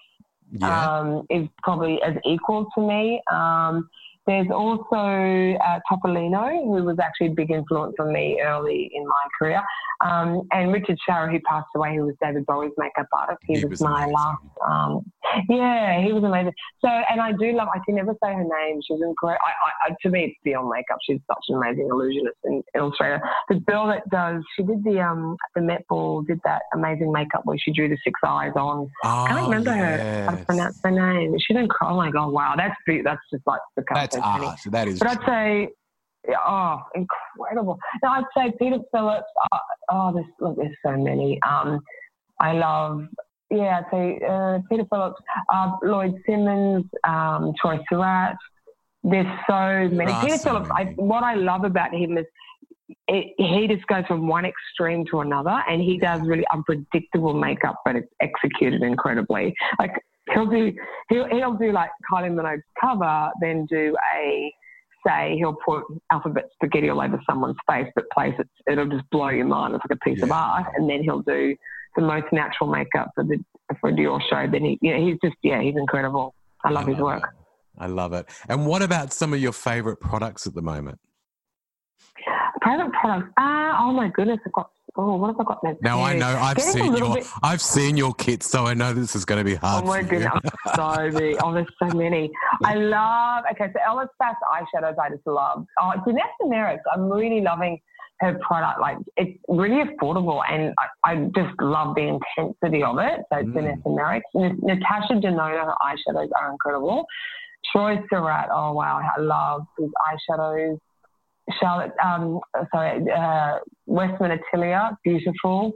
Yeah. 0.54 0.98
um, 1.00 1.26
is 1.30 1.48
probably 1.62 2.02
as 2.02 2.14
equal 2.26 2.66
to 2.74 2.86
me. 2.86 3.22
Um, 3.32 3.88
there's 4.26 4.48
also 4.50 4.96
uh, 4.96 5.80
Topolino, 5.90 6.64
who 6.64 6.84
was 6.84 6.98
actually 7.02 7.28
a 7.28 7.34
big 7.34 7.50
influence 7.50 7.94
on 7.98 8.12
me 8.12 8.40
early 8.42 8.90
in 8.94 9.04
my 9.06 9.26
career. 9.38 9.62
Um, 10.04 10.42
and 10.52 10.72
Richard 10.72 10.98
Sharah, 11.08 11.30
who 11.30 11.40
passed 11.40 11.68
away, 11.76 11.96
who 11.96 12.06
was 12.06 12.14
David 12.22 12.46
Bowie's 12.46 12.72
makeup 12.76 13.06
artist. 13.12 13.38
He, 13.46 13.54
He 13.58 13.64
was, 13.64 13.70
was 13.70 13.82
my 13.82 14.04
amazing. 14.04 14.14
last. 14.14 14.38
Um, 14.68 15.12
yeah, 15.48 16.00
he 16.04 16.12
was 16.12 16.24
amazing. 16.24 16.52
So, 16.84 16.88
and 16.88 17.20
I 17.20 17.32
do 17.32 17.52
love. 17.52 17.68
I 17.74 17.78
can 17.84 17.94
never 17.96 18.12
say 18.22 18.32
her 18.32 18.44
name. 18.44 18.80
She's 18.86 19.00
incredible. 19.00 19.38
I, 19.44 19.90
I, 19.90 19.96
to 20.02 20.10
me, 20.10 20.24
it's 20.24 20.36
beyond 20.44 20.68
makeup. 20.68 20.98
She's 21.08 21.20
such 21.26 21.44
an 21.48 21.56
amazing 21.56 21.88
illusionist 21.90 22.36
and 22.44 22.62
illustrator. 22.74 23.20
The 23.48 23.56
girl 23.56 23.86
that 23.88 24.08
does, 24.10 24.42
she 24.56 24.62
did 24.62 24.84
the 24.84 25.00
um 25.00 25.36
the 25.54 25.62
Met 25.62 25.86
Ball, 25.88 26.22
did 26.22 26.40
that 26.44 26.62
amazing 26.74 27.12
makeup 27.12 27.42
where 27.44 27.58
she 27.58 27.72
drew 27.72 27.88
the 27.88 27.98
six 28.04 28.18
eyes 28.26 28.52
on. 28.56 28.90
oh, 29.04 29.24
I 29.24 29.28
can't 29.28 29.42
remember 29.44 29.72
her. 29.72 30.24
How 30.24 30.30
to 30.32 30.36
yes. 30.36 30.44
pronounce 30.44 30.80
her 30.84 30.90
name. 30.90 31.34
She's 31.38 31.56
incredible. 31.56 31.92
Oh 31.92 31.96
my 31.96 32.10
god! 32.10 32.32
Wow, 32.32 32.54
that's 32.56 32.74
that's 33.04 33.20
just 33.32 33.46
like 33.46 33.60
the 33.76 33.82
That's 34.12 34.24
art. 34.24 34.58
That 34.66 34.88
is. 34.88 34.98
But 34.98 35.08
I'd 35.08 35.26
say, 35.26 35.68
oh, 36.46 36.78
incredible. 36.94 37.78
No, 38.02 38.08
I'd 38.10 38.24
say 38.36 38.52
Peter 38.58 38.78
Philips. 38.92 39.26
Uh, 39.52 39.58
oh, 39.90 40.12
there's 40.12 40.26
look, 40.40 40.56
there's 40.56 40.76
so 40.84 40.96
many. 40.96 41.40
Um, 41.42 41.80
I 42.40 42.52
love. 42.52 43.06
Yeah, 43.50 43.80
I'd 43.80 43.90
say 43.90 44.20
uh, 44.26 44.58
Peter 44.70 44.84
Philips, 44.90 45.20
uh, 45.52 45.72
Lloyd 45.82 46.14
Simmonds, 46.26 46.88
um, 47.04 47.52
Troy 47.60 47.78
Surratt. 47.90 48.36
There's 49.04 49.26
so 49.48 49.94
many. 49.94 50.12
There 50.12 50.22
Peter 50.22 50.38
so 50.38 50.50
Philips. 50.50 50.70
I, 50.74 50.84
what 50.96 51.22
I 51.24 51.34
love 51.34 51.64
about 51.64 51.92
him 51.92 52.16
is 52.16 52.26
it, 53.08 53.34
he 53.36 53.68
just 53.68 53.86
goes 53.86 54.04
from 54.06 54.26
one 54.26 54.44
extreme 54.44 55.04
to 55.10 55.20
another, 55.20 55.62
and 55.68 55.82
he 55.82 55.98
does 55.98 56.20
really 56.22 56.44
unpredictable 56.52 57.34
makeup, 57.34 57.80
but 57.84 57.96
it's 57.96 58.12
executed 58.20 58.82
incredibly. 58.82 59.54
Like 59.78 59.92
he'll 60.32 60.46
do, 60.46 60.72
he'll 61.08 61.28
he'll 61.28 61.54
do 61.54 61.72
like 61.72 61.90
Kylie 62.12 62.32
Minogue's 62.32 62.62
cover, 62.80 63.30
then 63.40 63.66
do 63.66 63.96
a 64.16 64.52
say 65.06 65.36
he'll 65.36 65.56
put 65.64 65.82
alphabet 66.10 66.48
spaghetti 66.54 66.88
all 66.88 67.00
over 67.00 67.20
someone's 67.28 67.56
face, 67.68 67.88
but 67.94 68.04
place 68.14 68.34
it, 68.38 68.48
it'll 68.70 68.88
just 68.88 69.08
blow 69.10 69.28
your 69.28 69.46
mind. 69.46 69.74
It's 69.74 69.84
like 69.88 69.98
a 69.98 70.08
piece 70.08 70.22
of 70.22 70.30
art, 70.30 70.66
and 70.76 70.88
then 70.88 71.02
he'll 71.02 71.22
do 71.22 71.56
the 71.96 72.02
most 72.02 72.26
natural 72.32 72.70
makeup 72.70 73.10
for 73.14 73.24
the 73.24 73.38
for 73.80 73.90
a 73.90 73.92
Dior 73.92 74.20
show. 74.28 74.46
Then 74.50 74.64
he, 74.64 74.78
you 74.80 74.92
know, 74.92 75.04
he's 75.04 75.18
just 75.22 75.36
yeah, 75.42 75.60
he's 75.60 75.76
incredible. 75.76 76.34
I 76.64 76.70
love 76.70 76.86
his 76.86 76.98
work. 76.98 77.24
it. 77.24 77.30
I 77.78 77.86
love 77.86 78.12
it. 78.12 78.26
And 78.48 78.66
what 78.66 78.82
about 78.82 79.12
some 79.12 79.32
of 79.32 79.40
your 79.40 79.52
favorite 79.52 79.96
products 79.96 80.46
at 80.46 80.54
the 80.54 80.62
moment? 80.62 80.98
Private 82.60 82.92
products. 82.92 83.32
Ah, 83.38 83.84
oh 83.84 83.92
my 83.92 84.08
goodness, 84.08 84.38
I've 84.46 84.52
got. 84.52 84.70
Oh, 84.96 85.16
what 85.16 85.28
have 85.28 85.40
I 85.40 85.44
got 85.44 85.64
next? 85.64 85.82
Now 85.82 86.02
I 86.02 86.14
know 86.14 86.26
I've 86.28 86.56
Getting 86.56 86.72
seen 86.72 86.96
your 86.96 87.14
bit- 87.14 87.26
I've 87.42 87.62
seen 87.62 87.96
your 87.96 88.12
kits, 88.14 88.46
so 88.50 88.66
I 88.66 88.74
know 88.74 88.92
this 88.92 89.16
is 89.16 89.24
going 89.24 89.38
to 89.38 89.44
be 89.44 89.54
hard. 89.54 89.84
Oh 89.84 89.86
my 89.86 90.02
goodness, 90.02 90.32
so 90.74 90.88
many. 91.10 91.36
Oh, 91.38 91.52
there's 91.54 91.66
so 91.82 91.96
many. 91.96 92.30
I 92.64 92.74
love. 92.74 93.44
Okay, 93.52 93.72
so 93.72 93.80
Ella's 93.86 94.08
Fast 94.18 94.36
eyeshadows. 94.52 94.96
I 94.98 95.08
just 95.10 95.26
love. 95.26 95.64
Oh, 95.80 95.92
Vanessa 96.04 96.26
Merrick. 96.44 96.80
I'm 96.94 97.10
really 97.10 97.40
loving 97.40 97.78
her 98.20 98.38
product. 98.46 98.80
Like 98.80 98.98
it's 99.16 99.38
really 99.48 99.82
affordable, 99.82 100.42
and 100.50 100.74
I, 101.04 101.10
I 101.12 101.14
just 101.34 101.58
love 101.60 101.94
the 101.94 102.18
intensity 102.36 102.82
of 102.82 102.98
it. 102.98 103.20
So 103.32 103.38
it's 103.38 103.48
Mm. 103.48 103.54
Vanessa 103.54 103.88
Merrick. 103.88 104.22
N- 104.36 104.58
Natasha 104.62 105.14
Denona. 105.14 105.64
Her 105.64 105.74
eyeshadows 105.82 106.28
are 106.38 106.52
incredible. 106.52 107.06
Troy 107.72 107.98
Surratt. 108.10 108.48
Oh 108.52 108.72
wow, 108.72 109.00
I 109.16 109.20
love 109.20 109.62
these 109.78 109.88
eyeshadows. 110.10 110.76
Charlotte, 111.60 111.92
um, 112.04 112.40
sorry, 112.74 113.04
uh, 113.10 113.58
Westman 113.86 114.32
Atelier, 114.32 114.90
beautiful. 115.04 115.72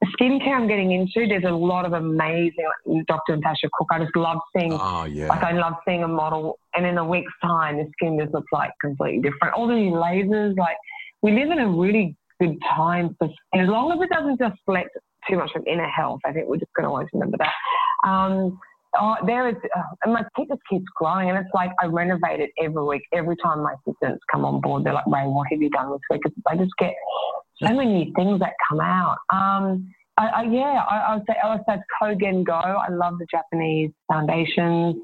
The 0.00 0.06
skincare 0.20 0.54
I'm 0.54 0.68
getting 0.68 0.92
into, 0.92 1.26
there's 1.26 1.42
a 1.44 1.50
lot 1.50 1.84
of 1.84 1.92
amazing, 1.92 2.64
like 2.86 3.04
Dr. 3.06 3.36
Natasha 3.36 3.68
Cook. 3.72 3.88
I 3.90 3.98
just 3.98 4.14
love 4.14 4.38
seeing, 4.56 4.72
Oh 4.72 5.04
yeah. 5.04 5.26
like, 5.26 5.42
I 5.42 5.52
love 5.52 5.74
seeing 5.86 6.04
a 6.04 6.08
model, 6.08 6.58
and 6.76 6.86
in 6.86 6.98
a 6.98 7.04
week's 7.04 7.32
time, 7.42 7.78
the 7.78 7.86
skin 7.96 8.16
just 8.20 8.32
looks 8.32 8.46
like 8.52 8.70
completely 8.80 9.20
different. 9.20 9.54
All 9.54 9.66
these 9.66 9.90
lasers, 9.92 10.56
like, 10.56 10.76
we 11.22 11.32
live 11.32 11.50
in 11.50 11.58
a 11.58 11.68
really 11.68 12.14
good 12.40 12.56
time 12.76 13.16
for. 13.18 13.26
As 13.54 13.68
long 13.68 13.90
as 13.90 13.98
it 14.00 14.08
doesn't 14.10 14.40
reflect 14.40 14.90
too 15.28 15.36
much 15.36 15.50
of 15.56 15.66
inner 15.66 15.88
health, 15.88 16.20
I 16.24 16.30
think 16.32 16.46
we're 16.48 16.58
just 16.58 16.72
going 16.76 16.84
to 16.84 16.90
always 16.90 17.08
remember 17.12 17.36
that. 17.38 18.08
Um, 18.08 18.56
Oh, 19.00 19.14
there 19.26 19.48
is, 19.48 19.56
uh, 19.76 19.82
and 20.04 20.12
my 20.12 20.24
kit 20.36 20.48
just 20.48 20.60
keeps 20.68 20.84
growing, 20.96 21.28
and 21.30 21.38
it's 21.38 21.52
like 21.54 21.70
I 21.82 21.86
renovate 21.86 22.40
it 22.40 22.50
every 22.62 22.82
week. 22.82 23.02
Every 23.12 23.36
time 23.36 23.62
my 23.62 23.74
assistants 23.74 24.22
come 24.30 24.44
on 24.44 24.60
board, 24.60 24.84
they're 24.84 24.94
like, 24.94 25.06
"Rae, 25.06 25.26
what 25.26 25.46
have 25.50 25.60
you 25.60 25.70
done 25.70 25.90
this 25.92 26.00
week?" 26.10 26.22
It's, 26.24 26.36
I 26.46 26.56
just 26.56 26.72
get 26.78 26.94
so 27.62 27.74
many 27.74 28.04
new 28.04 28.12
things 28.14 28.40
that 28.40 28.52
come 28.68 28.80
out. 28.80 29.18
Um, 29.32 29.92
I, 30.16 30.26
I, 30.26 30.42
yeah, 30.42 30.82
I, 30.88 30.98
I 30.98 31.14
would 31.14 31.24
say 31.28 31.34
LSA's 31.44 31.82
Koh 31.98 32.14
Gen 32.14 32.44
Do. 32.44 32.52
I 32.52 32.88
love 32.90 33.18
the 33.18 33.26
Japanese 33.30 33.90
foundations. 34.10 34.96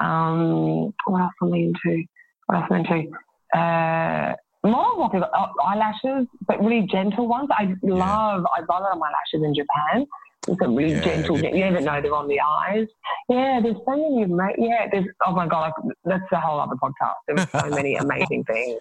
Um, 0.00 0.92
what 1.06 1.20
else 1.20 1.32
am 1.42 1.52
I 1.52 1.56
into? 1.56 2.04
What 2.46 2.56
else 2.56 2.66
am 2.70 2.76
I 2.76 2.78
into? 2.78 3.08
Uh, 3.54 4.34
more 4.68 5.04
of 5.04 5.12
like 5.12 5.22
eyelashes, 5.64 6.26
but 6.46 6.60
really 6.60 6.86
gentle 6.90 7.28
ones. 7.28 7.48
I 7.52 7.74
love. 7.82 8.44
I 8.56 8.62
buy 8.66 8.78
a 8.78 8.82
lot 8.82 8.92
of 8.92 8.98
my 8.98 9.08
lashes 9.08 9.44
in 9.44 9.54
Japan. 9.54 10.06
It's 10.48 10.60
a 10.62 10.68
really 10.68 10.92
Yeah, 10.94 11.00
gentle. 11.04 11.36
they- 11.36 11.52
You 11.52 11.64
never 11.70 11.80
know 11.80 12.00
they're 12.00 12.14
on 12.14 12.26
the 12.28 12.40
eyes. 12.40 12.86
Yeah, 13.28 13.60
there's 13.62 13.76
so 13.86 13.92
many. 13.96 14.22
ama- 14.24 14.52
Yeah, 14.58 14.88
there's. 14.90 15.06
Oh 15.26 15.32
my 15.32 15.46
god, 15.46 15.72
that's 16.04 16.22
a 16.32 16.40
whole 16.40 16.58
other 16.60 16.76
podcast. 16.76 17.14
There's 17.26 17.50
so 17.50 17.68
many 17.76 17.96
amazing 17.96 18.44
things. 18.44 18.80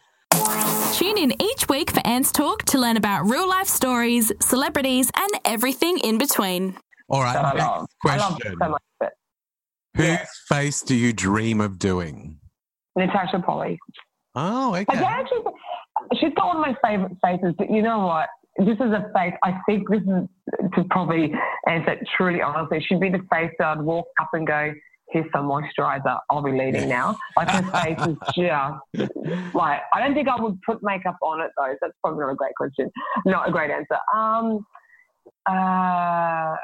Tune 0.93 1.17
in 1.17 1.41
each 1.41 1.67
week 1.69 1.91
for 1.91 2.01
Ants 2.05 2.31
Talk 2.31 2.63
to 2.65 2.77
learn 2.77 2.97
about 2.97 3.29
real 3.29 3.47
life 3.47 3.67
stories, 3.67 4.31
celebrities, 4.41 5.11
and 5.15 5.29
everything 5.45 5.97
in 5.99 6.17
between. 6.17 6.77
All 7.09 7.21
right. 7.21 7.33
that 7.33 7.45
I 7.45 7.53
next 7.53 7.65
love. 7.65 7.87
I 8.05 8.17
love 8.17 8.31
question. 8.35 8.55
so 8.61 8.69
much 8.69 8.81
of 9.01 9.07
it. 9.07 9.13
Whose 9.95 10.05
Yeah. 10.07 10.25
face 10.49 10.81
do 10.81 10.95
you 10.95 11.13
dream 11.13 11.59
of 11.61 11.79
doing? 11.79 12.39
Natasha 12.95 13.39
Poly. 13.45 13.77
Oh, 14.35 14.73
I 14.73 14.81
okay. 14.81 14.95
don't 14.95 15.03
actually, 15.03 15.43
she's 16.19 16.33
got 16.35 16.47
one 16.47 16.57
of 16.57 16.61
my 16.61 16.75
favourite 16.87 17.15
faces, 17.23 17.53
but 17.57 17.69
you 17.71 17.81
know 17.81 17.99
what? 18.05 18.27
This 18.57 18.75
is 18.75 18.91
a 18.91 19.11
face, 19.15 19.33
I 19.43 19.59
think 19.67 19.89
this 19.89 20.01
is 20.01 20.27
to 20.75 20.83
probably 20.89 21.33
answer 21.67 21.91
it 21.91 22.07
truly 22.15 22.41
honestly, 22.41 22.83
she'd 22.87 22.99
be 22.99 23.09
the 23.09 23.21
face 23.31 23.51
that 23.59 23.67
I'd 23.67 23.81
walk 23.81 24.07
up 24.19 24.29
and 24.33 24.47
go, 24.47 24.73
here's 25.09 25.25
some 25.33 25.47
moisturiser, 25.47 26.17
I'll 26.29 26.41
be 26.41 26.51
leaving 26.51 26.89
now. 26.89 27.17
Like 27.35 27.49
her 27.49 27.71
face 27.71 28.07
is 28.07 28.17
just, 28.35 29.11
like, 29.53 29.81
I 29.93 29.99
don't 29.99 30.13
think 30.13 30.27
I 30.27 30.41
would 30.41 30.59
put 30.63 30.79
makeup 30.81 31.17
on 31.21 31.41
it 31.41 31.51
though. 31.57 31.73
That's 31.81 31.93
probably 32.03 32.21
not 32.21 32.31
a 32.31 32.35
great 32.35 32.55
question. 32.55 32.89
Not 33.25 33.47
a 33.47 33.51
great 33.51 33.71
answer. 33.71 33.97
Um, 34.13 34.65
uh, 35.49 36.55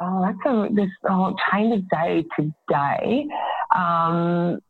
oh, 0.00 0.22
that's 0.22 0.38
a, 0.46 0.68
this, 0.74 0.90
oh, 1.08 1.34
change 1.52 1.74
of 1.74 1.88
day 1.90 2.24
today. 2.38 3.26
Um, 3.74 4.60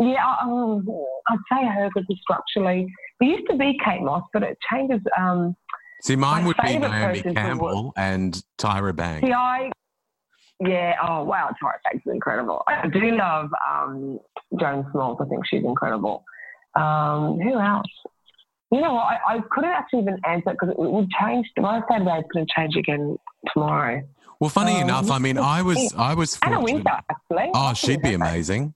yeah, 0.00 0.34
um, 0.42 0.86
I'd 1.28 1.38
say 1.52 1.66
her 1.66 1.88
because 1.92 2.06
structurally, 2.22 2.86
it 3.20 3.24
used 3.26 3.48
to 3.50 3.56
be 3.56 3.78
Kate 3.84 4.00
Moss, 4.02 4.22
but 4.32 4.42
it 4.42 4.58
changes. 4.70 5.00
Um, 5.18 5.56
See, 6.02 6.14
mine 6.16 6.44
would 6.44 6.56
be 6.64 6.78
Naomi 6.78 7.22
Campbell 7.22 7.92
and 7.96 8.40
Tyra 8.58 8.94
Banks. 8.94 9.26
see, 9.26 9.32
I, 9.32 9.70
yeah, 10.60 10.94
oh 11.02 11.24
wow, 11.24 11.50
Tyra 11.62 11.72
Banks 11.84 12.06
is 12.06 12.12
incredible. 12.12 12.62
I 12.68 12.86
do 12.88 13.16
love 13.16 13.50
um, 13.68 14.18
Joan 14.60 14.86
Smalls. 14.92 15.18
I 15.20 15.24
think 15.28 15.44
she's 15.46 15.64
incredible. 15.64 16.24
Um, 16.76 17.38
who 17.40 17.58
else? 17.58 17.86
You 18.70 18.80
know 18.82 18.94
what? 18.94 19.04
I, 19.04 19.18
I 19.36 19.40
couldn't 19.50 19.70
actually 19.70 20.00
even 20.00 20.18
answer 20.26 20.50
because 20.52 20.68
it 20.70 20.78
would 20.78 21.08
change. 21.20 21.46
My 21.58 21.80
said 21.90 21.98
today, 22.00 22.18
it's 22.18 22.28
going 22.32 22.46
to 22.46 22.52
change 22.54 22.76
again 22.76 23.16
tomorrow. 23.52 24.02
Well, 24.40 24.50
funny 24.50 24.76
Um, 24.76 24.82
enough, 24.82 25.10
I 25.10 25.18
mean, 25.18 25.38
I 25.38 25.62
was, 25.62 25.92
I 25.96 26.14
was 26.14 26.38
Anna 26.42 26.56
fortunate. 26.60 26.74
Wintour, 26.84 27.00
actually. 27.10 27.50
Oh, 27.54 27.74
she'd 27.74 28.02
be 28.02 28.14
amazing. 28.14 28.74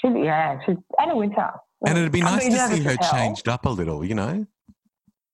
She'd, 0.00 0.16
yeah, 0.16 0.58
she's 0.66 0.76
Anna 1.00 1.16
Wintour. 1.16 1.52
And 1.86 1.96
it'd 1.98 2.12
be 2.12 2.20
nice 2.20 2.44
to 2.44 2.50
see 2.68 2.82
her 2.82 2.90
as 2.90 2.96
hell. 3.00 3.12
changed 3.12 3.48
up 3.48 3.64
a 3.64 3.70
little, 3.70 4.04
you 4.04 4.14
know? 4.14 4.46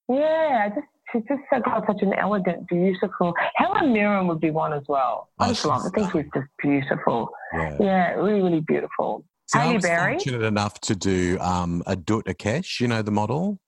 Yeah, 0.08 0.68
just 0.68 0.86
she's 1.12 1.22
just 1.28 1.40
so 1.52 1.60
got 1.60 1.84
such 1.86 2.02
an 2.02 2.12
elegant, 2.14 2.68
beautiful. 2.68 3.34
Helen 3.56 3.92
Mirren 3.92 4.26
would 4.28 4.40
be 4.40 4.50
one 4.50 4.72
as 4.72 4.82
well. 4.88 5.28
I 5.38 5.46
Oh, 5.46 5.48
just 5.48 5.64
love. 5.64 5.82
I 5.86 5.88
think 5.90 6.12
she's 6.12 6.30
just 6.34 6.46
beautiful. 6.62 7.30
Yeah. 7.52 7.76
Yeah, 7.80 8.10
really, 8.14 8.42
really 8.42 8.60
beautiful. 8.60 9.24
So 9.48 9.58
I 9.60 9.72
was 9.74 9.82
Berry? 9.82 10.14
fortunate 10.14 10.42
enough 10.42 10.80
to 10.82 10.96
do 10.96 11.38
um, 11.40 11.82
Adut 11.86 12.24
Akech, 12.24 12.80
you 12.80 12.88
know, 12.88 13.02
the 13.02 13.12
model. 13.12 13.58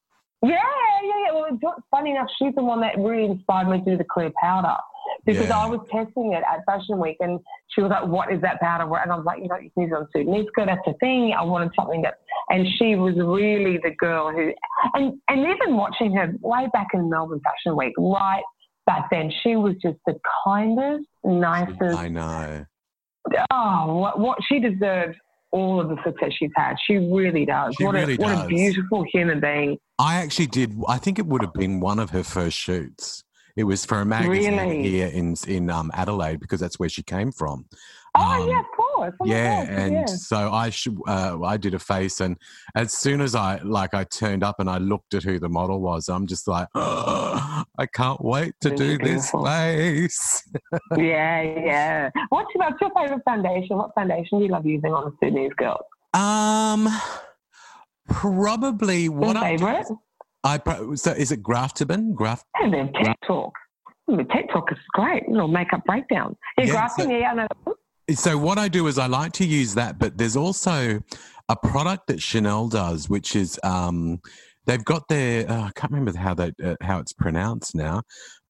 Yeah, 0.43 0.51
yeah, 0.51 1.11
yeah. 1.27 1.33
Well, 1.61 1.85
funny 1.91 2.11
enough, 2.13 2.29
she's 2.39 2.55
the 2.55 2.63
one 2.65 2.81
that 2.83 2.97
really 2.99 3.25
inspired 3.27 3.69
me 3.69 3.79
to 3.79 3.85
do 3.93 3.97
the 3.97 4.05
clear 4.05 4.31
powder 4.41 4.77
because 5.25 5.49
Yeah. 5.49 5.59
I 5.59 5.67
was 5.67 5.81
testing 5.91 6.33
it 6.33 6.43
at 6.51 6.65
Fashion 6.67 6.99
Week, 6.99 7.17
and 7.21 7.41
she 7.69 7.81
was 7.83 7.91
like, 7.91 8.07
"What 8.07 8.33
is 8.33 8.41
that 8.43 8.61
powder?" 8.61 8.85
And 8.97 9.13
I 9.13 9.17
was 9.17 9.25
like, 9.25 9.41
"You 9.43 9.49
know, 9.49 9.57
you 9.57 9.71
can 9.71 9.85
use 9.85 9.93
it 9.93 9.97
on 9.97 10.09
Sudanese 10.13 10.47
skirt. 10.49 10.67
That's 10.67 10.85
the 10.87 10.95
thing. 11.01 11.35
I 11.35 11.43
wanted 11.43 11.71
something 11.79 12.03
that." 12.03 12.15
And 12.51 12.67
she 12.79 12.97
was 12.97 13.15
really 13.17 13.79
the 13.83 13.91
girl 13.91 14.31
who, 14.31 14.53
and 14.95 15.21
and 15.29 15.41
even 15.41 15.77
watching 15.77 16.13
her 16.15 16.33
way 16.41 16.69
back 16.73 16.89
in 16.95 17.09
Melbourne 17.11 17.41
Fashion 17.45 17.77
Week, 17.77 17.93
right 17.99 18.43
back 18.87 19.11
then, 19.11 19.31
she 19.43 19.55
was 19.57 19.75
just 19.83 19.99
the 20.07 20.19
kindest, 20.45 21.05
nicest. 21.25 21.99
I 21.99 22.09
know. 22.09 22.65
Oh, 23.51 23.97
what, 23.97 24.19
what 24.19 24.39
she 24.49 24.59
deserves 24.59 25.15
all 25.51 25.81
of 25.81 25.89
the 25.89 25.97
success 26.05 26.33
she's 26.39 26.51
had. 26.57 26.77
She 26.87 26.97
really 26.97 27.45
does. 27.45 27.75
She 27.79 27.85
what 27.85 27.95
really 27.95 28.15
a 28.15 28.17
what 28.17 28.29
does. 28.29 28.45
a 28.45 28.49
beautiful 28.49 29.05
human 29.13 29.41
being. 29.41 29.79
I 29.99 30.17
actually 30.17 30.47
did. 30.47 30.75
I 30.89 30.99
think 30.99 31.19
it 31.19 31.27
would 31.27 31.43
have 31.43 31.53
been 31.53 31.81
one 31.81 31.99
of 31.99 32.11
her 32.11 32.23
first 32.23 32.59
shoots. 32.59 33.25
It 33.59 33.65
was 33.65 33.85
for 33.85 34.01
a 34.01 34.05
magazine 34.05 34.57
Really? 34.57 34.89
here 34.89 35.09
in 35.09 35.35
in 35.49 35.69
um, 35.69 35.91
Adelaide 35.93 36.39
because 36.39 36.61
that's 36.61 36.79
where 36.79 36.89
she 36.89 37.03
came 37.03 37.33
from. 37.33 37.67
Oh 38.15 38.23
Um, 38.23 38.49
yeah, 38.49 38.61
of 38.61 38.67
course. 38.77 39.15
Oh, 39.21 39.27
yeah, 39.27 39.65
God, 39.65 39.75
and 39.75 39.93
yeah. 39.95 40.07
so 40.07 40.53
I 40.53 40.71
should. 40.71 40.97
Uh, 41.09 41.43
I 41.43 41.57
did 41.57 41.75
a 41.75 41.79
face, 41.81 42.21
and 42.21 42.37
as 42.77 42.93
soon 42.93 43.21
as 43.21 43.35
I 43.35 43.57
like, 43.65 43.95
I 43.95 44.05
turned 44.05 44.45
up 44.45 44.61
and 44.61 44.71
I 44.71 44.79
looked 44.79 45.15
at 45.15 45.25
who 45.25 45.41
the 45.41 45.49
model 45.49 45.81
was. 45.81 46.09
I'm 46.09 46.29
just 46.29 46.47
like, 46.47 46.69
I 46.77 47.65
can't 47.93 48.25
wait 48.25 48.55
to 48.61 48.71
Really 48.71 48.97
do 48.97 49.05
this 49.05 49.31
face. 49.33 50.49
yeah, 50.97 51.43
yeah. 51.43 52.11
What's 52.29 52.49
your, 52.55 52.65
what's 52.65 52.81
your 52.81 52.91
favorite 52.97 53.23
foundation? 53.25 53.77
What 53.77 53.93
foundation 53.95 54.39
do 54.39 54.45
you 54.45 54.51
love 54.53 54.67
using 54.67 54.93
on 54.93 55.09
a 55.09 55.11
Sudanese 55.19 55.53
girl? 55.57 55.81
Um, 56.15 56.89
probably 58.09 59.09
what 59.09 59.37
I, 59.37 59.57
favorite? 59.57 59.87
I 59.91 59.95
pro- 60.57 60.95
so 60.95 61.11
is 61.11 61.31
it 61.33 61.43
Graftobian? 61.43 62.15
Graft. 62.15 62.47
And 62.55 62.73
then 62.73 62.91
Tech 62.95 63.19
Talk. 63.27 63.53
Hmm, 64.09 64.23
Tech 64.33 64.49
Talk 64.51 64.73
is 64.73 64.79
great. 64.95 65.29
Little 65.29 65.49
makeup 65.49 65.85
breakdown. 65.85 66.35
Yeah, 66.57 66.65
Yeah, 66.65 66.71
grafting. 66.73 67.05
so- 67.07 67.11
yeah, 67.19 67.33
I 67.33 67.35
know. 67.35 67.75
So 68.15 68.39
what 68.39 68.57
I 68.57 68.69
do 68.69 68.87
is 68.87 68.99
I 68.99 69.07
like 69.07 69.33
to 69.33 69.45
use 69.45 69.75
that, 69.75 69.99
but 69.99 70.17
there's 70.17 70.35
also 70.37 71.01
a 71.51 71.57
product 71.57 72.07
that 72.07 72.23
Chanel 72.23 72.69
does, 72.69 73.11
which 73.11 73.37
is 73.37 73.61
um, 73.63 74.21
they've 74.65 74.83
got 74.85 75.07
their 75.09 75.47
uh, 75.51 75.65
I 75.65 75.71
can't 75.75 75.93
remember 75.93 76.19
how 76.19 76.33
they 76.33 76.53
uh, 76.65 76.77
how 76.81 77.01
it's 77.01 77.13
pronounced 77.13 77.75
now, 77.75 78.01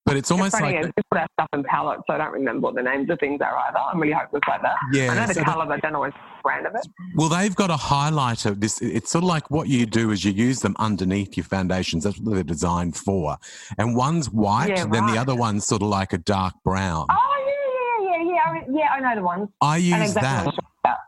but 0.08 0.16
it's 0.16 0.30
almost 0.30 0.54
it's 0.54 0.60
funny, 0.60 0.76
like 0.76 0.84
I 0.86 0.88
just 0.88 1.08
put 1.10 1.18
our 1.20 1.26
stuff 1.34 1.48
in 1.52 1.62
palettes, 1.64 2.02
so 2.06 2.14
I 2.14 2.18
don't 2.18 2.32
remember 2.32 2.60
what 2.62 2.74
the 2.74 2.82
names 2.82 3.10
of 3.10 3.18
things 3.20 3.40
are 3.42 3.54
either. 3.56 3.78
I'm 3.78 4.00
really 4.00 4.14
hopeless 4.14 4.42
like 4.48 4.62
that. 4.62 4.76
yeah. 4.92 5.10
I 5.12 5.14
know 5.14 5.26
the 5.26 5.34
so 5.34 5.44
colour, 5.44 5.66
but 5.66 5.74
I 5.74 5.80
don't 5.80 5.92
know 5.92 6.00
what 6.00 6.14
brand 6.42 6.66
of 6.66 6.74
it. 6.74 6.86
Well, 7.14 7.28
they've 7.28 7.54
got 7.54 7.70
a 7.70 7.76
highlighter. 7.76 8.58
This 8.58 8.80
it's 8.80 9.10
sort 9.10 9.24
of 9.24 9.28
like 9.28 9.50
what 9.50 9.68
you 9.68 9.84
do 9.86 10.10
is 10.10 10.24
you 10.24 10.32
use 10.32 10.60
them 10.60 10.74
underneath 10.78 11.36
your 11.36 11.44
foundations. 11.44 12.04
That's 12.04 12.18
what 12.18 12.34
they're 12.34 12.42
designed 12.42 12.96
for. 12.96 13.36
And 13.76 13.94
one's 13.94 14.30
white, 14.30 14.70
Yeah, 14.70 14.86
then 14.86 15.06
the 15.06 15.18
other 15.18 15.34
one's 15.34 15.66
sort 15.66 15.82
of 15.82 15.88
like 15.88 16.12
a 16.14 16.18
dark 16.18 16.54
brown. 16.64 17.06
Oh 17.10 17.44
yeah, 17.46 18.10
yeah, 18.10 18.22
yeah, 18.22 18.32
yeah. 18.32 18.60
I, 18.60 18.66
yeah, 18.72 18.88
I 18.92 19.00
know 19.00 19.20
the 19.20 19.26
ones. 19.26 19.48
I 19.60 19.74
I 19.74 19.76
use 19.76 19.92
exactly 20.12 20.22
that. 20.22 20.46
what 20.46 20.54
you're 20.54 20.62
talking 20.62 20.68
about. 20.84 20.98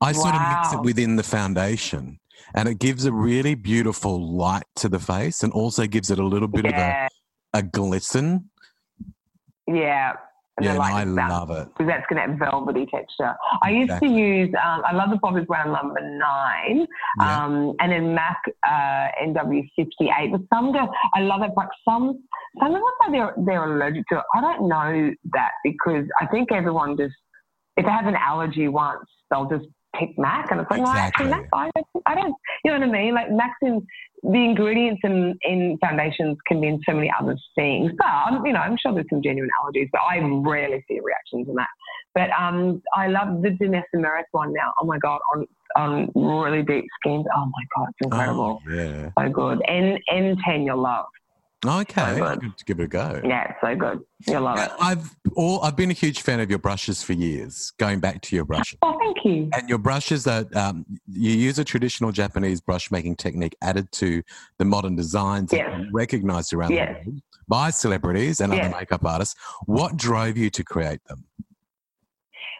I 0.00 0.12
sort 0.12 0.34
of 0.34 0.40
mix 0.40 0.72
it 0.74 0.80
within 0.82 1.16
the 1.16 1.22
foundation, 1.22 2.20
and 2.54 2.68
it 2.68 2.78
gives 2.78 3.06
a 3.06 3.12
really 3.12 3.54
beautiful 3.54 4.34
light 4.36 4.64
to 4.76 4.88
the 4.88 4.98
face, 5.00 5.42
and 5.42 5.52
also 5.52 5.86
gives 5.86 6.10
it 6.10 6.18
a 6.18 6.24
little 6.24 6.48
bit 6.48 6.64
Yeah. 6.66 7.08
A, 7.54 7.62
glisten. 7.62 8.50
Yeah. 9.66 10.14
And 10.56 10.66
yeah, 10.66 10.74
like, 10.74 11.06
no, 11.06 11.22
I 11.22 11.28
love 11.28 11.50
it. 11.50 11.68
Because 11.76 11.88
that's 11.88 12.06
going 12.08 12.22
to 12.22 12.30
have 12.30 12.38
velvety 12.38 12.86
texture. 12.86 13.34
I 13.62 13.70
used 13.70 13.90
exactly. 13.90 14.08
to 14.08 14.14
use, 14.14 14.54
um, 14.54 14.82
I 14.86 14.94
love 14.94 15.10
the 15.10 15.16
Bobbi 15.16 15.44
Brown 15.46 15.72
number 15.72 16.00
nine, 16.00 16.86
yeah. 17.18 17.44
um, 17.44 17.74
and 17.80 17.90
then 17.90 18.14
MAC 18.14 18.40
uh, 18.64 19.08
NW58. 19.24 20.30
But 20.30 20.42
some 20.52 20.72
I 21.14 21.20
love 21.22 21.42
it, 21.42 21.50
but 21.56 21.66
some, 21.84 22.22
some 22.60 22.68
of 22.68 22.74
them 22.74 22.82
say 23.02 23.12
they're, 23.12 23.34
they're 23.38 23.64
allergic 23.64 24.06
to 24.10 24.18
it. 24.18 24.24
I 24.36 24.40
don't 24.40 24.68
know 24.68 25.12
that 25.32 25.50
because 25.64 26.04
I 26.20 26.26
think 26.26 26.52
everyone 26.52 26.96
just, 26.96 27.14
if 27.76 27.84
they 27.84 27.90
have 27.90 28.06
an 28.06 28.14
allergy 28.14 28.68
once, 28.68 29.06
they'll 29.32 29.48
just 29.48 29.66
pick 29.98 30.18
Mac, 30.18 30.50
and 30.50 30.60
it's 30.60 30.70
like, 30.70 30.80
exactly. 30.80 31.26
well, 31.26 31.30
actually, 31.30 31.30
Mac, 31.30 31.48
I 31.52 31.70
don't, 31.74 31.86
I 32.06 32.14
don't, 32.14 32.34
you 32.64 32.70
know 32.72 32.78
what 32.78 32.88
I 32.88 32.92
mean? 32.92 33.14
Like 33.14 33.30
Mac's 33.30 33.54
in 33.62 33.86
the 34.22 34.38
ingredients 34.38 35.00
in, 35.04 35.38
in 35.42 35.76
foundations 35.80 36.38
can 36.46 36.60
mean 36.60 36.80
so 36.88 36.94
many 36.94 37.12
other 37.18 37.36
things. 37.54 37.92
But 37.98 38.06
I'm, 38.06 38.44
you 38.46 38.52
know, 38.52 38.60
I'm 38.60 38.76
sure 38.80 38.94
there's 38.94 39.06
some 39.10 39.22
genuine 39.22 39.50
allergies, 39.62 39.88
but 39.92 40.00
I 40.00 40.18
rarely 40.18 40.84
see 40.88 40.98
reactions 41.02 41.48
in 41.48 41.54
that. 41.56 41.68
But 42.14 42.30
um, 42.30 42.80
I 42.94 43.08
love 43.08 43.42
the 43.42 43.50
Danessa 43.50 44.22
one 44.30 44.52
now. 44.52 44.72
Oh 44.80 44.86
my 44.86 44.98
god, 44.98 45.20
on 45.34 45.46
on 45.76 46.10
really 46.14 46.62
deep 46.62 46.84
skins. 47.00 47.26
Oh 47.34 47.44
my 47.44 47.64
god, 47.76 47.88
it's 47.88 48.06
incredible. 48.06 48.62
Oh, 48.66 48.72
yeah, 48.72 49.10
so 49.18 49.28
good. 49.28 49.60
N 49.68 49.98
N10, 50.10 50.64
you'll 50.64 50.80
love. 50.80 51.06
Okay, 51.66 52.16
so 52.18 52.36
give 52.66 52.80
it 52.80 52.84
a 52.84 52.88
go. 52.88 53.20
Yeah, 53.24 53.50
it's 53.50 53.58
so 53.60 53.74
good. 53.74 54.00
You'll 54.26 54.42
love 54.42 54.58
it. 54.58 54.70
I've 54.80 55.14
all, 55.36 55.62
I've 55.62 55.76
been 55.76 55.90
a 55.90 55.94
huge 55.94 56.22
fan 56.22 56.40
of 56.40 56.50
your 56.50 56.58
brushes 56.58 57.02
for 57.02 57.12
years. 57.12 57.72
Going 57.78 58.00
back 58.00 58.20
to 58.22 58.36
your 58.36 58.44
brushes. 58.44 58.78
Oh, 58.82 58.98
thank 58.98 59.24
you. 59.24 59.50
And 59.56 59.68
your 59.68 59.78
brushes 59.78 60.24
that 60.24 60.54
um, 60.56 60.84
you 61.06 61.32
use 61.32 61.58
a 61.58 61.64
traditional 61.64 62.12
Japanese 62.12 62.60
brush 62.60 62.90
making 62.90 63.16
technique 63.16 63.56
added 63.62 63.90
to 63.92 64.22
the 64.58 64.64
modern 64.64 64.96
designs 64.96 65.52
yes. 65.52 65.80
recognized 65.92 66.52
around 66.52 66.72
yes. 66.72 67.02
the 67.04 67.10
world 67.10 67.22
by 67.48 67.70
celebrities 67.70 68.40
and 68.40 68.52
yes. 68.52 68.64
other 68.64 68.76
makeup 68.78 69.04
artists. 69.04 69.34
What 69.66 69.96
drove 69.96 70.36
you 70.36 70.50
to 70.50 70.64
create 70.64 71.04
them? 71.06 71.24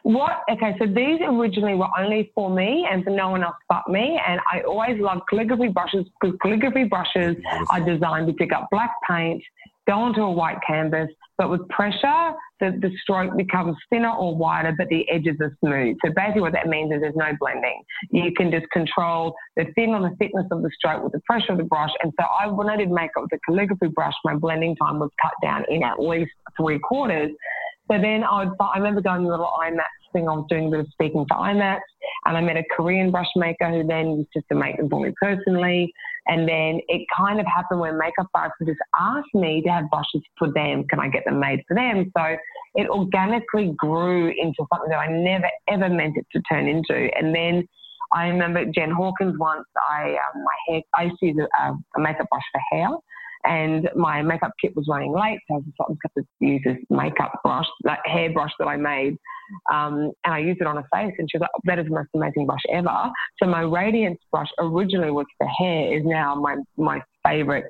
What? 0.04 0.42
Okay, 0.50 0.76
so 0.78 0.84
these 0.86 1.18
originally 1.22 1.74
were 1.74 1.88
only 1.98 2.30
for 2.34 2.50
me 2.50 2.86
and 2.90 3.02
for 3.02 3.08
no 3.08 3.30
one 3.30 3.42
else 3.42 3.56
but 3.70 3.88
me. 3.88 4.20
And 4.26 4.38
I 4.52 4.60
always 4.60 5.00
loved 5.00 5.22
calligraphy 5.30 5.68
brushes 5.68 6.04
because 6.20 6.36
calligraphy 6.42 6.84
brushes 6.84 7.36
are 7.70 7.80
designed 7.80 8.26
to 8.26 8.34
pick 8.34 8.52
up 8.52 8.68
black 8.70 8.92
paint, 9.08 9.42
go 9.86 9.94
onto 9.94 10.20
a 10.20 10.30
white 10.30 10.58
canvas, 10.66 11.08
but 11.38 11.48
with 11.48 11.66
pressure, 11.70 12.32
the, 12.60 12.78
the 12.82 12.90
stroke 13.02 13.34
becomes 13.38 13.76
thinner 13.88 14.10
or 14.10 14.36
wider, 14.36 14.74
but 14.76 14.88
the 14.88 15.08
edges 15.08 15.36
are 15.40 15.56
smooth. 15.60 15.96
So 16.04 16.12
basically, 16.14 16.42
what 16.42 16.52
that 16.52 16.68
means 16.68 16.92
is 16.92 17.00
there's 17.00 17.16
no 17.16 17.32
blending. 17.40 17.82
You 18.10 18.30
can 18.36 18.50
just 18.50 18.66
control 18.72 19.34
the 19.56 19.64
thin 19.74 19.90
or 19.90 20.02
the 20.02 20.14
thickness 20.16 20.46
of 20.50 20.60
the 20.60 20.70
stroke 20.76 21.02
with 21.02 21.12
the 21.12 21.20
pressure 21.26 21.52
of 21.52 21.58
the 21.58 21.64
brush. 21.64 21.90
And 22.02 22.12
so 22.20 22.26
I, 22.26 22.46
when 22.46 22.68
I 22.68 22.76
did 22.76 22.90
makeup 22.90 23.22
with 23.22 23.32
a 23.32 23.38
calligraphy 23.46 23.88
brush, 23.88 24.14
my 24.22 24.34
blending 24.36 24.76
time 24.76 24.98
was 24.98 25.10
cut 25.20 25.32
down 25.42 25.64
in 25.70 25.82
at 25.82 25.98
least 25.98 26.32
three 26.58 26.78
quarters. 26.78 27.30
So 27.90 28.00
then 28.00 28.24
I 28.24 28.44
would, 28.44 28.54
I 28.60 28.78
remember 28.78 29.02
going 29.02 29.22
to 29.22 29.28
a 29.28 29.30
little 29.30 29.52
IMATS 29.60 30.12
thing. 30.12 30.28
I 30.28 30.32
was 30.32 30.46
doing 30.48 30.68
a 30.68 30.70
bit 30.70 30.80
of 30.80 30.86
speaking 30.92 31.26
for 31.28 31.36
IMATS, 31.36 31.80
and 32.24 32.36
I 32.36 32.40
met 32.40 32.56
a 32.56 32.64
Korean 32.74 33.10
brush 33.10 33.28
maker 33.36 33.70
who 33.70 33.86
then 33.86 34.24
used 34.34 34.46
to 34.48 34.54
make 34.54 34.78
them 34.78 34.88
for 34.88 35.00
me 35.02 35.12
personally. 35.20 35.92
And 36.26 36.48
then 36.48 36.80
it 36.88 37.06
kind 37.14 37.38
of 37.38 37.46
happened 37.46 37.80
where 37.80 37.92
makeup 37.92 38.28
artists 38.34 38.64
just 38.64 38.78
asked 38.98 39.34
me 39.34 39.60
to 39.62 39.68
have 39.70 39.90
brushes 39.90 40.22
for 40.38 40.50
them. 40.50 40.84
Can 40.88 40.98
I 40.98 41.08
get 41.08 41.26
them 41.26 41.38
made 41.38 41.60
for 41.68 41.74
them? 41.74 42.10
So 42.16 42.36
it 42.74 42.88
organically 42.88 43.74
grew 43.76 44.28
into 44.28 44.64
something 44.72 44.88
that 44.88 44.98
I 44.98 45.08
never 45.08 45.48
ever 45.68 45.90
meant 45.90 46.16
it 46.16 46.26
to 46.32 46.40
turn 46.50 46.66
into. 46.66 47.10
And 47.14 47.34
then 47.34 47.68
I 48.14 48.28
remember 48.28 48.64
Jen 48.64 48.92
Hawkins 48.92 49.38
once. 49.38 49.66
I 49.90 50.12
um, 50.12 50.42
my 50.42 50.56
hair. 50.72 50.82
I 50.94 51.02
used 51.04 51.18
to 51.20 51.26
use 51.26 51.36
a, 51.38 51.72
a 51.72 52.00
makeup 52.00 52.28
brush 52.30 52.42
for 52.52 52.62
hair 52.70 52.88
and 53.44 53.88
my 53.94 54.22
makeup 54.22 54.52
kit 54.60 54.74
was 54.74 54.86
running 54.88 55.12
late, 55.12 55.38
so 55.48 55.54
I 55.54 55.58
was 55.58 55.64
just 55.66 55.78
got 55.78 56.10
to 56.16 56.24
use 56.40 56.62
this 56.64 56.78
makeup 56.90 57.40
brush, 57.42 57.66
that 57.82 58.00
hair 58.04 58.32
brush 58.32 58.50
that 58.58 58.66
I 58.66 58.76
made, 58.76 59.16
um, 59.72 60.12
and 60.24 60.34
I 60.34 60.38
used 60.38 60.60
it 60.60 60.66
on 60.66 60.76
her 60.76 60.88
face, 60.92 61.14
and 61.18 61.28
she 61.30 61.38
was 61.38 61.42
like, 61.42 61.50
"That 61.64 61.78
is 61.78 61.86
the 61.86 61.94
most 61.94 62.08
amazing 62.14 62.46
brush 62.46 62.62
ever." 62.72 63.10
So 63.42 63.48
my 63.48 63.62
Radiance 63.62 64.18
brush 64.30 64.48
originally 64.58 65.10
was 65.10 65.26
for 65.38 65.46
hair, 65.46 65.96
is 65.96 66.04
now 66.04 66.34
my 66.34 66.56
my 66.76 67.02
favorite 67.26 67.64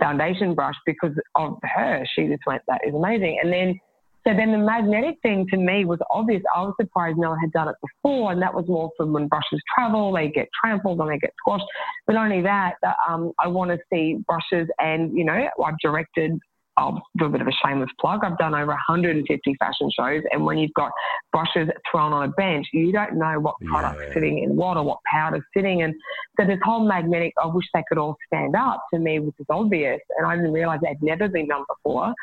foundation 0.00 0.54
brush 0.54 0.76
because 0.86 1.14
of 1.34 1.58
her. 1.62 2.04
She 2.14 2.26
just 2.26 2.42
went, 2.46 2.62
"That 2.66 2.80
is 2.86 2.94
amazing," 2.94 3.38
and 3.42 3.52
then 3.52 3.78
so 4.26 4.34
then 4.34 4.52
the 4.52 4.58
magnetic 4.58 5.16
thing 5.22 5.46
to 5.50 5.56
me 5.56 5.84
was 5.84 5.98
obvious. 6.10 6.42
I 6.54 6.62
was 6.62 6.74
surprised 6.80 7.18
no 7.18 7.30
one 7.30 7.38
had 7.38 7.52
done 7.52 7.68
it 7.68 7.76
before, 7.80 8.32
and 8.32 8.42
that 8.42 8.52
was 8.52 8.66
more 8.68 8.90
from 8.96 9.12
when 9.12 9.28
brushes 9.28 9.60
travel, 9.74 10.12
they 10.12 10.28
get 10.28 10.48
trampled 10.62 11.00
and 11.00 11.10
they 11.10 11.18
get 11.18 11.32
squashed. 11.38 11.64
But 12.06 12.16
only 12.16 12.42
that, 12.42 12.74
um, 13.08 13.32
I 13.40 13.48
want 13.48 13.70
to 13.70 13.78
see 13.92 14.18
brushes, 14.26 14.68
and 14.78 15.16
you 15.16 15.24
know, 15.24 15.48
I've 15.64 15.78
directed. 15.82 16.38
I'll 16.78 17.02
do 17.18 17.24
a 17.24 17.28
bit 17.28 17.40
of 17.40 17.48
a 17.48 17.52
shameless 17.64 17.90
plug. 18.00 18.20
I've 18.22 18.38
done 18.38 18.54
over 18.54 18.68
150 18.68 19.54
fashion 19.58 19.90
shows, 19.90 20.22
and 20.30 20.44
when 20.44 20.58
you've 20.58 20.72
got 20.74 20.92
brushes 21.32 21.68
thrown 21.90 22.12
on 22.12 22.28
a 22.28 22.32
bench, 22.32 22.66
you 22.72 22.92
don't 22.92 23.18
know 23.18 23.40
what 23.40 23.56
product's 23.66 24.02
yeah. 24.06 24.14
sitting 24.14 24.44
in 24.44 24.54
what 24.54 24.76
or 24.76 24.84
what 24.84 24.98
powder's 25.12 25.42
sitting. 25.54 25.82
And 25.82 25.92
so 26.38 26.46
this 26.46 26.58
whole 26.62 26.86
magnetic, 26.86 27.34
I 27.42 27.46
wish 27.46 27.66
they 27.74 27.82
could 27.88 27.98
all 27.98 28.16
stand 28.28 28.54
up 28.54 28.84
to 28.94 29.00
me, 29.00 29.18
which 29.18 29.34
is 29.40 29.46
obvious, 29.50 30.00
and 30.16 30.26
I 30.26 30.36
didn't 30.36 30.52
realize 30.52 30.78
they'd 30.80 31.02
never 31.02 31.28
been 31.28 31.48
done 31.48 31.64
before. 31.68 32.14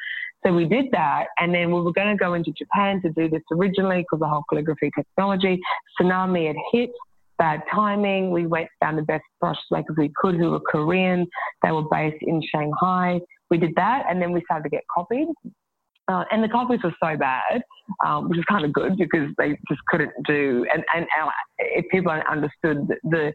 So 0.46 0.54
we 0.54 0.66
did 0.66 0.86
that, 0.92 1.26
and 1.38 1.54
then 1.54 1.72
we 1.74 1.82
were 1.82 1.92
going 1.92 2.16
to 2.16 2.18
go 2.18 2.34
into 2.34 2.52
Japan 2.52 3.02
to 3.02 3.10
do 3.10 3.30
this 3.30 3.42
originally 3.52 4.00
because 4.04 4.20
the 4.20 4.28
whole 4.28 4.44
calligraphy 4.50 4.92
technology. 4.96 5.60
Tsunami 6.00 6.48
had 6.48 6.56
hit, 6.72 6.92
bad 7.38 7.62
timing. 7.74 8.32
We 8.32 8.46
went 8.46 8.70
found 8.80 8.98
the 8.98 9.04
best 9.04 9.24
brush 9.42 9.58
makers 9.72 9.96
we 9.98 10.12
could, 10.16 10.36
who 10.36 10.52
were 10.52 10.62
Korean. 10.62 11.28
They 11.62 11.72
were 11.72 11.90
based 11.92 12.22
in 12.22 12.42
Shanghai. 12.50 13.20
We 13.50 13.58
did 13.58 13.74
that, 13.76 14.06
and 14.10 14.22
then 14.22 14.32
we 14.32 14.42
started 14.46 14.64
to 14.64 14.70
get 14.70 14.84
copied. 14.94 15.28
Uh, 16.08 16.24
and 16.32 16.44
the 16.44 16.48
copies 16.48 16.80
were 16.84 16.94
so 17.02 17.18
bad, 17.18 17.62
um, 18.06 18.30
which 18.30 18.38
is 18.38 18.46
kind 18.48 18.64
of 18.64 18.72
good 18.72 18.96
because 18.98 19.30
they 19.40 19.58
just 19.68 19.82
couldn't 19.88 20.12
do. 20.28 20.66
And, 20.72 20.84
and, 20.94 21.06
and 21.20 21.30
if 21.58 21.86
people 21.90 22.12
understood 22.12 22.88
the, 22.88 22.96
the 23.04 23.34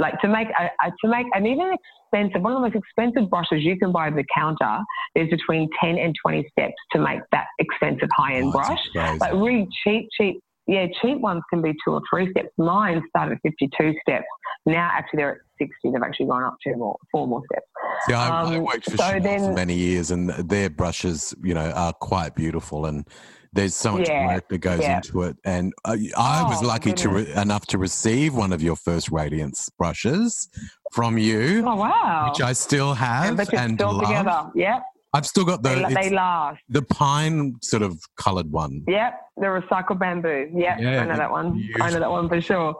like 0.00 0.18
to 0.20 0.28
make 0.28 0.48
a, 0.58 0.64
a, 0.64 0.90
to 1.02 1.08
make 1.08 1.26
an 1.34 1.46
even 1.46 1.72
expensive 2.12 2.42
one 2.42 2.52
of 2.52 2.58
the 2.58 2.68
most 2.68 2.74
expensive 2.74 3.30
brushes 3.30 3.62
you 3.62 3.78
can 3.78 3.92
buy 3.92 4.08
over 4.08 4.16
the 4.16 4.24
counter 4.34 4.78
is 5.14 5.28
between 5.28 5.68
10 5.80 5.98
and 5.98 6.14
20 6.20 6.48
steps 6.50 6.74
to 6.92 6.98
make 6.98 7.20
that 7.30 7.46
expensive 7.58 8.08
high-end 8.16 8.46
oh, 8.46 8.52
brush 8.52 8.78
but 9.18 9.32
really 9.34 9.68
cheap 9.84 10.08
cheap 10.18 10.40
yeah 10.66 10.86
cheap 11.00 11.18
ones 11.18 11.42
can 11.50 11.62
be 11.62 11.72
two 11.84 11.92
or 11.92 12.00
three 12.10 12.30
steps 12.30 12.48
mine 12.58 13.02
started 13.10 13.34
at 13.44 13.50
52 13.50 13.94
steps 14.00 14.24
now 14.66 14.90
actually 14.92 15.18
they're 15.18 15.32
at 15.32 15.38
60 15.58 15.74
they've 15.90 16.02
actually 16.02 16.26
gone 16.26 16.42
up 16.42 16.56
two 16.62 16.76
more 16.76 16.96
four 17.10 17.26
more 17.26 17.42
steps 17.50 17.66
Yeah, 18.08 18.20
I, 18.20 18.40
um, 18.42 18.52
I 18.52 18.58
worked 18.58 18.90
for, 18.90 18.96
so 18.96 19.18
then, 19.20 19.40
for 19.40 19.52
many 19.52 19.74
years 19.74 20.10
and 20.10 20.30
their 20.30 20.70
brushes 20.70 21.34
you 21.42 21.54
know 21.54 21.70
are 21.70 21.92
quite 21.92 22.34
beautiful 22.34 22.86
and 22.86 23.06
there's 23.52 23.74
so 23.74 23.98
much 23.98 24.08
yeah, 24.08 24.26
work 24.26 24.48
that 24.48 24.58
goes 24.58 24.80
yeah. 24.80 24.96
into 24.96 25.22
it, 25.22 25.36
and 25.44 25.72
I, 25.84 25.92
I 26.16 26.42
oh, 26.42 26.48
was 26.50 26.62
lucky 26.62 26.92
to 26.92 27.08
re- 27.08 27.32
enough 27.34 27.66
to 27.68 27.78
receive 27.78 28.34
one 28.34 28.52
of 28.52 28.62
your 28.62 28.76
first 28.76 29.10
Radiance 29.10 29.68
brushes 29.76 30.48
from 30.92 31.18
you. 31.18 31.64
Oh 31.66 31.74
wow! 31.74 32.30
Which 32.30 32.40
I 32.42 32.52
still 32.52 32.94
have 32.94 33.38
and, 33.38 33.54
and 33.54 33.74
still 33.74 33.92
love. 33.92 34.02
together. 34.02 34.50
Yep. 34.54 34.82
I've 35.12 35.26
still 35.26 35.44
got 35.44 35.64
the 35.64 35.70
they, 35.88 35.94
they 35.94 36.10
last 36.10 36.60
the 36.68 36.82
pine 36.82 37.56
sort 37.62 37.82
of 37.82 38.00
coloured 38.16 38.52
one. 38.52 38.84
Yep, 38.86 39.20
the 39.36 39.46
recycled 39.46 39.98
bamboo. 39.98 40.50
Yep, 40.54 40.78
yeah, 40.80 41.02
I 41.02 41.06
know 41.06 41.16
that 41.16 41.30
one. 41.30 41.54
Beautiful. 41.54 41.82
I 41.82 41.90
know 41.90 41.98
that 41.98 42.10
one 42.10 42.28
for 42.28 42.40
sure. 42.40 42.76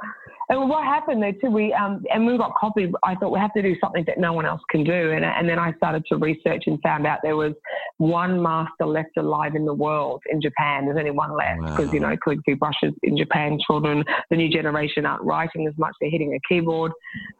And 0.51 0.69
what 0.69 0.83
happened 0.83 1.23
though 1.23 1.33
too, 1.41 1.49
we 1.49 1.73
um, 1.73 2.05
and 2.13 2.27
we 2.27 2.37
got 2.37 2.53
copied. 2.61 2.93
I 3.05 3.15
thought 3.15 3.31
we 3.31 3.39
have 3.39 3.55
to 3.55 3.63
do 3.63 3.77
something 3.81 4.03
that 4.09 4.19
no 4.19 4.33
one 4.33 4.45
else 4.45 4.61
can 4.69 4.83
do, 4.83 5.13
and 5.13 5.25
and 5.25 5.49
then 5.49 5.61
I 5.61 5.73
started 5.75 6.05
to 6.09 6.17
research 6.17 6.65
and 6.67 6.83
found 6.83 7.07
out 7.07 7.21
there 7.23 7.37
was 7.37 7.53
one 7.99 8.43
master 8.43 8.85
left 8.85 9.17
alive 9.17 9.55
in 9.55 9.65
the 9.65 9.73
world 9.73 10.23
in 10.29 10.43
Japan. 10.43 10.87
There's 10.87 10.99
only 10.99 11.13
one 11.13 11.37
left 11.37 11.61
because 11.61 11.87
wow. 11.87 11.93
you 11.93 12.01
know 12.01 12.17
calligraphy 12.23 12.55
brushes 12.55 12.93
in 13.05 13.17
Japan. 13.17 13.61
Children, 13.65 14.03
the 14.29 14.37
new 14.37 14.51
generation 14.51 15.07
aren't 15.07 15.23
writing 15.23 15.69
as 15.69 15.75
much; 15.79 15.95
they're 16.01 16.11
hitting 16.11 16.35
a 16.35 16.41
keyboard. 16.53 16.91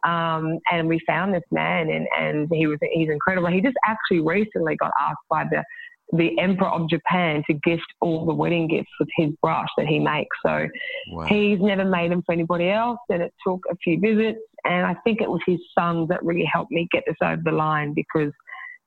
Um, 0.05 0.59
and 0.71 0.87
we 0.87 1.01
found 1.05 1.33
this 1.33 1.43
man, 1.51 1.89
and 1.89 2.07
and 2.17 2.47
he 2.49 2.65
was 2.65 2.79
he's 2.93 3.09
incredible. 3.09 3.49
He 3.49 3.59
just 3.59 3.77
actually 3.85 4.21
recently 4.21 4.77
got 4.77 4.91
asked 4.97 5.27
by 5.29 5.43
the 5.43 5.65
the 6.11 6.37
Emperor 6.39 6.67
of 6.67 6.89
Japan 6.89 7.43
to 7.47 7.53
gift 7.53 7.85
all 8.01 8.25
the 8.25 8.33
wedding 8.33 8.67
gifts 8.67 8.89
with 8.99 9.07
his 9.15 9.31
brush 9.41 9.67
that 9.77 9.87
he 9.87 9.99
makes. 9.99 10.35
So 10.45 10.67
wow. 11.11 11.25
he's 11.25 11.59
never 11.61 11.85
made 11.85 12.11
them 12.11 12.21
for 12.25 12.33
anybody 12.33 12.69
else. 12.69 12.99
And 13.09 13.21
it 13.21 13.33
took 13.45 13.61
a 13.71 13.75
few 13.77 13.99
visits. 13.99 14.39
And 14.65 14.85
I 14.85 14.95
think 15.03 15.21
it 15.21 15.29
was 15.29 15.41
his 15.45 15.59
son 15.77 16.07
that 16.09 16.23
really 16.23 16.47
helped 16.51 16.71
me 16.71 16.87
get 16.91 17.03
this 17.07 17.15
over 17.23 17.41
the 17.43 17.51
line 17.51 17.93
because, 17.95 18.31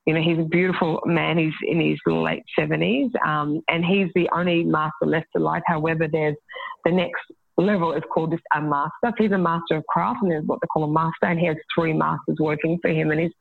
you 0.07 0.12
know, 0.12 0.20
he's 0.20 0.39
a 0.39 0.49
beautiful 0.49 1.01
man. 1.07 1.39
He's 1.39 1.55
in 1.66 1.81
his 1.81 1.99
late 2.07 2.45
70s. 2.59 3.11
Um, 3.27 3.62
and 3.68 3.85
he's 3.85 4.09
the 4.14 4.29
only 4.35 4.62
master 4.64 5.07
left 5.07 5.29
alive. 5.35 5.62
However, 5.66 6.07
there's 6.11 6.37
the 6.85 6.93
next 6.93 7.22
level 7.57 7.93
is 7.93 8.03
called 8.12 8.33
just 8.33 8.43
a 8.55 8.61
master. 8.61 9.12
He's 9.16 9.33
a 9.33 9.39
master 9.39 9.77
of 9.77 9.87
craft, 9.87 10.18
and 10.22 10.31
there's 10.31 10.45
what 10.45 10.59
they 10.61 10.66
call 10.66 10.85
a 10.85 10.93
master, 10.93 11.27
and 11.27 11.39
he 11.39 11.47
has 11.47 11.57
three 11.75 11.93
masters 11.93 12.37
working 12.41 12.79
for 12.83 12.91
him 12.91 13.11
and 13.11 13.20
his 13.20 13.33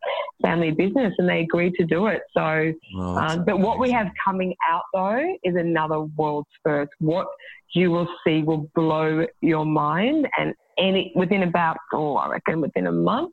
family 0.42 0.72
business, 0.72 1.14
and 1.18 1.28
they 1.30 1.42
agreed 1.42 1.74
to 1.76 1.86
do 1.86 2.08
it. 2.08 2.22
So, 2.36 2.74
oh, 2.98 3.16
um, 3.18 3.46
but 3.46 3.60
what 3.60 3.80
we 3.80 3.92
have 3.92 4.08
coming 4.26 4.56
out 4.70 4.84
though 4.94 5.38
is 5.44 5.56
another 5.56 6.02
world's 6.02 6.50
first. 6.64 6.92
What 7.00 7.28
you 7.74 7.92
will 7.92 8.08
see 8.26 8.42
will 8.44 8.70
blow 8.76 9.26
your 9.42 9.66
mind, 9.66 10.28
and 10.38 10.54
any 10.78 11.12
within 11.16 11.44
about 11.44 11.78
oh, 11.94 12.16
I 12.16 12.30
reckon 12.30 12.62
within 12.62 12.88
a 12.88 12.92
month. 12.92 13.32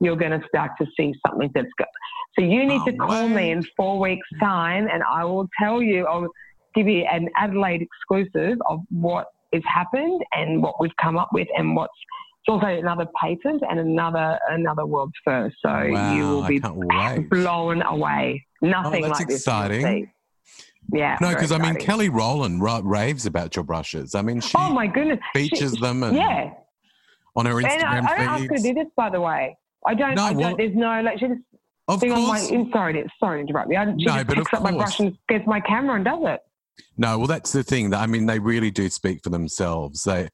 you're 0.00 0.16
going 0.16 0.30
to 0.40 0.46
start 0.46 0.70
to 0.80 0.86
see 0.96 1.12
something 1.26 1.50
that's 1.54 1.68
good. 1.76 1.86
So 2.38 2.44
you 2.44 2.64
need 2.64 2.82
Oh, 2.82 2.86
to 2.86 2.92
call 2.96 3.28
wow. 3.28 3.34
me 3.34 3.50
in 3.50 3.62
four 3.76 3.98
weeks' 3.98 4.28
time, 4.40 4.86
and 4.92 5.02
I 5.02 5.24
will 5.24 5.48
tell 5.60 5.82
you. 5.82 6.06
I'll 6.06 6.28
give 6.74 6.86
you 6.86 7.04
an 7.10 7.28
Adelaide 7.36 7.82
exclusive 7.82 8.58
of 8.66 8.80
what 8.90 9.26
has 9.52 9.62
happened 9.66 10.22
and 10.32 10.62
what 10.62 10.74
we've 10.80 10.96
come 11.02 11.18
up 11.18 11.30
with, 11.32 11.48
and 11.56 11.74
what's. 11.76 11.92
It's 12.48 12.54
also 12.54 12.66
another 12.66 13.06
patent 13.20 13.62
and 13.68 13.78
another 13.78 14.38
another 14.48 14.86
world 14.86 15.12
first. 15.22 15.56
So 15.60 15.82
you 15.82 16.22
will 16.28 16.46
be 16.46 16.58
blown 17.28 17.82
away. 17.82 18.46
Nothing 18.62 19.04
Oh, 19.04 19.08
that's 19.08 19.18
like 19.20 19.28
this. 19.28 19.36
exciting. 19.40 20.10
Yeah. 20.90 21.18
No, 21.20 21.28
because 21.28 21.52
I 21.52 21.58
mean. 21.58 21.74
Kelly 21.76 22.08
Rowland 22.08 22.62
ra- 22.62 22.80
raves 22.82 23.26
about 23.26 23.54
your 23.54 23.64
brushes. 23.64 24.14
I 24.14 24.22
mean, 24.22 24.40
she 24.40 24.54
Oh 24.56 24.72
my 24.72 24.86
goodness. 24.86 25.18
She- 25.36 25.48
features 25.50 25.72
them 25.72 26.02
and 26.02 26.16
yeah. 26.16 26.52
on 27.36 27.44
her 27.44 27.58
And 27.58 27.66
I, 27.66 27.70
Instagram 27.76 28.08
I 28.08 28.16
don't 28.16 28.28
ask 28.28 28.42
her 28.48 28.56
to 28.56 28.62
do 28.62 28.72
this, 28.74 28.86
by 28.96 29.10
the 29.10 29.20
way. 29.20 29.56
I 29.86 29.92
don't. 29.94 30.14
No, 30.14 30.24
I 30.24 30.30
well- 30.32 30.40
don't. 30.48 30.56
There's 30.56 30.74
no 30.74 31.02
like. 31.02 31.18
She 31.18 31.26
just 31.28 31.40
Of 31.88 32.00
thing 32.00 32.12
on 32.12 32.22
my. 32.22 32.38
course. 32.40 32.48
Sorry. 32.72 33.04
Sorry 33.20 33.42
to 33.42 33.46
interrupt 33.46 33.68
me. 33.68 33.76
I, 33.76 33.84
she 33.84 33.90
No, 33.90 34.14
just 34.14 34.26
but 34.26 34.36
picks 34.38 34.54
up 34.54 34.62
my 34.62 34.72
brush 34.72 34.98
and 35.00 35.14
gets 35.28 35.46
my 35.46 35.60
camera 35.60 35.96
and 35.96 36.04
does 36.06 36.20
it. 36.22 36.40
No, 36.96 37.18
well, 37.18 37.26
that's 37.26 37.52
the 37.52 37.62
thing. 37.62 37.90
That 37.90 38.00
I 38.00 38.06
mean, 38.06 38.24
they 38.24 38.38
really 38.38 38.70
do 38.70 38.88
speak 38.88 39.22
for 39.22 39.28
themselves. 39.28 40.04
They 40.04 40.30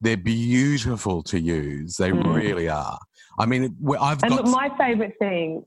they're 0.00 0.16
beautiful 0.16 1.22
to 1.24 1.38
use. 1.40 1.96
They 1.96 2.10
Mm. 2.10 2.34
really 2.34 2.68
are. 2.68 2.98
I 3.38 3.46
mean, 3.46 3.76
I've 4.00 4.22
And 4.22 4.30
got. 4.30 4.44
look, 4.44 4.46
my 4.46 4.70
favourite 4.78 5.12
thing. 5.18 5.64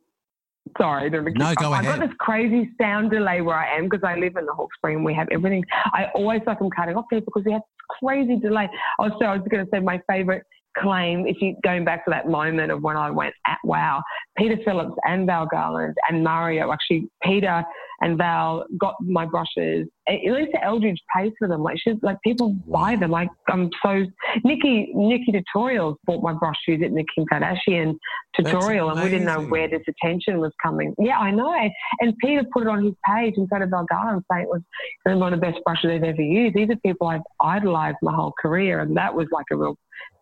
Sorry, 0.78 1.10
to 1.10 1.22
No, 1.22 1.54
go 1.56 1.74
up. 1.74 1.80
I've 1.80 1.86
got 1.86 2.00
this 2.00 2.16
crazy 2.20 2.70
sound 2.80 3.12
delay 3.12 3.42
where 3.42 3.58
I 3.58 3.76
am 3.78 3.86
because 3.90 4.04
I 4.04 4.16
live 4.16 4.36
in 4.38 4.46
the 4.46 4.54
Hawkesbury 4.54 4.94
and 4.96 5.04
we 5.04 5.14
have 5.14 5.28
everything. 5.32 5.66
I 5.94 6.06
always 6.16 6.42
like 6.46 6.62
I'm 6.62 6.70
cutting 6.70 6.96
off 6.96 7.06
people 7.10 7.26
because 7.34 7.46
we 7.46 7.52
have 7.52 7.64
crazy 8.00 8.38
delay. 8.38 8.70
Also, 9.00 9.26
I 9.26 9.36
was 9.36 9.46
going 9.50 9.66
to 9.66 9.70
say 9.72 9.80
my 9.80 10.00
favourite 10.08 10.44
claim, 10.78 11.28
if 11.28 11.42
you 11.42 11.56
going 11.64 11.84
back 11.84 12.06
to 12.06 12.12
that 12.12 12.30
moment 12.30 12.72
of 12.72 12.82
when 12.84 12.96
I 12.96 13.10
went 13.10 13.34
at 13.48 13.58
Wow, 13.66 14.02
Peter 14.38 14.58
Philips 14.64 14.94
and 15.06 15.26
Val 15.26 15.46
Garland 15.48 15.96
and 16.08 16.24
Mario, 16.24 16.72
actually 16.72 17.10
Peter 17.24 17.66
and 18.02 18.18
Val 18.18 18.66
got 18.78 18.96
my 19.00 19.26
brushes. 19.26 19.88
Lisa 20.10 20.64
Eldridge 20.64 21.00
pays 21.16 21.32
for 21.38 21.48
them. 21.48 21.62
Like 21.64 21.78
she's 21.80 21.96
like 22.02 22.18
people 22.24 22.54
buy 22.68 22.96
them. 22.96 23.12
Like 23.12 23.30
I'm 23.48 23.70
so 23.84 24.06
Nikki 24.44 24.92
NikkieTutorials 24.96 25.96
bought 26.06 26.24
my 26.24 26.34
brush 26.34 26.56
shoes 26.66 26.82
at 26.84 26.92
the 26.94 27.06
Kim 27.16 27.26
Kardashian 27.32 27.96
tutorial, 28.36 28.90
and 28.90 29.02
we 29.02 29.10
didn't 29.10 29.26
know 29.26 29.42
where 29.42 29.68
this 29.68 29.84
attention 29.88 30.40
was 30.40 30.52
coming. 30.62 30.94
Yeah, 31.00 31.20
I 31.20 31.32
know. 31.32 31.54
And 32.00 32.18
Peter 32.18 32.44
put 32.52 32.64
it 32.64 32.70
on 32.70 32.84
his 32.84 32.96
page 33.08 33.36
and 33.38 33.48
so 33.52 33.60
did 33.60 33.70
Val 33.70 33.86
Garland 33.86 34.24
saying 34.32 34.44
it 34.44 34.50
was 34.50 34.62
one 35.06 35.34
of 35.34 35.40
the 35.40 35.46
best 35.46 35.60
brushes 35.64 35.90
they've 35.90 36.04
ever 36.04 36.22
used. 36.22 36.56
These 36.56 36.70
are 36.70 36.76
people 36.78 37.08
I've 37.08 37.22
idolized 37.40 37.98
my 38.02 38.14
whole 38.14 38.34
career, 38.42 38.82
and 38.82 38.98
that 38.98 39.14
was 39.14 39.28
like 39.32 39.46
a 39.52 39.56
real 39.56 39.78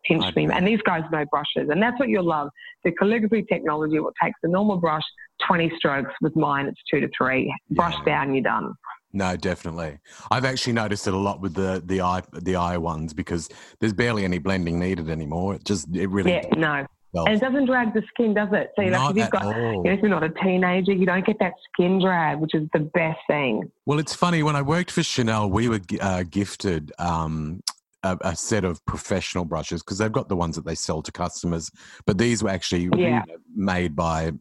pinch 0.06 0.36
me. 0.36 0.46
And 0.52 0.68
these 0.68 0.82
guys 0.82 1.04
know 1.12 1.26
brushes, 1.32 1.70
and 1.70 1.82
that's 1.82 1.98
what 2.00 2.10
you'll 2.10 2.26
love. 2.26 2.50
The 2.84 2.92
calligraphy 2.92 3.44
technology, 3.44 4.00
what 4.00 4.14
takes 4.22 4.38
the 4.44 4.50
normal 4.50 4.78
brush 4.78 5.04
20 5.48 5.72
strokes. 5.78 6.12
With 6.22 6.36
mine, 6.36 6.68
it's 6.68 6.80
two 6.92 7.00
to 7.00 7.10
three. 7.18 7.54
Brush 7.72 7.96
Yeah. 8.00 8.06
down, 8.26 8.34
you're 8.34 8.44
done. 8.44 8.74
No, 9.12 9.36
definitely. 9.36 9.98
I've 10.30 10.46
actually 10.46 10.74
noticed 10.74 11.08
it 11.08 11.14
a 11.14 11.18
lot 11.18 11.42
with 11.42 11.56
the 11.56 11.82
the 11.84 12.02
eye 12.02 12.22
the 12.32 12.56
eye 12.56 12.78
ones 12.78 13.14
because 13.14 13.50
there's 13.80 13.94
barely 13.94 14.24
any 14.24 14.38
blending 14.38 14.80
needed 14.80 15.10
anymore. 15.10 15.56
It 15.56 15.64
just 15.66 15.88
it 15.96 16.08
really 16.08 16.34
Yeah, 16.34 16.48
no. 16.56 16.86
And 17.16 17.30
it 17.30 17.40
doesn't 17.42 17.66
drag 17.66 17.96
the 17.96 18.04
skin, 18.10 18.36
does 18.36 18.50
it? 18.52 18.70
So, 18.76 18.84
like, 18.84 18.92
Not 18.92 19.12
if 19.12 19.18
you've 19.18 19.32
got, 19.32 19.44
you 19.48 19.84
know, 19.84 19.92
if 19.92 20.00
you're 20.00 20.10
not 20.12 20.24
a 20.24 20.30
teenager, 20.30 20.92
you 20.92 21.08
don't 21.08 21.26
get 21.26 21.40
that 21.40 21.54
skin 21.74 22.00
drag, 22.00 22.38
which 22.38 22.54
is 22.54 22.68
the 22.72 22.82
best 22.82 23.18
thing. 23.26 23.64
Well, 23.88 23.98
it's 23.98 24.14
funny 24.14 24.44
when 24.44 24.56
I 24.56 24.62
worked 24.62 24.92
for 24.92 25.02
Chanel, 25.02 25.50
we 25.50 25.68
were 25.70 25.80
uh, 26.02 26.24
gifted 26.30 26.92
um, 27.00 27.62
a, 28.04 28.16
a 28.22 28.36
set 28.36 28.64
of 28.64 28.86
professional 28.86 29.44
brushes 29.44 29.82
because 29.82 29.98
they've 29.98 30.12
got 30.12 30.30
the 30.30 30.36
ones 30.36 30.56
that 30.56 30.66
they 30.66 30.76
sell 30.76 31.02
to 31.02 31.12
customers, 31.12 31.72
but 32.06 32.20
these 32.20 32.44
were 32.44 32.52
actually 32.52 32.88
Yeah. 32.96 33.24
made 33.56 33.96
by 33.96 34.32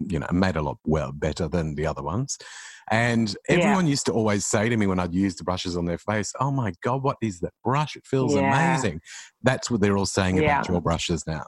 you 0.00 0.18
know 0.18 0.26
made 0.32 0.56
a 0.56 0.62
lot 0.62 0.78
well 0.84 1.12
better 1.12 1.48
than 1.48 1.74
the 1.74 1.86
other 1.86 2.02
ones. 2.02 2.38
And 2.90 3.34
Yeah. 3.48 3.56
everyone 3.56 3.86
used 3.86 4.06
to 4.06 4.12
always 4.12 4.46
say 4.46 4.68
to 4.68 4.76
me 4.76 4.86
when 4.86 4.98
I'd 5.00 5.14
use 5.14 5.36
the 5.36 5.44
brushes 5.44 5.76
on 5.76 5.86
their 5.86 5.98
face, 5.98 6.32
"Oh 6.40 6.50
my 6.50 6.72
god, 6.82 7.02
what 7.02 7.16
is 7.22 7.40
that 7.40 7.52
brush? 7.64 7.96
It 7.96 8.06
feels 8.06 8.34
Yeah. 8.34 8.40
amazing." 8.48 9.00
That's 9.42 9.70
what 9.70 9.80
they're 9.80 9.96
all 9.96 10.06
saying 10.06 10.38
about 10.42 10.68
your 10.68 10.80
brushes 10.80 11.26
now. 11.26 11.44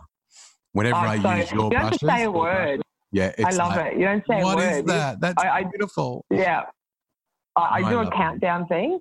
Whenever 0.72 0.96
Oh, 0.96 1.00
I 1.00 1.20
so 1.22 1.32
use 1.34 1.52
your 1.52 1.64
you 1.64 1.70
don't 1.70 1.80
brushes, 1.80 2.08
say 2.08 2.24
a 2.24 2.30
word. 2.30 2.82
yeah, 3.12 3.32
I 3.44 3.50
love 3.50 3.76
like, 3.76 3.92
it. 3.92 3.98
You 3.98 4.04
don't 4.06 4.24
say 4.28 4.40
a 4.40 4.44
word. 4.46 4.58
is 4.60 4.84
that? 4.84 5.20
That's 5.20 5.42
I- 5.42 5.50
I- 5.58 5.64
beautiful. 5.64 6.24
Yeah. 6.30 6.62
I, 7.56 7.82
I 7.82 7.90
do 7.90 8.00
a 8.00 8.10
countdown 8.10 8.66
thing. 8.66 8.98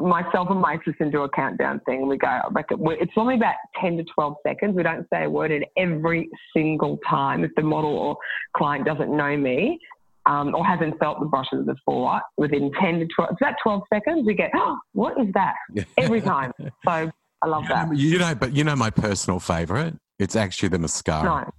Myself 0.00 0.48
and 0.50 0.60
my 0.60 0.74
assistant 0.74 1.12
do 1.12 1.22
a 1.22 1.30
countdown 1.30 1.80
thing. 1.86 2.06
We 2.06 2.16
go, 2.16 2.40
like, 2.54 2.66
it's 2.70 3.12
only 3.16 3.36
about 3.36 3.54
10 3.80 3.96
to 3.98 4.04
12 4.14 4.34
seconds. 4.46 4.76
We 4.76 4.82
don't 4.82 5.06
say 5.12 5.24
a 5.24 5.30
word 5.30 5.50
in 5.50 5.64
every 5.76 6.28
single 6.54 6.98
time. 7.08 7.44
If 7.44 7.50
the 7.56 7.62
model 7.62 7.96
or 7.96 8.16
client 8.56 8.84
doesn't 8.84 9.14
know 9.14 9.36
me 9.36 9.78
um, 10.26 10.54
or 10.54 10.64
hasn't 10.64 10.98
felt 10.98 11.20
the 11.20 11.26
brushes 11.26 11.66
before, 11.66 12.20
within 12.36 12.70
10 12.80 13.00
to 13.00 13.08
12, 13.14 13.30
it's 13.32 13.40
about 13.40 13.54
12 13.62 13.82
seconds, 13.92 14.26
we 14.26 14.34
get, 14.34 14.50
oh, 14.54 14.76
what 14.92 15.20
is 15.20 15.28
that? 15.34 15.54
Every 15.98 16.20
time. 16.20 16.52
So 16.58 17.10
I 17.42 17.46
love 17.46 17.64
that. 17.68 17.96
You 17.96 18.18
know, 18.18 18.34
but 18.34 18.54
you 18.54 18.64
know 18.64 18.76
my 18.76 18.90
personal 18.90 19.40
favorite. 19.40 19.94
It's 20.18 20.36
actually 20.36 20.68
the 20.68 20.78
mascara. 20.78 21.24
No. 21.24 21.50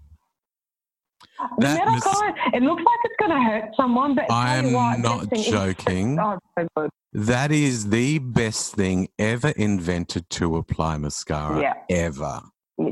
That 1.59 1.77
metal 1.79 1.93
mis- 1.93 2.03
it 2.53 2.63
looks 2.63 2.83
like 2.83 2.99
it's 3.05 3.15
going 3.19 3.31
to 3.31 3.41
hurt 3.41 3.69
someone, 3.75 4.15
but 4.15 4.31
I 4.31 4.55
am 4.57 4.73
what, 4.73 4.99
not 4.99 5.25
thing 5.29 5.39
is- 5.39 5.47
joking. 5.47 6.19
Oh, 6.21 6.37
so 6.57 6.67
good. 6.75 6.89
That 7.13 7.51
is 7.51 7.89
the 7.89 8.19
best 8.19 8.75
thing 8.75 9.09
ever 9.19 9.49
invented 9.49 10.29
to 10.31 10.55
apply 10.57 10.97
mascara 10.97 11.59
Yeah. 11.61 11.73
ever. 11.89 12.41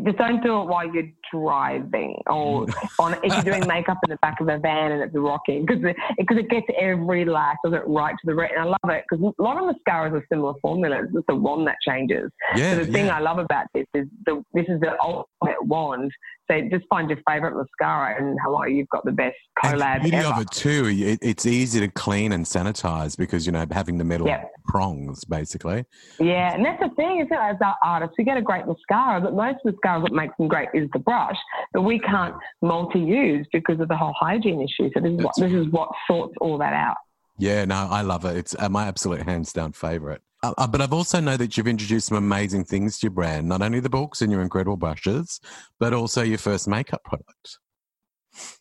Just 0.05 0.17
don't 0.17 0.43
do 0.43 0.61
it 0.61 0.65
while 0.65 0.85
you're 0.93 1.09
driving 1.33 2.15
or 2.27 2.67
on 2.99 3.13
if 3.23 3.33
you're 3.33 3.55
doing 3.55 3.65
makeup 3.67 3.97
in 4.05 4.11
the 4.11 4.17
back 4.21 4.39
of 4.39 4.47
a 4.47 4.59
van 4.59 4.91
and 4.91 5.01
it's 5.01 5.15
rocking 5.15 5.65
because 5.65 5.83
it, 5.83 5.95
because 6.17 6.37
it 6.37 6.49
gets 6.49 6.67
every 6.79 7.25
lash, 7.25 7.55
does 7.65 7.73
it 7.73 7.81
right 7.87 8.11
to 8.13 8.25
the 8.25 8.35
red. 8.35 8.51
And 8.51 8.59
I 8.61 8.65
love 8.65 8.77
it 8.89 9.03
because 9.09 9.33
a 9.39 9.41
lot 9.41 9.57
of 9.57 9.63
mascaras 9.63 10.11
are 10.11 10.23
similar 10.31 10.53
formulas. 10.61 11.07
It's 11.13 11.25
the 11.27 11.35
wand 11.35 11.65
that 11.67 11.77
changes. 11.87 12.29
Yeah, 12.55 12.73
so 12.75 12.83
the 12.83 12.91
thing. 12.91 13.09
I 13.09 13.19
love 13.19 13.39
about 13.39 13.65
this 13.73 13.85
is 13.95 14.05
the 14.27 14.43
this 14.53 14.65
is 14.67 14.79
the 14.81 14.95
ultimate 15.03 15.63
wand. 15.65 16.11
So 16.49 16.61
just 16.69 16.85
find 16.89 17.09
your 17.09 17.19
favourite 17.27 17.55
mascara 17.55 18.19
and 18.19 18.37
hello, 18.43 18.63
you've 18.63 18.89
got 18.89 19.05
the 19.05 19.11
best 19.11 19.35
collab. 19.63 19.97
And 19.97 20.05
the 20.05 20.09
beauty 20.09 20.17
ever. 20.17 20.35
of 20.35 20.41
it 20.41 20.51
too, 20.51 20.85
it, 20.87 21.19
it's 21.21 21.45
easy 21.45 21.79
to 21.79 21.87
clean 21.89 22.31
and 22.31 22.45
sanitize 22.45 23.15
because 23.15 23.45
you 23.45 23.51
know 23.51 23.65
having 23.71 23.97
the 23.97 24.03
metal 24.03 24.27
Yep. 24.27 24.51
prongs 24.65 25.25
basically. 25.25 25.85
Yeah, 26.19 26.53
and 26.53 26.65
that's 26.65 26.81
the 26.81 26.89
thing, 26.95 27.19
isn't 27.19 27.31
it? 27.31 27.39
As 27.39 27.57
our 27.61 27.75
artists, 27.83 28.15
we 28.17 28.23
get 28.23 28.37
a 28.37 28.41
great 28.41 28.65
mascara, 28.65 29.21
but 29.21 29.33
most 29.33 29.59
mascaras, 29.65 30.01
what 30.01 30.11
makes 30.11 30.33
them 30.37 30.47
great 30.47 30.69
is 30.73 30.89
the 30.93 30.99
brush. 30.99 31.37
But 31.73 31.81
we 31.83 31.99
can't 31.99 32.35
multi-use 32.61 33.47
because 33.53 33.79
of 33.79 33.87
the 33.87 33.97
whole 33.97 34.13
hygiene 34.19 34.61
issue. 34.61 34.89
So 34.93 35.01
this 35.01 35.11
is 35.11 35.17
what 35.17 35.33
That's 35.37 35.51
this 35.51 35.53
is 35.53 35.71
what 35.71 35.89
sorts 36.07 36.33
all 36.41 36.57
that 36.57 36.73
out. 36.73 36.97
Yeah, 37.37 37.65
no, 37.65 37.87
I 37.89 38.01
love 38.01 38.25
it. 38.25 38.35
It's 38.35 38.55
uh, 38.57 38.69
my 38.69 38.87
absolute 38.87 39.21
hands 39.21 39.53
down 39.53 39.71
favorite. 39.71 40.21
Uh, 40.41 40.53
uh, 40.57 40.67
but 40.67 40.81
I've 40.81 40.93
also 40.93 41.19
know 41.19 41.37
that 41.37 41.57
you've 41.57 41.67
introduced 41.67 42.07
some 42.07 42.17
amazing 42.17 42.63
things 42.63 42.99
to 42.99 43.07
your 43.07 43.11
brand. 43.11 43.47
Not 43.47 43.61
only 43.61 43.79
the 43.79 43.89
books 43.89 44.21
and 44.21 44.31
your 44.31 44.41
incredible 44.41 44.77
brushes, 44.77 45.39
but 45.79 45.93
also 45.93 46.21
your 46.21 46.37
first 46.37 46.67
makeup 46.67 47.03
product. 47.03 47.57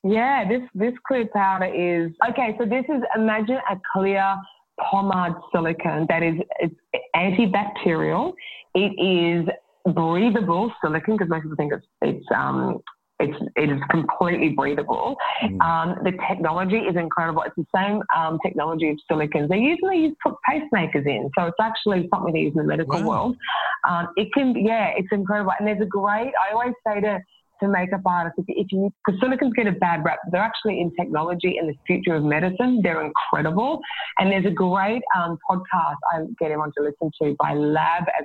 Yeah, 0.02 0.48
this 0.48 0.62
this 0.74 0.94
clear 1.06 1.26
powder 1.26 1.66
is 1.66 2.10
okay. 2.30 2.56
So 2.58 2.64
this 2.64 2.84
is 2.88 3.02
imagine 3.14 3.58
a 3.70 3.76
clear 3.92 4.36
pomade 4.90 5.34
silicone 5.52 6.06
that 6.08 6.22
is 6.22 6.34
it's 6.58 6.74
antibacterial. 7.14 8.32
It 8.74 8.92
is 8.98 9.48
breathable 9.94 10.72
silicone 10.82 11.16
because 11.16 11.28
most 11.28 11.42
people 11.42 11.56
think 11.56 11.72
it's 11.72 11.86
it's 12.02 12.26
um 12.34 12.80
it's 13.20 13.36
it 13.56 13.70
is 13.70 13.80
completely 13.90 14.50
breathable. 14.50 15.16
Mm. 15.42 15.60
Um, 15.60 15.96
the 16.04 16.12
technology 16.28 16.78
is 16.78 16.96
incredible. 16.96 17.42
It's 17.42 17.56
the 17.56 17.66
same 17.74 18.02
um, 18.16 18.38
technology 18.44 18.90
of 18.90 18.98
silicones. 19.10 19.48
They 19.48 19.58
usually 19.58 19.98
use 19.98 20.16
put 20.22 20.34
pacemakers 20.48 21.06
in, 21.06 21.30
so 21.36 21.46
it's 21.46 21.56
actually 21.60 22.08
something 22.12 22.32
they 22.32 22.40
use 22.40 22.52
in 22.54 22.62
the 22.62 22.68
medical 22.68 23.00
Wow. 23.00 23.08
world. 23.08 23.36
Um, 23.88 24.08
it 24.16 24.28
can, 24.32 24.54
yeah, 24.56 24.92
it's 24.96 25.08
incredible. 25.12 25.52
And 25.58 25.66
there's 25.66 25.80
a 25.80 25.86
great. 25.86 26.32
I 26.40 26.52
always 26.52 26.74
say 26.86 27.00
to 27.00 27.20
to 27.60 27.68
makeup 27.68 28.02
artists, 28.06 28.38
if, 28.46 28.66
you 28.70 28.92
because 29.04 29.20
silicones 29.20 29.54
get 29.54 29.66
a 29.66 29.72
bad 29.72 30.04
rap, 30.04 30.18
they're 30.30 30.40
actually 30.40 30.80
in 30.80 30.94
technology 30.94 31.58
and 31.58 31.68
the 31.68 31.74
future 31.86 32.14
of 32.14 32.24
medicine. 32.24 32.80
They're 32.82 33.04
incredible. 33.04 33.80
And 34.18 34.30
there's 34.30 34.46
a 34.46 34.50
great 34.50 35.02
um, 35.16 35.38
podcast 35.50 35.96
I 36.12 36.20
get 36.38 36.46
everyone 36.46 36.72
to 36.78 36.84
listen 36.84 37.10
to 37.22 37.34
by 37.38 37.54
Lab 37.54 38.04
as 38.18 38.24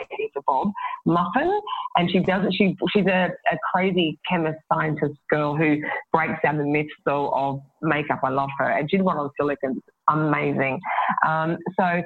in 0.00 0.06
L 0.10 0.14
A 0.14 0.16
B 0.16 0.30
for 0.34 0.42
Bob 0.46 0.72
Muffin, 1.06 1.60
and 1.96 2.10
she 2.10 2.20
does 2.20 2.44
it. 2.46 2.54
She 2.54 2.76
she's 2.92 3.06
a, 3.06 3.30
a 3.52 3.56
crazy 3.72 4.18
chemist 4.28 4.58
scientist 4.72 5.18
girl 5.30 5.56
who 5.56 5.76
breaks 6.12 6.38
down 6.42 6.58
the 6.58 6.64
myths 6.64 6.90
though 7.04 7.30
of 7.30 7.60
makeup. 7.82 8.20
I 8.24 8.30
love 8.30 8.50
her, 8.58 8.70
and 8.70 8.90
she 8.90 8.96
did 8.96 9.04
one 9.04 9.16
on 9.16 9.30
silicones. 9.40 9.80
Amazing. 10.08 10.80
Um, 11.26 11.56
so 11.78 12.02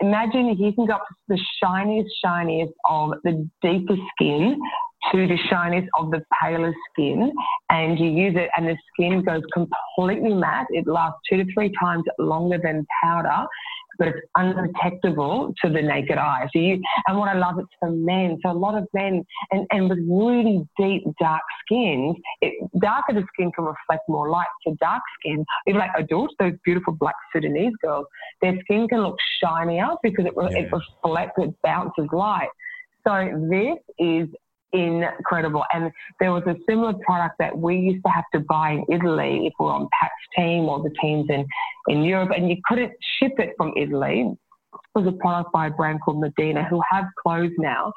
imagine 0.00 0.56
you 0.58 0.72
can 0.72 0.86
go 0.86 0.94
up 0.94 1.04
to 1.06 1.14
the 1.28 1.40
shiniest, 1.62 2.10
shiniest 2.24 2.72
of 2.88 3.12
the 3.22 3.48
deepest 3.60 4.00
skin 4.14 4.58
to 5.12 5.26
the 5.26 5.36
shiniest 5.50 5.88
of 5.98 6.10
the 6.10 6.24
paler 6.40 6.72
skin, 6.90 7.30
and 7.68 7.98
you 7.98 8.06
use 8.06 8.34
it, 8.36 8.48
and 8.56 8.66
the 8.66 8.76
skin 8.92 9.22
goes 9.22 9.42
completely 9.52 10.32
matte. 10.32 10.66
It 10.70 10.86
lasts 10.86 11.18
two 11.28 11.36
to 11.36 11.44
three 11.52 11.70
times 11.78 12.04
longer 12.18 12.58
than 12.62 12.86
powder. 13.02 13.46
But 13.98 14.08
it's 14.08 14.18
undetectable 14.36 15.52
to 15.62 15.70
the 15.70 15.82
naked 15.82 16.18
eye. 16.18 16.48
So 16.52 16.58
you, 16.58 16.80
and 17.06 17.18
what 17.18 17.28
I 17.28 17.38
love, 17.38 17.58
it's 17.58 17.68
for 17.78 17.90
men. 17.90 18.38
So 18.44 18.50
a 18.50 18.52
lot 18.52 18.76
of 18.76 18.86
men, 18.92 19.24
and, 19.50 19.66
and 19.70 19.88
with 19.88 19.98
really 20.08 20.66
deep, 20.78 21.04
dark 21.20 21.42
skins, 21.64 22.16
it, 22.40 22.54
darker 22.80 23.14
the 23.14 23.24
skin 23.32 23.52
can 23.52 23.64
reflect 23.64 24.02
more 24.08 24.30
light. 24.30 24.46
So 24.66 24.76
dark 24.80 25.02
skin, 25.20 25.44
even 25.66 25.80
like 25.80 25.90
adults, 25.96 26.34
those 26.38 26.52
beautiful 26.64 26.94
black 26.94 27.16
Sudanese 27.32 27.74
girls, 27.82 28.06
their 28.42 28.58
skin 28.62 28.88
can 28.88 29.00
look 29.00 29.16
shinier 29.42 29.88
because 30.02 30.26
it, 30.26 30.32
yeah. 30.36 30.58
it 30.58 30.70
reflects, 30.72 31.34
it 31.38 31.54
bounces 31.62 32.08
light. 32.12 32.48
So 33.06 33.46
this 33.50 33.76
is 33.98 34.28
incredible. 34.74 35.64
And 35.72 35.90
there 36.20 36.32
was 36.32 36.42
a 36.46 36.56
similar 36.68 36.94
product 37.06 37.36
that 37.38 37.56
we 37.56 37.76
used 37.76 38.04
to 38.04 38.10
have 38.10 38.24
to 38.34 38.40
buy 38.40 38.72
in 38.72 38.84
Italy 38.92 39.46
if 39.46 39.52
we 39.58 39.66
were 39.66 39.72
on 39.72 39.88
Pat's 40.00 40.14
team 40.36 40.64
or 40.64 40.82
the 40.82 40.94
teams 41.00 41.26
in, 41.30 41.46
in 41.88 42.02
Europe, 42.02 42.30
and 42.36 42.48
you 42.48 42.56
couldn't 42.66 42.92
ship 43.18 43.32
it 43.38 43.54
from 43.56 43.72
Italy. 43.76 44.30
It 44.96 45.00
was 45.00 45.06
a 45.08 45.16
product 45.18 45.52
by 45.52 45.68
a 45.68 45.70
brand 45.70 46.00
called 46.04 46.20
Medina, 46.20 46.64
who 46.68 46.80
have 46.90 47.04
closed 47.22 47.54
now. 47.58 47.92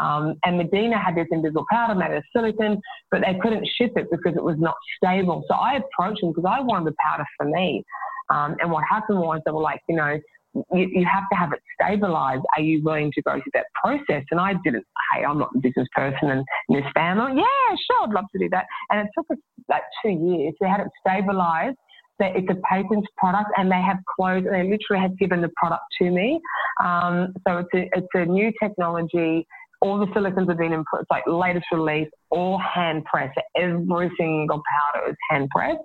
Um, 0.00 0.34
and 0.44 0.58
Medina 0.58 0.98
had 0.98 1.14
this 1.14 1.26
invisible 1.30 1.64
powder 1.70 1.94
made 1.94 2.14
of 2.14 2.22
silicon, 2.34 2.80
but 3.10 3.22
they 3.22 3.38
couldn't 3.40 3.66
ship 3.76 3.92
it 3.96 4.08
because 4.10 4.36
it 4.36 4.42
was 4.42 4.56
not 4.58 4.74
stable. 4.96 5.44
So 5.48 5.54
I 5.54 5.76
approached 5.76 6.20
them 6.20 6.32
because 6.34 6.50
I 6.50 6.60
wanted 6.60 6.92
the 6.92 6.96
powder 7.04 7.24
for 7.36 7.46
me. 7.46 7.84
Um, 8.30 8.56
and 8.60 8.70
what 8.70 8.84
happened 8.90 9.18
was 9.18 9.40
they 9.44 9.52
were 9.52 9.60
like, 9.60 9.80
you 9.88 9.96
know, 9.96 10.18
you, 10.54 10.64
you, 10.92 11.06
have 11.10 11.24
to 11.32 11.38
have 11.38 11.52
it 11.52 11.60
stabilized. 11.80 12.42
Are 12.56 12.62
you 12.62 12.82
willing 12.82 13.10
to 13.12 13.22
go 13.22 13.32
through 13.32 13.52
that 13.54 13.66
process? 13.82 14.24
And 14.30 14.40
I 14.40 14.54
didn't, 14.64 14.84
hey, 15.14 15.24
I'm 15.24 15.38
not 15.38 15.50
a 15.54 15.58
business 15.58 15.88
person 15.94 16.30
and 16.30 16.44
in 16.68 16.76
this 16.76 16.84
family. 16.94 17.32
Yeah, 17.36 17.76
sure, 17.90 18.08
I'd 18.08 18.14
love 18.14 18.26
to 18.32 18.38
do 18.38 18.48
that. 18.50 18.66
And 18.90 19.00
it 19.00 19.08
took 19.16 19.26
us 19.30 19.38
like 19.68 19.82
two 20.04 20.10
years. 20.10 20.54
They 20.60 20.68
had 20.68 20.80
it 20.80 20.88
stabilized. 21.00 21.76
That 22.18 22.36
it's 22.36 22.46
a 22.50 22.56
patent 22.68 23.04
product 23.16 23.50
and 23.56 23.72
they 23.72 23.80
have 23.80 23.96
closed 24.14 24.46
and 24.46 24.54
they 24.54 24.70
literally 24.70 25.02
have 25.02 25.18
given 25.18 25.40
the 25.40 25.50
product 25.56 25.82
to 26.00 26.10
me. 26.10 26.40
Um, 26.84 27.32
so 27.48 27.58
it's 27.58 27.70
a, 27.74 27.98
it's 27.98 28.06
a 28.14 28.26
new 28.26 28.52
technology 28.62 29.46
all 29.82 29.98
the 29.98 30.06
silicons 30.14 30.48
have 30.48 30.58
been 30.58 30.72
improved, 30.72 31.08
like 31.10 31.24
latest 31.26 31.66
release, 31.72 32.08
all 32.30 32.56
hand 32.56 33.04
pressed. 33.04 33.36
Every 33.56 34.10
single 34.16 34.62
powder 34.70 35.10
is 35.10 35.16
hand 35.28 35.48
pressed 35.50 35.80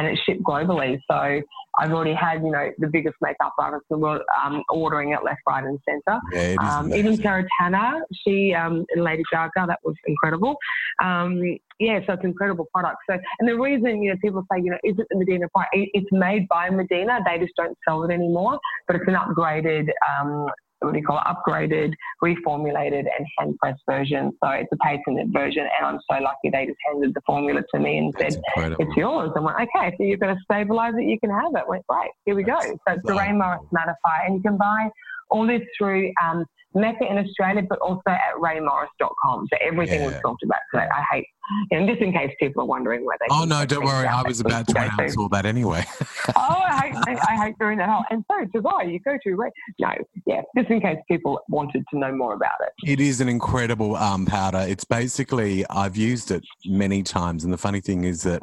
and 0.00 0.08
it's 0.08 0.20
shipped 0.22 0.42
globally. 0.42 0.98
So 1.10 1.42
I've 1.78 1.92
already 1.92 2.14
had, 2.14 2.42
you 2.42 2.50
know, 2.50 2.70
the 2.78 2.88
biggest 2.88 3.16
makeup 3.20 3.52
artists 3.58 3.86
in 3.90 3.96
the 3.96 3.98
world 3.98 4.22
um, 4.42 4.62
ordering 4.70 5.12
it 5.12 5.22
left, 5.22 5.40
right, 5.46 5.62
and 5.62 5.78
centre. 5.86 6.18
Yeah, 6.32 6.56
um, 6.58 6.92
even 6.94 7.16
Sarah 7.16 7.44
Tanno, 7.58 8.00
she, 8.26 8.54
um, 8.54 8.86
Lady 8.96 9.22
Gaga, 9.30 9.66
that 9.66 9.78
was 9.84 9.94
incredible. 10.06 10.56
Um, 11.02 11.58
yeah, 11.78 12.00
so 12.06 12.14
it's 12.14 12.24
incredible 12.24 12.66
product. 12.74 12.96
So, 13.08 13.18
and 13.38 13.48
the 13.48 13.58
reason, 13.58 14.02
you 14.02 14.10
know, 14.10 14.16
people 14.22 14.42
say, 14.50 14.60
you 14.62 14.70
know, 14.70 14.78
is 14.84 14.98
it 14.98 15.06
the 15.10 15.18
Medina 15.18 15.48
product? 15.48 15.70
It's 15.74 16.08
made 16.12 16.48
by 16.48 16.70
Medina. 16.70 17.20
They 17.26 17.38
just 17.38 17.54
don't 17.56 17.76
sell 17.86 18.02
it 18.04 18.12
anymore, 18.12 18.58
but 18.86 18.96
it's 18.96 19.06
an 19.06 19.14
upgraded 19.14 19.88
um, 20.20 20.48
what 20.80 20.92
do 20.92 20.98
you 20.98 21.04
call 21.04 21.18
it, 21.18 21.24
upgraded, 21.26 21.94
reformulated, 22.22 23.04
and 23.16 23.26
hand 23.38 23.56
pressed 23.58 23.82
version. 23.88 24.32
So 24.42 24.50
it's 24.50 24.68
a 24.72 24.76
patented 24.76 25.32
version, 25.32 25.66
and 25.78 25.86
I'm 25.86 25.98
so 26.10 26.22
lucky 26.22 26.50
they 26.50 26.66
just 26.66 26.78
handed 26.88 27.14
the 27.14 27.20
formula 27.26 27.62
to 27.74 27.80
me 27.80 27.98
and 27.98 28.14
That's 28.14 28.34
said, 28.34 28.42
incredible. 28.56 28.86
"It's 28.86 28.96
yours." 28.96 29.30
I'm 29.36 29.44
like, 29.44 29.68
"Okay, 29.74 29.94
so 29.96 30.04
you're 30.04 30.18
going 30.18 30.34
to 30.34 30.42
stabilize 30.42 30.94
it, 30.96 31.04
you 31.04 31.18
can 31.20 31.30
have 31.30 31.52
it." 31.54 31.64
I 31.66 31.68
went 31.68 31.84
right, 31.90 32.10
here 32.24 32.34
we 32.34 32.44
That's 32.44 32.66
go. 32.66 32.72
So 32.88 32.94
it's 32.94 33.02
the 33.04 33.14
Morris 33.38 33.62
Mattify, 33.74 34.26
and 34.26 34.34
you 34.36 34.42
can 34.42 34.56
buy 34.56 34.90
all 35.30 35.46
this 35.46 35.62
through 35.78 36.12
um, 36.22 36.44
Mecca 36.74 37.04
in 37.10 37.18
Australia, 37.18 37.62
but 37.68 37.78
also 37.80 38.02
at 38.06 38.34
raemorris.com. 38.38 39.48
So 39.52 39.58
everything 39.60 40.00
yeah. 40.00 40.08
we've 40.08 40.22
talked 40.22 40.42
about 40.42 40.60
today, 40.72 40.86
I 40.86 41.04
hate, 41.12 41.26
and 41.72 41.88
just 41.88 42.00
in 42.00 42.12
case 42.12 42.32
people 42.38 42.62
are 42.62 42.66
wondering 42.66 43.04
where 43.04 43.16
they. 43.20 43.26
Oh 43.30 43.44
no, 43.44 43.64
don't 43.66 43.84
worry. 43.84 44.06
I 44.06 44.22
was 44.22 44.40
about 44.40 44.68
to 44.68 44.78
announce 44.78 45.16
all 45.16 45.28
that 45.30 45.46
anyway. 45.46 45.84
oh, 46.00 46.32
I 46.36 46.92
hate, 47.06 47.18
I, 47.18 47.34
I, 47.34 47.46
hate 47.46 47.58
doing 47.58 47.78
that. 47.78 47.88
Oh, 47.88 48.02
and 48.10 48.24
so 48.30 48.44
does 48.54 48.72
I. 48.78 48.84
You 48.84 49.00
go 49.00 49.18
to 49.22 49.34
Rae. 49.34 49.50
No, 49.80 49.90
yeah, 50.26 50.42
just 50.56 50.70
in 50.70 50.80
case 50.80 50.98
people 51.08 51.40
wanted 51.48 51.84
to 51.92 51.98
know 51.98 52.12
more 52.14 52.34
about 52.34 52.60
it. 52.60 52.90
It 52.90 53.00
is 53.00 53.20
an 53.20 53.28
incredible 53.28 53.96
um, 53.96 54.26
powder. 54.26 54.64
It's 54.66 54.84
basically 54.84 55.64
I've 55.70 55.96
used 55.96 56.30
it 56.30 56.44
many 56.66 57.02
times, 57.02 57.44
and 57.44 57.52
the 57.52 57.58
funny 57.58 57.80
thing 57.80 58.04
is 58.04 58.22
that 58.22 58.42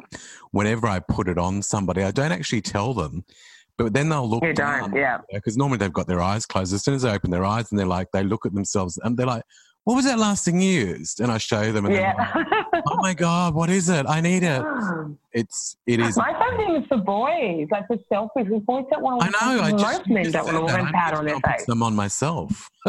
whenever 0.50 0.86
I 0.86 1.00
put 1.00 1.28
it 1.28 1.38
on 1.38 1.62
somebody, 1.62 2.02
I 2.02 2.10
don't 2.10 2.32
actually 2.32 2.60
tell 2.60 2.92
them 2.92 3.24
but 3.78 3.94
then 3.94 4.08
they'll 4.08 4.28
look. 4.28 4.42
You 4.42 4.52
don't, 4.52 4.94
yeah. 4.94 5.18
Because 5.32 5.56
normally 5.56 5.78
they've 5.78 5.92
got 5.92 6.08
their 6.08 6.20
eyes 6.20 6.44
closed. 6.44 6.74
As 6.74 6.84
soon 6.84 6.94
as 6.94 7.02
they 7.02 7.10
open 7.10 7.30
their 7.30 7.44
eyes 7.44 7.70
and 7.70 7.78
they're 7.78 7.86
like, 7.86 8.10
they 8.12 8.24
look 8.24 8.44
at 8.44 8.52
themselves 8.52 8.98
and 9.02 9.16
they're 9.16 9.26
like, 9.26 9.44
what 9.84 9.94
was 9.94 10.04
that 10.04 10.18
last 10.18 10.44
thing 10.44 10.60
you 10.60 10.70
used? 10.70 11.20
And 11.20 11.32
I 11.32 11.38
show 11.38 11.72
them 11.72 11.86
and 11.86 11.94
yeah. 11.94 12.14
Like, 12.34 12.82
oh 12.86 12.96
my 12.98 13.14
God, 13.26 13.54
what 13.54 13.70
is 13.70 13.88
it? 13.88 14.06
I 14.06 14.20
need 14.20 14.42
it. 14.42 14.62
It's, 15.30 15.76
it 15.86 16.00
is. 16.00 16.16
My 16.16 16.32
favorite 16.32 16.56
thing 16.56 16.82
is 16.82 16.88
for 16.88 16.96
boys, 16.96 17.68
like 17.70 17.86
for 17.86 17.96
selfies. 18.10 18.50
We 18.50 18.58
boys 18.60 18.86
don't 18.90 19.02
want 19.02 19.20
to 19.20 19.26
I 19.26 19.54
know, 19.56 19.62
I 19.62 19.70
just, 19.70 19.82
most 19.82 20.08
men 20.08 20.32
don't 20.32 20.46
want 20.46 20.68
to 20.68 20.74
wear 20.74 20.90
powder 20.92 21.18
on 21.18 21.26
their 21.26 21.38
face. 21.46 21.66
them 21.66 21.82
on 21.82 21.94
myself. 21.94 22.68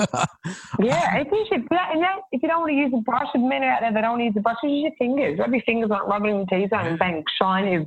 yeah, 0.80 1.18
if 1.18 1.28
you 1.32 1.46
should, 1.48 1.68
if 1.70 2.42
you 2.42 2.50
don't 2.50 2.62
want 2.62 2.72
to 2.72 2.76
use 2.76 2.92
a 2.96 3.02
brush, 3.02 3.28
if 3.36 3.42
men 3.42 3.64
out 3.64 3.82
there 3.82 3.94
that 3.94 4.02
don't 4.02 4.12
want 4.12 4.22
to 4.22 4.26
use 4.26 4.34
a 4.38 4.42
brush, 4.42 4.56
use 4.64 4.84
your 4.84 4.92
fingers. 4.98 5.38
Rub 5.38 5.52
your 5.52 5.62
fingers 5.62 5.92
on 5.92 6.02
it, 6.02 6.06
rubbing 6.06 6.40
the 6.40 6.46
T-zone 6.46 6.88
and 6.88 6.98
bang, 6.98 7.24
shine 7.40 7.68
is 7.68 7.86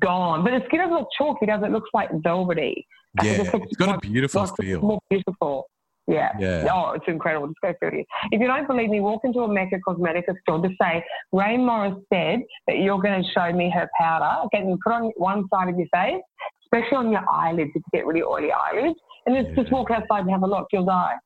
gone. 0.00 0.44
But 0.44 0.52
the 0.52 0.64
skin 0.68 0.80
doesn't 0.80 0.94
look 0.94 1.08
chalky, 1.18 1.46
does 1.46 1.62
it? 1.62 1.70
looks 1.70 1.90
like 1.92 2.08
velvety. 2.22 2.86
Yeah, 3.22 3.42
it's 3.52 3.76
got 3.76 3.96
a 3.96 3.98
beautiful 3.98 4.46
feel. 4.46 4.80
More 4.80 5.00
beautiful. 5.10 5.68
Yeah. 6.08 6.32
yeah. 6.38 6.68
Oh, 6.72 6.92
it's 6.92 7.04
incredible. 7.06 7.48
Just 7.48 7.60
go 7.60 7.74
through 7.78 8.00
it. 8.00 8.06
If 8.32 8.40
you 8.40 8.46
don't 8.46 8.66
believe 8.66 8.88
me, 8.88 9.00
walk 9.00 9.20
into 9.24 9.40
a 9.40 9.48
Mecca 9.48 9.78
Cosmetica 9.86 10.34
store 10.40 10.62
to 10.62 10.70
say, 10.80 11.04
Rae 11.32 11.58
Morris 11.58 11.96
said 12.12 12.40
that 12.66 12.78
you're 12.78 13.00
going 13.00 13.22
to 13.22 13.30
show 13.30 13.52
me 13.52 13.70
her 13.70 13.88
powder. 13.98 14.48
Get 14.50 14.64
them 14.64 14.78
put 14.82 14.94
on 14.94 15.12
one 15.16 15.46
side 15.52 15.68
of 15.68 15.76
your 15.76 15.88
face, 15.92 16.22
especially 16.64 16.96
on 16.96 17.12
your 17.12 17.28
eyelids 17.30 17.70
if 17.74 17.82
you 17.92 17.98
get 17.98 18.06
really 18.06 18.22
oily 18.22 18.50
eyelids. 18.50 18.98
And 19.26 19.36
just, 19.36 19.50
yeah. 19.50 19.56
just 19.62 19.72
walk 19.72 19.90
outside 19.90 20.20
and 20.20 20.30
have 20.30 20.42
a 20.42 20.46
look. 20.46 20.68
You'll 20.72 20.86
die. 20.86 21.16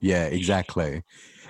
Yeah, 0.00 0.24
exactly. 0.24 1.02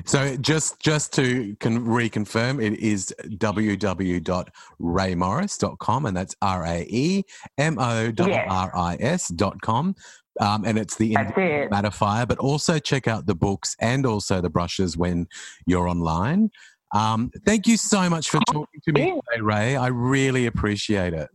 So 0.04 0.36
just 0.36 0.78
just 0.78 1.14
to 1.14 1.56
con- 1.58 1.86
reconfirm, 1.86 2.62
it 2.62 2.78
is 2.80 3.14
www.raemorris.com 3.22 6.06
and 6.06 6.16
that's 6.16 6.36
R 6.42 6.66
A 6.66 6.86
E 6.88 7.22
M 7.56 7.78
O 7.78 8.12
R 8.20 8.76
I 8.76 8.98
S.com. 9.00 9.94
Um, 10.40 10.64
and 10.64 10.78
it's 10.78 10.96
the 10.96 11.14
it. 11.14 11.70
mattifier, 11.70 12.26
but 12.26 12.38
also 12.38 12.78
check 12.78 13.06
out 13.06 13.26
the 13.26 13.34
books 13.34 13.76
and 13.80 14.06
also 14.06 14.40
the 14.40 14.50
brushes 14.50 14.96
when 14.96 15.26
you're 15.66 15.88
online. 15.88 16.50
Um, 16.94 17.30
thank 17.46 17.66
you 17.66 17.76
so 17.76 18.08
much 18.08 18.30
for 18.30 18.40
talking 18.46 18.80
to 18.84 18.92
me 18.92 19.12
today, 19.30 19.40
Rae. 19.40 19.76
I 19.76 19.88
really 19.88 20.46
appreciate 20.46 21.14
it. 21.14 21.28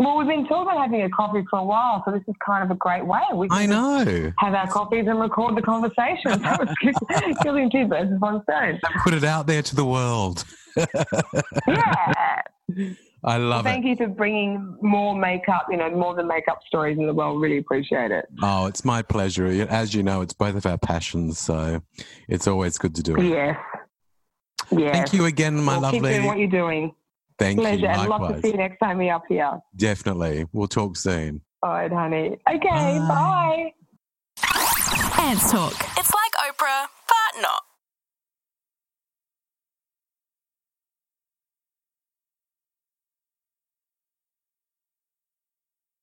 Well, 0.00 0.16
we've 0.16 0.28
been 0.28 0.46
talking 0.46 0.70
about 0.70 0.80
having 0.84 1.02
a 1.02 1.10
coffee 1.10 1.44
for 1.50 1.58
a 1.58 1.64
while, 1.64 2.02
so 2.04 2.12
this 2.12 2.22
is 2.28 2.34
kind 2.44 2.62
of 2.62 2.70
a 2.70 2.76
great 2.76 3.04
way. 3.04 3.20
We 3.34 3.48
I 3.50 3.66
know. 3.66 4.32
Have 4.38 4.54
our 4.54 4.68
coffees 4.68 5.06
and 5.08 5.18
record 5.18 5.56
the 5.56 5.62
conversation. 5.62 6.40
That 6.42 6.60
was 6.60 7.36
killing 7.42 7.68
two 7.68 7.88
birds 7.88 8.12
with 8.12 8.20
one 8.20 8.42
stone. 8.44 8.78
And 8.82 9.02
put 9.02 9.12
it 9.12 9.24
out 9.24 9.48
there 9.48 9.62
to 9.62 9.74
the 9.74 9.84
world. 9.84 10.44
yeah. 11.66 12.42
I 13.24 13.36
love 13.36 13.64
well, 13.64 13.72
thank 13.72 13.84
it. 13.84 13.88
Thank 13.88 14.00
you 14.00 14.06
for 14.06 14.12
bringing 14.12 14.76
more 14.80 15.16
makeup, 15.16 15.66
you 15.70 15.76
know, 15.76 15.90
more 15.90 16.14
than 16.14 16.28
makeup 16.28 16.60
stories 16.66 16.98
in 16.98 17.06
the 17.06 17.14
world. 17.14 17.40
Really 17.40 17.58
appreciate 17.58 18.10
it. 18.10 18.26
Oh, 18.42 18.66
it's 18.66 18.84
my 18.84 19.02
pleasure. 19.02 19.46
As 19.68 19.94
you 19.94 20.02
know, 20.02 20.20
it's 20.20 20.34
both 20.34 20.54
of 20.54 20.66
our 20.66 20.78
passions, 20.78 21.38
so 21.38 21.82
it's 22.28 22.46
always 22.46 22.78
good 22.78 22.94
to 22.94 23.02
do 23.02 23.16
it. 23.16 23.24
Yes. 23.24 23.56
Yes. 24.70 24.92
Thank 24.92 25.12
you 25.14 25.24
again, 25.24 25.56
my 25.56 25.72
well, 25.72 25.82
lovely. 25.82 26.00
Keep 26.00 26.08
doing 26.08 26.24
what 26.26 26.38
you're 26.38 26.48
doing. 26.48 26.94
Thank 27.38 27.60
Pleasure. 27.60 27.76
you. 27.76 27.86
Pleasure. 27.86 28.00
I'd 28.00 28.08
love 28.08 28.34
to 28.34 28.40
see 28.42 28.48
you 28.48 28.56
next 28.56 28.78
time 28.78 28.98
we're 28.98 29.14
up 29.14 29.22
here. 29.28 29.58
Definitely. 29.76 30.46
We'll 30.52 30.68
talk 30.68 30.96
soon. 30.96 31.40
All 31.62 31.70
right, 31.70 31.92
honey. 31.92 32.36
Okay, 32.48 32.98
bye. 32.98 32.98
bye. 33.08 33.72
Ants 35.18 35.50
Talk. 35.50 35.74